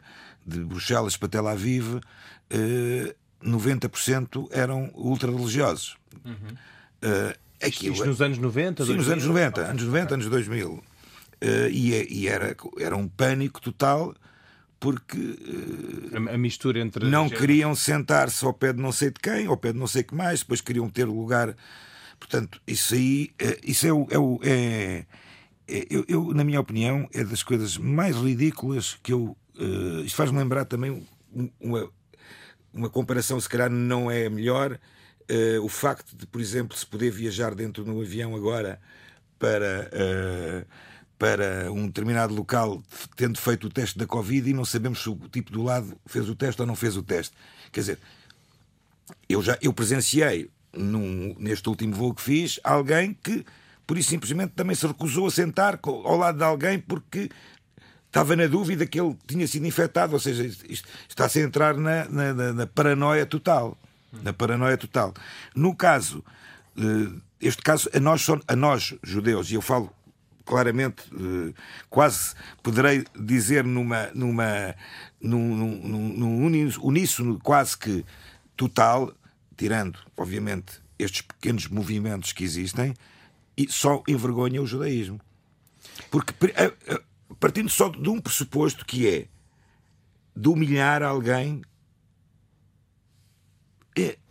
de 0.46 0.60
Bruxelas 0.60 1.16
para 1.16 1.30
Tel 1.30 1.48
Aviv, 1.48 2.02
eh, 2.50 3.16
90% 3.42 4.50
eram 4.52 4.92
ultra-religiosos. 4.94 5.96
Uhum. 6.26 6.34
Uh, 7.02 7.34
aquilo, 7.66 7.94
Isto 7.94 8.06
nos 8.06 8.22
anos 8.22 8.38
90? 8.38 8.84
Sim, 8.84 8.96
2000? 8.96 8.98
nos 8.98 9.12
anos 9.12 9.26
90, 9.26 9.62
anos 9.62 9.84
90, 9.84 10.14
anos 10.14 10.30
2000. 10.30 10.70
Uh, 10.72 10.84
e, 11.72 11.94
é, 11.94 12.06
e 12.10 12.28
era, 12.28 12.56
era 12.80 12.98
um 12.98 13.08
pânico 13.08 13.62
total 13.62 14.14
porque 14.80 15.18
uh, 15.18 16.30
a, 16.30 16.34
a, 16.34 16.38
mistura 16.38 16.80
entre 16.80 17.10
não 17.10 17.30
queriam 17.30 17.74
sentar-se 17.76 18.44
ao 18.44 18.54
pé 18.54 18.74
de 18.74 18.82
não 18.82 18.92
sei 18.92 19.10
de 19.10 19.20
quem, 19.22 19.46
ao 19.46 19.56
pé 19.56 19.72
de 19.72 19.80
não 19.80 19.88
sei 19.88 20.04
que 20.04 20.14
mais, 20.14 20.42
depois 20.42 20.60
queriam 20.60 20.90
ter 20.90 21.06
lugar. 21.06 21.56
Portanto, 22.20 22.62
isso 22.68 22.94
aí, 22.94 23.32
uh, 23.42 23.60
isso 23.64 23.88
é, 23.88 23.94
o, 23.94 24.08
é, 24.10 24.18
o, 24.20 24.40
é, 24.44 24.50
é 24.50 25.06
eu, 25.68 26.06
eu, 26.08 26.34
na 26.34 26.44
minha 26.44 26.60
opinião, 26.60 27.08
é 27.14 27.24
das 27.24 27.44
coisas 27.44 27.78
mais 27.78 28.16
ridículas 28.16 28.98
que 29.02 29.14
eu. 29.14 29.38
Uh, 29.56 30.02
isto 30.04 30.16
faz-me 30.16 30.38
lembrar 30.38 30.66
também 30.66 31.06
uma, 31.60 31.90
uma 32.74 32.90
comparação, 32.90 33.40
se 33.40 33.48
calhar 33.48 33.70
não 33.70 34.10
é 34.10 34.26
a 34.26 34.30
melhor. 34.30 34.80
Uh, 35.30 35.64
o 35.64 35.70
facto 35.70 36.16
de, 36.18 36.28
por 36.28 36.42
exemplo, 36.42 36.78
se 36.78 36.86
poder 36.86 37.10
viajar 37.12 37.56
dentro 37.56 37.84
de 37.84 37.90
um 37.90 38.02
avião 38.02 38.36
agora 38.36 38.80
para, 39.40 39.90
uh, 39.94 40.66
para 41.18 41.72
um 41.72 41.88
determinado 41.88 42.34
local, 42.34 42.84
tendo 43.16 43.40
feito 43.40 43.68
o 43.68 43.70
teste 43.70 43.98
da 43.98 44.06
Covid 44.06 44.50
e 44.50 44.54
não 44.54 44.66
sabemos 44.66 45.02
se 45.02 45.10
o 45.10 45.16
tipo 45.32 45.52
do 45.52 45.64
lado 45.64 45.98
fez 46.06 46.28
o 46.28 46.36
teste 46.36 46.62
ou 46.62 46.68
não 46.68 46.76
fez 46.76 46.98
o 46.98 47.04
teste. 47.04 47.34
Quer 47.72 47.80
dizer, 47.80 48.00
eu 49.30 49.42
já 49.42 49.58
eu 49.62 49.72
presenciei 49.74 50.50
num, 50.74 51.36
neste 51.38 51.70
último 51.70 51.94
voo 51.94 52.14
que 52.14 52.22
fiz 52.22 52.60
alguém 52.64 53.14
que 53.14 53.46
por 53.86 53.98
isso 53.98 54.10
simplesmente 54.10 54.54
também 54.54 54.76
se 54.76 54.88
recusou 54.88 55.28
a 55.28 55.32
sentar 55.32 55.80
ao 55.84 56.18
lado 56.18 56.38
de 56.38 56.44
alguém 56.44 56.80
porque 56.80 57.30
estava 58.14 58.36
na 58.36 58.46
dúvida 58.46 58.86
que 58.86 59.00
ele 59.00 59.18
tinha 59.26 59.48
sido 59.48 59.66
infectado, 59.66 60.14
ou 60.14 60.20
seja, 60.20 60.46
está-se 61.10 61.40
a 61.40 61.44
entrar 61.44 61.76
na, 61.76 62.06
na, 62.06 62.54
na, 62.54 62.68
paranoia 62.68 63.26
total. 63.26 63.76
Na 64.22 64.32
paranoia 64.32 64.78
total. 64.78 65.16
No 65.56 65.76
caso, 65.76 66.24
eh, 66.78 67.12
este 67.42 67.64
caso, 67.64 67.90
a 67.92 68.00
nós, 68.00 68.28
a 68.48 68.56
nós 68.56 68.94
judeus, 69.02 69.50
e 69.50 69.56
eu 69.56 69.62
falo 69.64 69.92
claramente, 70.46 71.04
eh, 71.12 71.54
quase 71.90 72.36
poderei 72.62 73.04
dizer 73.20 73.64
numa, 73.64 74.12
numa, 74.14 74.76
num, 75.20 75.56
num, 75.56 76.10
num 76.10 76.76
uníssono 76.84 77.40
quase 77.40 77.76
que 77.76 78.06
total, 78.56 79.12
tirando, 79.58 79.98
obviamente, 80.16 80.80
estes 81.00 81.22
pequenos 81.22 81.68
movimentos 81.68 82.32
que 82.32 82.44
existem, 82.44 82.94
e 83.58 83.70
só 83.70 84.04
envergonha 84.08 84.62
o 84.62 84.66
judaísmo. 84.66 85.20
Porque 86.10 86.34
partindo 87.40 87.70
só 87.70 87.90
de 87.90 88.10
um 88.10 88.20
pressuposto 88.20 88.86
que 88.86 89.08
é 89.08 89.28
de 90.36 90.50
humilhar 90.50 91.04
alguém 91.04 91.62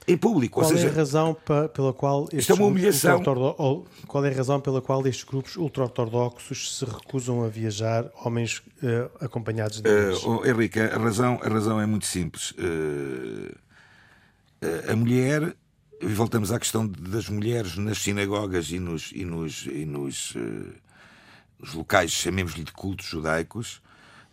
em 0.07 0.16
público. 0.16 0.61
Qual 0.61 0.68
seja, 0.68 0.89
é 0.89 0.91
a 0.91 0.95
razão 0.95 1.37
pela 1.73 1.93
qual 1.93 2.25
estes 2.33 2.51
é 2.51 2.55
uma 2.55 2.66
humilhação. 2.66 3.23
qual 4.07 4.25
é 4.25 4.31
a 4.31 4.35
razão 4.35 4.61
pela 4.61 4.81
qual 4.81 5.07
estes 5.07 5.25
grupos 5.25 5.57
ultra-ortodoxos 5.57 6.79
se 6.79 6.85
recusam 6.85 7.45
a 7.45 7.49
viajar, 7.49 8.11
homens 8.25 8.59
uh, 8.83 9.25
acompanhados 9.25 9.81
de 9.81 9.89
uh, 9.89 10.41
oh, 10.41 10.47
Henrique, 10.47 10.81
a 10.81 10.99
razão, 10.99 11.39
a 11.43 11.49
razão 11.49 11.81
é 11.81 11.87
muito 11.87 12.07
simples. 12.07 12.53
Uh, 12.53 13.55
a 14.89 14.95
mulher, 14.95 15.57
e 16.03 16.07
voltamos 16.09 16.53
à 16.53 16.59
questão 16.59 16.87
das 16.87 17.29
mulheres 17.29 17.77
nas 17.77 17.99
sinagogas 17.99 18.71
e 18.71 18.79
nos, 18.79 19.13
e 19.13 19.25
nos, 19.25 19.67
e 19.67 19.85
nos 19.85 20.35
os 21.63 21.73
locais, 21.75 22.11
chamemos-lhe 22.11 22.65
de 22.65 22.73
cultos 22.73 23.07
judaicos, 23.07 23.81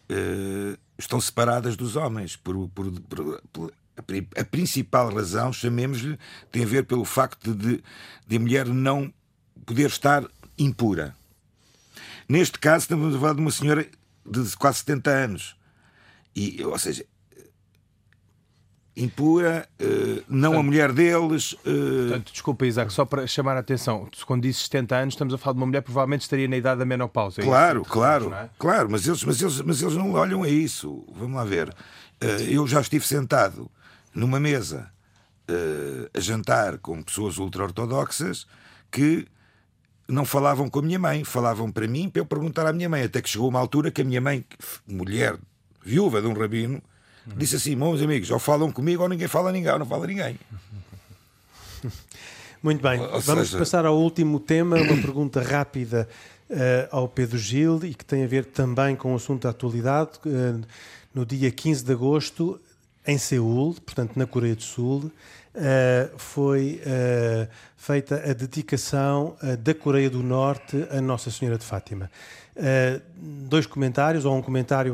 uh, 0.10 0.78
estão 0.98 1.22
separadas 1.22 1.78
dos 1.78 1.96
homens. 1.96 2.36
Por, 2.36 2.68
por, 2.70 2.92
por, 3.02 3.42
por 3.54 3.74
a, 3.96 4.42
a, 4.42 4.44
principal 4.44 5.14
razão, 5.14 5.54
chamemos-lhe, 5.54 6.18
tem 6.52 6.64
a 6.64 6.68
ver 6.68 6.86
pelo 6.86 7.06
facto 7.06 7.54
de, 7.54 7.84
de 8.28 8.36
a 8.36 8.40
mulher 8.40 8.68
não 8.68 9.14
poder 9.66 9.88
estar 9.88 10.26
impura. 10.58 11.16
Neste 12.28 12.58
caso, 12.58 12.84
estamos 12.84 13.16
a 13.16 13.20
falar 13.20 13.34
de 13.34 13.42
uma 13.42 13.52
senhora 13.52 13.88
de 14.26 14.58
quase 14.58 14.80
70 14.80 15.10
anos. 15.12 15.56
E, 16.36 16.64
ou 16.64 16.78
seja, 16.78 17.06
impura, 19.00 19.68
uh, 19.80 19.86
não 20.28 20.52
Portanto, 20.52 20.60
a 20.60 20.64
mulher 20.64 20.92
deles. 20.92 21.54
Uh... 21.54 22.08
Portanto, 22.10 22.32
desculpa, 22.32 22.66
Isaac, 22.66 22.92
só 22.92 23.06
para 23.06 23.26
chamar 23.26 23.56
a 23.56 23.60
atenção, 23.60 24.08
quando 24.26 24.44
dizes 24.44 24.64
70 24.64 24.96
anos, 24.96 25.14
estamos 25.14 25.34
a 25.34 25.38
falar 25.38 25.54
de 25.54 25.60
uma 25.60 25.66
mulher 25.66 25.82
que 25.82 25.86
provavelmente 25.86 26.22
estaria 26.22 26.48
na 26.48 26.58
idade 26.58 26.80
da 26.80 26.86
menopausa. 26.86 27.42
É 27.42 27.44
claro, 27.44 27.82
isso, 27.82 27.90
claro, 27.90 28.34
é? 28.34 28.50
claro, 28.58 28.90
mas 28.92 29.08
eles, 29.08 29.24
mas, 29.24 29.42
eles, 29.42 29.62
mas 29.62 29.82
eles 29.82 29.96
não 29.96 30.12
olham 30.14 30.44
a 30.44 30.50
isso. 30.50 31.06
Vamos 31.16 31.36
lá 31.36 31.46
ver. 31.46 31.70
Uh, 31.70 32.44
eu 32.50 32.68
já 32.68 32.82
estive 32.82 33.06
sentado 33.06 33.70
numa 34.14 34.40
mesa 34.40 34.92
a 36.14 36.20
jantar 36.20 36.78
com 36.78 37.02
pessoas 37.02 37.40
ultra-ortodoxas 37.40 38.46
que 38.92 39.26
não 40.08 40.24
falavam 40.24 40.70
com 40.70 40.78
a 40.78 40.82
minha 40.84 41.00
mãe, 41.00 41.24
falavam 41.24 41.72
para 41.72 41.88
mim 41.88 42.08
para 42.08 42.22
eu 42.22 42.26
perguntar 42.26 42.68
à 42.68 42.74
minha 42.74 42.88
mãe, 42.88 43.02
até 43.02 43.20
que 43.20 43.30
chegou 43.30 43.50
uma 43.50 43.60
altura 43.60 43.90
que 43.90 44.02
a 44.02 44.06
minha 44.06 44.22
mãe, 44.22 44.46
mulher 44.88 45.40
viúva 45.84 46.22
de 46.22 46.28
um 46.28 46.34
rabino, 46.34 46.82
Disse 47.36 47.56
assim, 47.56 47.76
meus 47.76 48.02
amigos, 48.02 48.30
ou 48.32 48.40
falam 48.40 48.72
comigo 48.72 49.04
ou 49.04 49.10
ninguém 49.10 49.28
fala 49.28 49.52
ninguém, 49.52 49.72
ou 49.72 49.80
não 49.80 49.86
fala 49.86 50.08
ninguém. 50.08 50.40
Muito 52.62 52.82
bem, 52.82 53.00
ou 53.00 53.22
vamos 53.22 53.48
seja... 53.48 53.58
passar 53.58 53.86
ao 53.86 53.98
último 53.98 54.40
tema, 54.40 54.78
uma 54.78 54.98
pergunta 55.02 55.42
rápida 55.42 56.08
uh, 56.50 56.56
ao 56.92 57.08
Pedro 57.08 57.38
Gil 57.38 57.80
e 57.86 57.94
que 57.94 58.04
tem 58.04 58.24
a 58.24 58.28
ver 58.28 58.46
também 58.46 58.96
com 58.96 59.14
o 59.14 59.16
assunto 59.16 59.44
da 59.44 59.50
atualidade. 59.50 60.12
Uh, 60.26 60.62
no 61.14 61.26
dia 61.26 61.50
15 61.50 61.84
de 61.84 61.92
agosto, 61.92 62.60
em 63.06 63.18
Seul, 63.18 63.76
portanto 63.86 64.16
na 64.16 64.28
Coreia 64.28 64.56
do 64.56 64.62
Sul, 64.62 65.12
uh, 65.56 66.18
foi 66.18 66.82
feita 67.78 68.16
a 68.30 68.34
dedicação 68.34 69.36
da 69.60 69.74
Coreia 69.74 70.10
do 70.10 70.22
Norte 70.22 70.88
a 70.92 71.02
Nossa 71.02 71.32
Senhora 71.32 71.58
de 71.58 71.66
Fátima. 71.66 72.10
Uh, 72.60 73.02
dois 73.16 73.66
comentários, 73.66 74.26
ou 74.26 74.36
um 74.36 74.42
comentário 74.42 74.94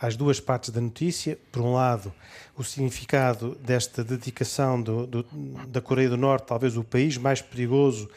às 0.00 0.16
duas 0.16 0.40
partes 0.40 0.70
da 0.70 0.80
notícia. 0.80 1.38
Por 1.52 1.60
um 1.60 1.74
lado, 1.74 2.10
o 2.56 2.64
significado 2.64 3.56
desta 3.56 4.02
dedicação 4.02 4.80
do, 4.80 5.06
do, 5.06 5.26
da 5.68 5.82
Coreia 5.82 6.08
do 6.08 6.16
Norte, 6.16 6.46
talvez 6.46 6.78
o 6.78 6.82
país 6.82 7.18
mais 7.18 7.42
perigoso 7.42 8.08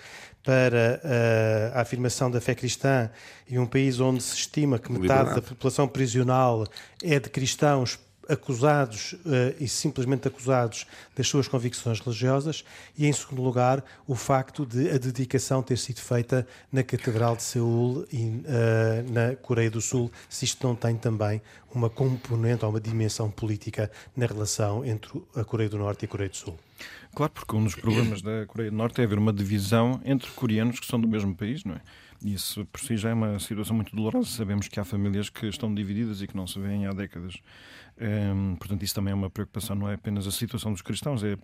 para 0.42 1.02
uh, 1.04 1.78
a 1.78 1.82
afirmação 1.82 2.32
da 2.32 2.40
fé 2.40 2.56
cristã 2.56 3.10
e 3.50 3.60
um 3.60 3.66
país 3.66 4.00
onde 4.00 4.24
se 4.24 4.34
estima 4.36 4.80
que 4.80 4.90
metade 4.90 5.36
da 5.36 5.42
população 5.42 5.86
prisional 5.86 6.66
é 7.04 7.20
de 7.20 7.30
cristãos 7.30 8.00
acusados 8.30 9.14
uh, 9.14 9.56
e 9.60 9.68
simplesmente 9.68 10.28
acusados 10.28 10.86
das 11.16 11.28
suas 11.28 11.48
convicções 11.48 12.00
religiosas 12.00 12.64
e, 12.98 13.06
em 13.06 13.14
segundo 13.14 13.42
lugar, 13.42 13.84
o 14.08 14.16
facto 14.16 14.66
de 14.66 14.90
a 14.90 14.98
dedicação 14.98 15.62
ter 15.64 15.78
sido 15.78 16.00
feita 16.00 16.48
na 16.72 16.84
Catedral 16.84 17.36
de 17.36 17.44
Seul 17.44 18.06
e 18.12 18.18
uh, 18.18 19.12
na 19.12 19.36
Coreia 19.36 19.72
do 19.72 19.82
Sul, 19.82 20.12
se 20.30 20.46
isto 20.46 20.66
não 20.66 20.76
tem 20.76 20.96
também 20.96 21.42
uma 21.74 21.90
componente 21.90 22.66
ou 22.66 22.72
uma 22.72 22.82
dimensão 22.82 23.30
política 23.30 23.92
na 24.16 24.26
relação 24.26 24.84
entre 24.84 25.22
a 25.36 25.44
Coreia 25.44 25.70
do 25.70 25.78
Norte 25.78 26.04
e 26.04 26.06
a 26.06 26.08
Coreia 26.08 26.30
do 26.30 26.36
Sul. 26.36 26.58
Claro, 27.14 27.32
porque 27.32 27.56
um 27.56 27.64
dos 27.64 27.76
problemas 27.76 28.22
da 28.22 28.46
Coreia 28.46 28.70
do 28.70 28.78
Norte 28.78 29.02
é 29.02 29.04
haver 29.04 29.18
uma 29.18 29.34
divisão 29.34 30.00
entre 30.06 30.30
coreanos 30.32 30.80
que 30.80 30.86
são 30.86 31.00
do 31.00 31.08
mesmo 31.08 31.34
país, 31.36 31.64
não 31.64 31.76
é? 31.76 31.82
Isso 32.24 32.66
por 32.66 32.80
si 32.82 32.98
já 32.98 33.10
é 33.10 33.14
uma 33.14 33.40
situação 33.40 33.76
muito 33.76 33.96
dolorosa. 33.96 34.28
Sabemos 34.28 34.68
que 34.68 34.80
há 34.80 34.84
famílias 34.84 35.30
que 35.30 35.46
estão 35.46 35.74
divididas 35.74 36.22
e 36.22 36.28
que 36.28 36.36
não 36.36 36.48
se 36.48 36.60
veem 36.60 36.86
há 36.86 36.94
décadas. 36.94 37.36
Um, 38.00 38.56
portanto, 38.56 38.84
isso 38.84 38.96
também 38.96 39.12
é 39.12 39.16
uma 39.16 39.30
preocupação, 39.30 39.76
não 39.76 39.90
é 39.90 39.96
apenas 39.96 40.28
a 40.28 40.32
situação 40.32 40.72
dos 40.72 40.82
cristãos, 40.82 41.24
é 41.24 41.38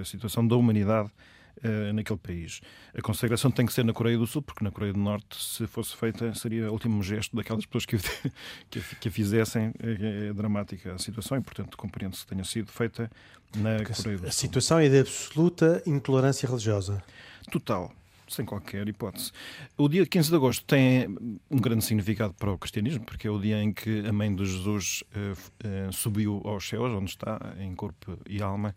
a 0.00 0.04
situação 0.04 0.46
da 0.46 0.56
humanidade 0.56 1.10
uh, 1.58 1.92
naquele 1.92 2.18
país. 2.18 2.60
A 2.94 3.02
consagração 3.02 3.50
tem 3.50 3.66
que 3.66 3.72
ser 3.72 3.84
na 3.84 3.92
Coreia 3.92 4.16
do 4.16 4.26
Sul, 4.26 4.42
porque 4.42 4.64
na 4.64 4.70
Coreia 4.70 4.92
do 4.92 4.98
Norte, 4.98 5.42
se 5.42 5.66
fosse 5.66 5.96
feita, 5.96 6.34
seria 6.34 6.70
o 6.70 6.72
último 6.72 7.02
gesto 7.02 7.36
daquelas 7.36 7.66
pessoas 7.66 7.86
que, 7.86 7.96
que, 8.70 8.80
que 8.96 9.08
a 9.08 9.10
fizessem. 9.10 9.72
É, 9.78 10.28
é, 10.28 10.32
dramática 10.32 10.94
a 10.94 10.98
situação 10.98 11.36
e, 11.36 11.40
portanto, 11.40 11.76
compreende-se 11.76 12.22
que 12.22 12.30
tenha 12.30 12.44
sido 12.44 12.70
feita 12.70 13.10
na 13.56 13.76
porque 13.76 13.92
Coreia 13.94 14.16
do 14.16 14.20
Sul. 14.20 14.28
A 14.28 14.32
situação 14.32 14.78
é 14.78 14.88
de 14.88 15.00
absoluta 15.00 15.82
intolerância 15.86 16.48
religiosa. 16.48 17.02
Total 17.50 17.92
sem 18.34 18.44
qualquer 18.44 18.88
hipótese. 18.88 19.32
O 19.76 19.88
dia 19.88 20.06
15 20.06 20.30
de 20.30 20.36
agosto 20.36 20.64
tem 20.64 21.08
um 21.50 21.58
grande 21.58 21.84
significado 21.84 22.34
para 22.34 22.52
o 22.52 22.58
cristianismo, 22.58 23.04
porque 23.04 23.26
é 23.26 23.30
o 23.30 23.38
dia 23.38 23.62
em 23.62 23.72
que 23.72 24.06
a 24.06 24.12
mãe 24.12 24.34
de 24.34 24.44
Jesus 24.44 25.02
uh, 25.14 25.88
uh, 25.88 25.92
subiu 25.92 26.40
aos 26.44 26.68
céus, 26.68 26.92
onde 26.92 27.10
está, 27.10 27.54
em 27.58 27.74
corpo 27.74 28.18
e 28.28 28.42
alma, 28.42 28.74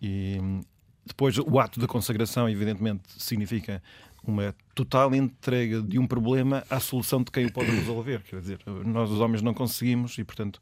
e 0.00 0.38
depois 1.04 1.36
o 1.38 1.58
ato 1.58 1.80
da 1.80 1.86
consagração, 1.86 2.48
evidentemente, 2.48 3.02
significa 3.18 3.82
uma 4.24 4.54
total 4.74 5.14
entrega 5.14 5.82
de 5.82 5.98
um 5.98 6.06
problema 6.06 6.64
à 6.70 6.78
solução 6.78 7.22
de 7.22 7.30
quem 7.30 7.46
o 7.46 7.52
pode 7.52 7.70
resolver. 7.70 8.22
Quer 8.22 8.40
dizer, 8.40 8.60
nós 8.84 9.10
os 9.10 9.20
homens 9.20 9.42
não 9.42 9.52
conseguimos 9.52 10.16
e, 10.18 10.24
portanto, 10.24 10.60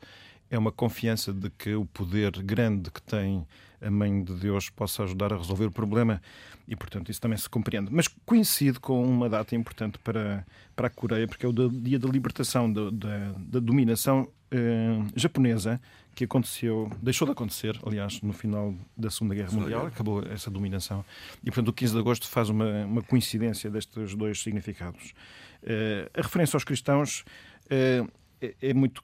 é 0.50 0.58
uma 0.58 0.72
confiança 0.72 1.32
de 1.32 1.50
que 1.50 1.74
o 1.74 1.84
poder 1.84 2.30
grande 2.42 2.90
que 2.90 3.02
tem 3.02 3.46
a 3.80 3.90
Mãe 3.90 4.22
de 4.22 4.34
Deus 4.34 4.68
possa 4.68 5.04
ajudar 5.04 5.32
a 5.32 5.36
resolver 5.36 5.66
o 5.66 5.70
problema 5.70 6.20
e, 6.68 6.76
portanto, 6.76 7.10
isso 7.10 7.20
também 7.20 7.38
se 7.38 7.48
compreende. 7.48 7.88
Mas 7.90 8.08
coincide 8.08 8.78
com 8.78 9.02
uma 9.02 9.28
data 9.28 9.54
importante 9.54 9.98
para, 9.98 10.46
para 10.76 10.86
a 10.86 10.90
Coreia, 10.90 11.26
porque 11.26 11.44
é 11.44 11.48
o 11.48 11.52
dia 11.52 11.98
da 11.98 12.08
libertação 12.08 12.72
da, 12.72 12.90
da, 12.90 13.32
da 13.38 13.60
dominação 13.60 14.28
eh, 14.50 14.98
japonesa 15.14 15.80
que 16.14 16.24
aconteceu, 16.24 16.90
deixou 17.00 17.24
de 17.24 17.32
acontecer, 17.32 17.78
aliás, 17.86 18.20
no 18.20 18.32
final 18.32 18.74
da 18.96 19.10
Segunda 19.10 19.34
Guerra 19.34 19.52
Mundial, 19.52 19.86
acabou 19.86 20.22
essa 20.24 20.50
dominação. 20.50 21.04
E, 21.42 21.46
portanto, 21.46 21.68
o 21.68 21.72
15 21.72 21.92
de 21.94 21.98
agosto 21.98 22.28
faz 22.28 22.48
uma, 22.48 22.84
uma 22.84 23.02
coincidência 23.02 23.70
destes 23.70 24.14
dois 24.14 24.42
significados. 24.42 25.14
Eh, 25.62 26.10
a 26.14 26.22
referência 26.22 26.56
aos 26.56 26.64
cristãos 26.64 27.24
eh, 27.68 28.04
é, 28.40 28.54
é 28.60 28.74
muito 28.74 29.02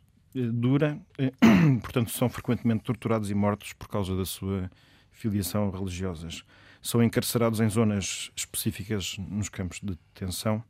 dura, 0.53 1.01
eh, 1.19 1.33
portanto, 1.81 2.11
são 2.11 2.29
frequentemente 2.29 2.85
torturados 2.85 3.31
e 3.31 3.35
mortos 3.35 3.73
por 3.73 3.89
causa 3.89 4.17
da 4.17 4.25
sua 4.25 4.71
filiação 5.11 5.71
religiosas. 5.71 6.45
São 6.83 7.03
encarcerados 7.03 7.61
em 7.61 7.69
zonas 7.69 8.31
específicas 8.37 9.17
nos 9.19 9.49
campos 9.49 9.81
de 9.81 9.97
detenção 10.15 10.63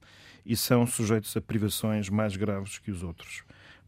e 0.44 0.56
são 0.56 0.86
sujeitos 0.86 1.36
a 1.36 1.40
privações 1.40 2.08
mais 2.08 2.36
graves 2.36 2.78
que 2.78 2.90
os 2.90 3.02
outros. 3.02 3.42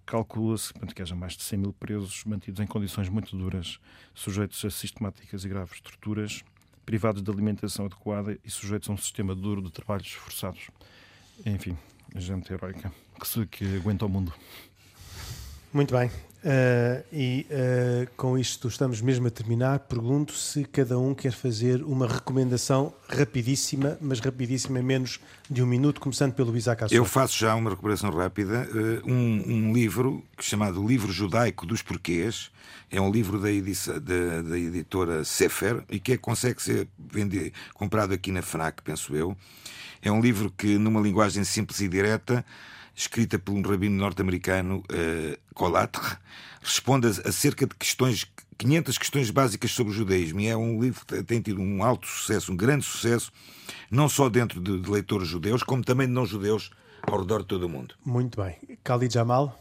Calcula-se 0.04 0.72
que 0.94 1.02
haja 1.02 1.14
mais 1.14 1.36
de 1.36 1.42
100 1.42 1.58
mil 1.58 1.72
presos 1.72 2.24
mantidos 2.24 2.60
em 2.60 2.66
condições 2.66 3.08
muito 3.08 3.36
duras, 3.36 3.78
sujeitos 4.14 4.64
a 4.64 4.70
sistemáticas 4.70 5.44
e 5.44 5.48
graves 5.48 5.80
torturas, 5.80 6.42
privados 6.84 7.22
de 7.22 7.30
alimentação 7.30 7.84
adequada 7.84 8.38
e 8.42 8.50
sujeitos 8.50 8.88
a 8.88 8.92
um 8.92 8.96
sistema 8.96 9.34
duro 9.34 9.62
de 9.62 9.70
trabalhos 9.70 10.10
forçados. 10.12 10.70
Enfim, 11.44 11.76
gente 12.16 12.52
heroica 12.52 12.92
que, 13.20 13.46
que 13.46 13.76
aguenta 13.76 14.06
o 14.06 14.08
mundo. 14.08 14.32
Muito 15.72 15.94
bem. 15.94 16.10
Uh, 16.38 17.04
e 17.12 17.46
uh, 17.50 18.08
com 18.16 18.38
isto 18.38 18.68
estamos 18.68 19.00
mesmo 19.00 19.26
a 19.26 19.30
terminar. 19.30 19.80
Pergunto 19.80 20.32
se 20.32 20.64
cada 20.64 20.98
um 20.98 21.12
quer 21.12 21.32
fazer 21.32 21.82
uma 21.82 22.06
recomendação 22.06 22.94
rapidíssima, 23.08 23.98
mas 24.00 24.20
rapidíssima, 24.20 24.80
menos 24.80 25.18
de 25.50 25.62
um 25.62 25.66
minuto, 25.66 26.00
começando 26.00 26.32
pelo 26.32 26.56
Isaac 26.56 26.84
Assor. 26.84 26.96
Eu 26.96 27.04
faço 27.04 27.36
já 27.36 27.56
uma 27.56 27.70
recomendação 27.70 28.10
rápida. 28.10 28.68
Uh, 28.70 29.10
um, 29.10 29.42
um, 29.46 29.72
livro 29.72 30.24
chamado 30.38 30.86
Livro 30.86 31.10
Judaico 31.10 31.66
dos 31.66 31.82
Porquês. 31.82 32.50
É 32.90 33.00
um 33.00 33.10
livro 33.10 33.40
da, 33.40 33.50
edição, 33.50 33.94
da, 33.94 34.42
da 34.42 34.58
editora 34.58 35.24
Sefer 35.24 35.82
e 35.90 35.98
que 35.98 36.12
é, 36.12 36.16
consegue 36.16 36.62
ser 36.62 36.88
comprado 37.74 38.14
aqui 38.14 38.30
na 38.30 38.42
FNAC, 38.42 38.80
penso 38.82 39.14
eu. 39.14 39.36
É 40.00 40.10
um 40.10 40.20
livro 40.20 40.52
que, 40.56 40.78
numa 40.78 41.00
linguagem 41.00 41.42
simples 41.42 41.80
e 41.80 41.88
direta, 41.88 42.44
escrita 42.98 43.38
por 43.38 43.52
um 43.52 43.62
rabino 43.62 43.96
norte-americano, 43.96 44.82
uh, 44.90 46.18
responde 46.60 47.06
a 47.06 47.32
cerca 47.32 47.66
de 47.66 47.74
questões 47.76 48.26
500 48.58 48.98
questões 48.98 49.30
básicas 49.30 49.70
sobre 49.70 49.92
o 49.92 49.94
judaísmo 49.94 50.40
e 50.40 50.48
é 50.48 50.56
um 50.56 50.80
livro 50.80 51.06
que 51.06 51.22
tem 51.22 51.40
tido 51.40 51.62
um 51.62 51.84
alto 51.84 52.08
sucesso, 52.08 52.52
um 52.52 52.56
grande 52.56 52.84
sucesso, 52.84 53.30
não 53.88 54.08
só 54.08 54.28
dentro 54.28 54.60
de, 54.60 54.80
de 54.80 54.90
leitores 54.90 55.28
judeus, 55.28 55.62
como 55.62 55.84
também 55.84 56.08
de 56.08 56.12
não-judeus 56.12 56.72
ao 57.02 57.20
redor 57.20 57.42
de 57.42 57.46
todo 57.46 57.66
o 57.66 57.68
mundo. 57.68 57.94
Muito 58.04 58.42
bem. 58.42 58.56
Khalid 58.82 59.14
Jamal? 59.14 59.56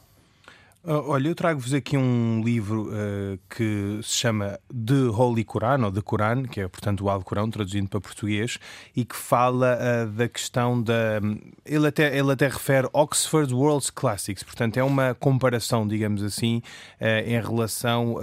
Uh, 0.88 1.04
olha, 1.06 1.28
eu 1.28 1.36
trago-vos 1.36 1.74
aqui 1.74 1.98
um 1.98 2.42
livro 2.42 2.88
uh, 2.88 3.38
que 3.50 4.00
se 4.02 4.20
chama 4.20 4.58
The 4.70 5.10
Holy 5.14 5.44
Quran, 5.44 5.84
ou 5.84 5.92
The 5.92 6.00
Quran, 6.02 6.44
que 6.44 6.62
é, 6.62 6.68
portanto, 6.70 7.04
o 7.04 7.10
Alcorão, 7.10 7.50
traduzindo 7.50 7.90
para 7.90 8.00
português, 8.00 8.58
e 8.96 9.04
que 9.04 9.14
fala 9.14 9.78
uh, 9.78 10.10
da 10.10 10.30
questão 10.30 10.82
da. 10.82 11.20
Ele 11.66 11.88
até, 11.88 12.18
ele 12.18 12.32
até 12.32 12.48
refere 12.48 12.88
Oxford 12.94 13.54
World's 13.54 13.90
Classics, 13.90 14.44
portanto, 14.44 14.78
é 14.78 14.84
uma 14.84 15.14
comparação, 15.14 15.86
digamos 15.86 16.24
assim, 16.24 16.62
uh, 17.02 17.28
em 17.28 17.42
relação 17.42 18.16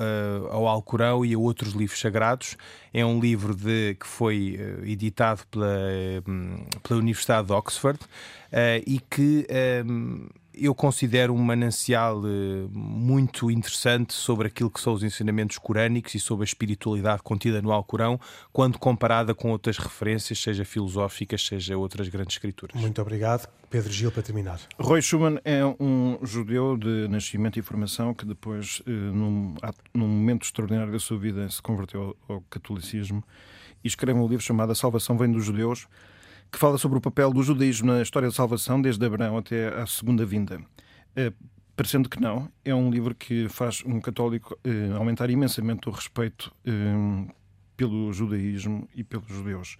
ao 0.51 0.67
Alcorão 0.67 1.23
e 1.23 1.35
a 1.35 1.39
outros 1.39 1.75
livros 1.75 2.01
sagrados. 2.01 2.57
É 2.95 3.05
um 3.05 3.21
livro 3.21 3.55
de, 3.55 3.95
que 4.01 4.07
foi 4.07 4.59
editado 4.85 5.43
pela, 5.51 5.67
um, 6.27 6.65
pela 6.83 6.99
Universidade 6.99 7.49
de 7.49 7.53
Oxford 7.53 7.99
e 8.87 9.01
que. 9.11 9.47
Eu 10.57 10.75
considero 10.75 11.35
um 11.35 11.39
manancial 11.39 12.21
uh, 12.21 12.71
muito 12.73 13.51
interessante 13.51 14.13
sobre 14.13 14.47
aquilo 14.47 14.71
que 14.71 14.81
são 14.81 14.93
os 14.93 15.03
ensinamentos 15.03 15.59
corânicos 15.59 16.15
e 16.15 16.21
sobre 16.21 16.45
a 16.45 16.47
espiritualidade 16.47 17.23
contida 17.23 17.61
no 17.61 17.73
Alcorão, 17.73 18.21
quando 18.53 18.79
comparada 18.79 19.35
com 19.35 19.51
outras 19.51 19.79
referências, 19.79 20.39
seja 20.39 20.65
filosóficas, 20.65 21.45
seja 21.45 21.77
outras 21.77 22.09
grandes 22.09 22.37
escrituras. 22.37 22.81
Muito 22.81 23.03
obrigado. 23.03 23.49
Pedro 23.69 23.93
Gil, 23.93 24.13
para 24.13 24.23
terminar. 24.23 24.61
Roy 24.79 25.03
Schumann 25.03 25.41
é 25.45 25.65
um 25.81 26.19
judeu 26.23 26.77
de 26.77 27.09
nascimento 27.09 27.59
e 27.59 27.63
formação 27.63 28.15
que 28.15 28.25
depois, 28.25 28.81
uh, 28.87 28.91
num, 28.91 29.57
num, 29.93 30.07
momento 30.07 30.45
extraordinário 30.45 30.93
da 30.93 31.01
sua 31.01 31.19
vida, 31.19 31.49
se 31.51 31.61
converteu 31.61 32.17
ao, 32.29 32.37
ao 32.37 32.41
catolicismo 32.43 33.25
e 33.83 33.89
escreve 33.89 34.19
um 34.19 34.29
livro 34.29 34.45
chamado 34.45 34.71
A 34.71 34.75
Salvação 34.77 35.19
Vem 35.19 35.33
dos 35.33 35.45
Judeus, 35.45 35.89
que 36.51 36.59
fala 36.59 36.79
sobre 36.79 36.99
o 36.99 37.01
papel 37.01 37.33
do 37.33 37.43
judaísmo 37.43 37.93
na 37.93 38.03
história 38.03 38.29
da 38.29 38.35
salvação, 38.35 38.81
desde 38.81 39.05
Abraão 39.05 39.37
até 39.39 39.69
à 39.69 39.87
segunda 39.87 40.25
vinda. 40.25 40.61
É, 41.17 41.33
parecendo 41.77 42.09
que 42.09 42.21
não, 42.21 42.49
é 42.65 42.75
um 42.75 42.91
livro 42.91 43.15
que 43.15 43.49
faz 43.49 43.83
um 43.85 44.01
católico 44.01 44.57
é, 44.65 44.93
aumentar 44.97 45.31
imensamente 45.31 45.89
o 45.89 45.93
respeito 45.93 46.55
é, 46.65 46.71
pelo 47.77 48.13
judaísmo 48.13 48.89
e 48.95 49.03
pelos 49.03 49.29
judeus. 49.29 49.77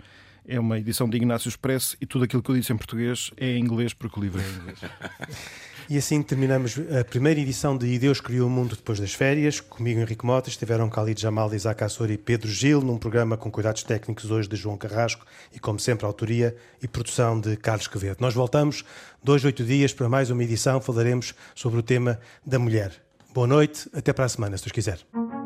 É 0.47 0.61
uma 0.61 0.79
edição 0.79 1.09
de 1.09 1.17
Ignácio 1.17 1.49
Express 1.49 1.97
e 2.01 2.07
tudo 2.07 2.25
aquilo 2.25 2.43
que 2.43 2.51
eu 2.51 2.55
disse 2.55 2.73
em 2.73 2.77
português 2.77 3.31
é 3.37 3.53
em 3.53 3.61
inglês, 3.61 3.95
porque 3.95 4.19
o 4.19 4.23
livro 4.23 4.41
é 4.41 4.45
em 4.45 4.55
inglês. 4.55 4.79
E 5.89 5.99
assim 5.99 6.23
terminamos 6.23 6.77
a 6.99 7.05
primeira 7.05 7.39
edição 7.39 7.77
de 7.77 7.99
Deus 7.99 8.19
Criou 8.19 8.49
o 8.49 8.51
Mundo 8.51 8.75
depois 8.75 8.99
das 8.99 9.13
férias. 9.13 9.61
Comigo, 9.61 10.01
Henrique 10.01 10.25
Mota, 10.25 10.49
estiveram 10.49 10.89
Khalid 10.89 11.21
Jamal, 11.21 11.53
Isaac 11.55 11.85
Assor 11.85 12.11
e 12.11 12.17
Pedro 12.17 12.49
Gil, 12.49 12.81
num 12.81 12.97
programa 12.97 13.37
com 13.37 13.51
cuidados 13.51 13.83
técnicos 13.83 14.31
hoje 14.31 14.49
de 14.49 14.57
João 14.57 14.79
Carrasco 14.79 15.27
e, 15.53 15.59
como 15.59 15.79
sempre, 15.79 16.07
autoria 16.07 16.57
e 16.83 16.89
produção 16.89 17.39
de 17.39 17.55
Carlos 17.59 17.87
Quevedo. 17.87 18.17
Nós 18.21 18.33
voltamos 18.33 18.83
dois, 19.23 19.45
oito 19.45 19.63
dias 19.63 19.93
para 19.93 20.09
mais 20.09 20.31
uma 20.31 20.43
edição. 20.43 20.81
Falaremos 20.81 21.35
sobre 21.55 21.79
o 21.81 21.83
tema 21.83 22.19
da 22.47 22.59
mulher. 22.59 22.93
Boa 23.35 23.47
noite, 23.47 23.87
até 23.93 24.11
para 24.11 24.25
a 24.25 24.29
semana, 24.29 24.57
se 24.57 24.65
Deus 24.65 24.73
quiser. 24.73 25.44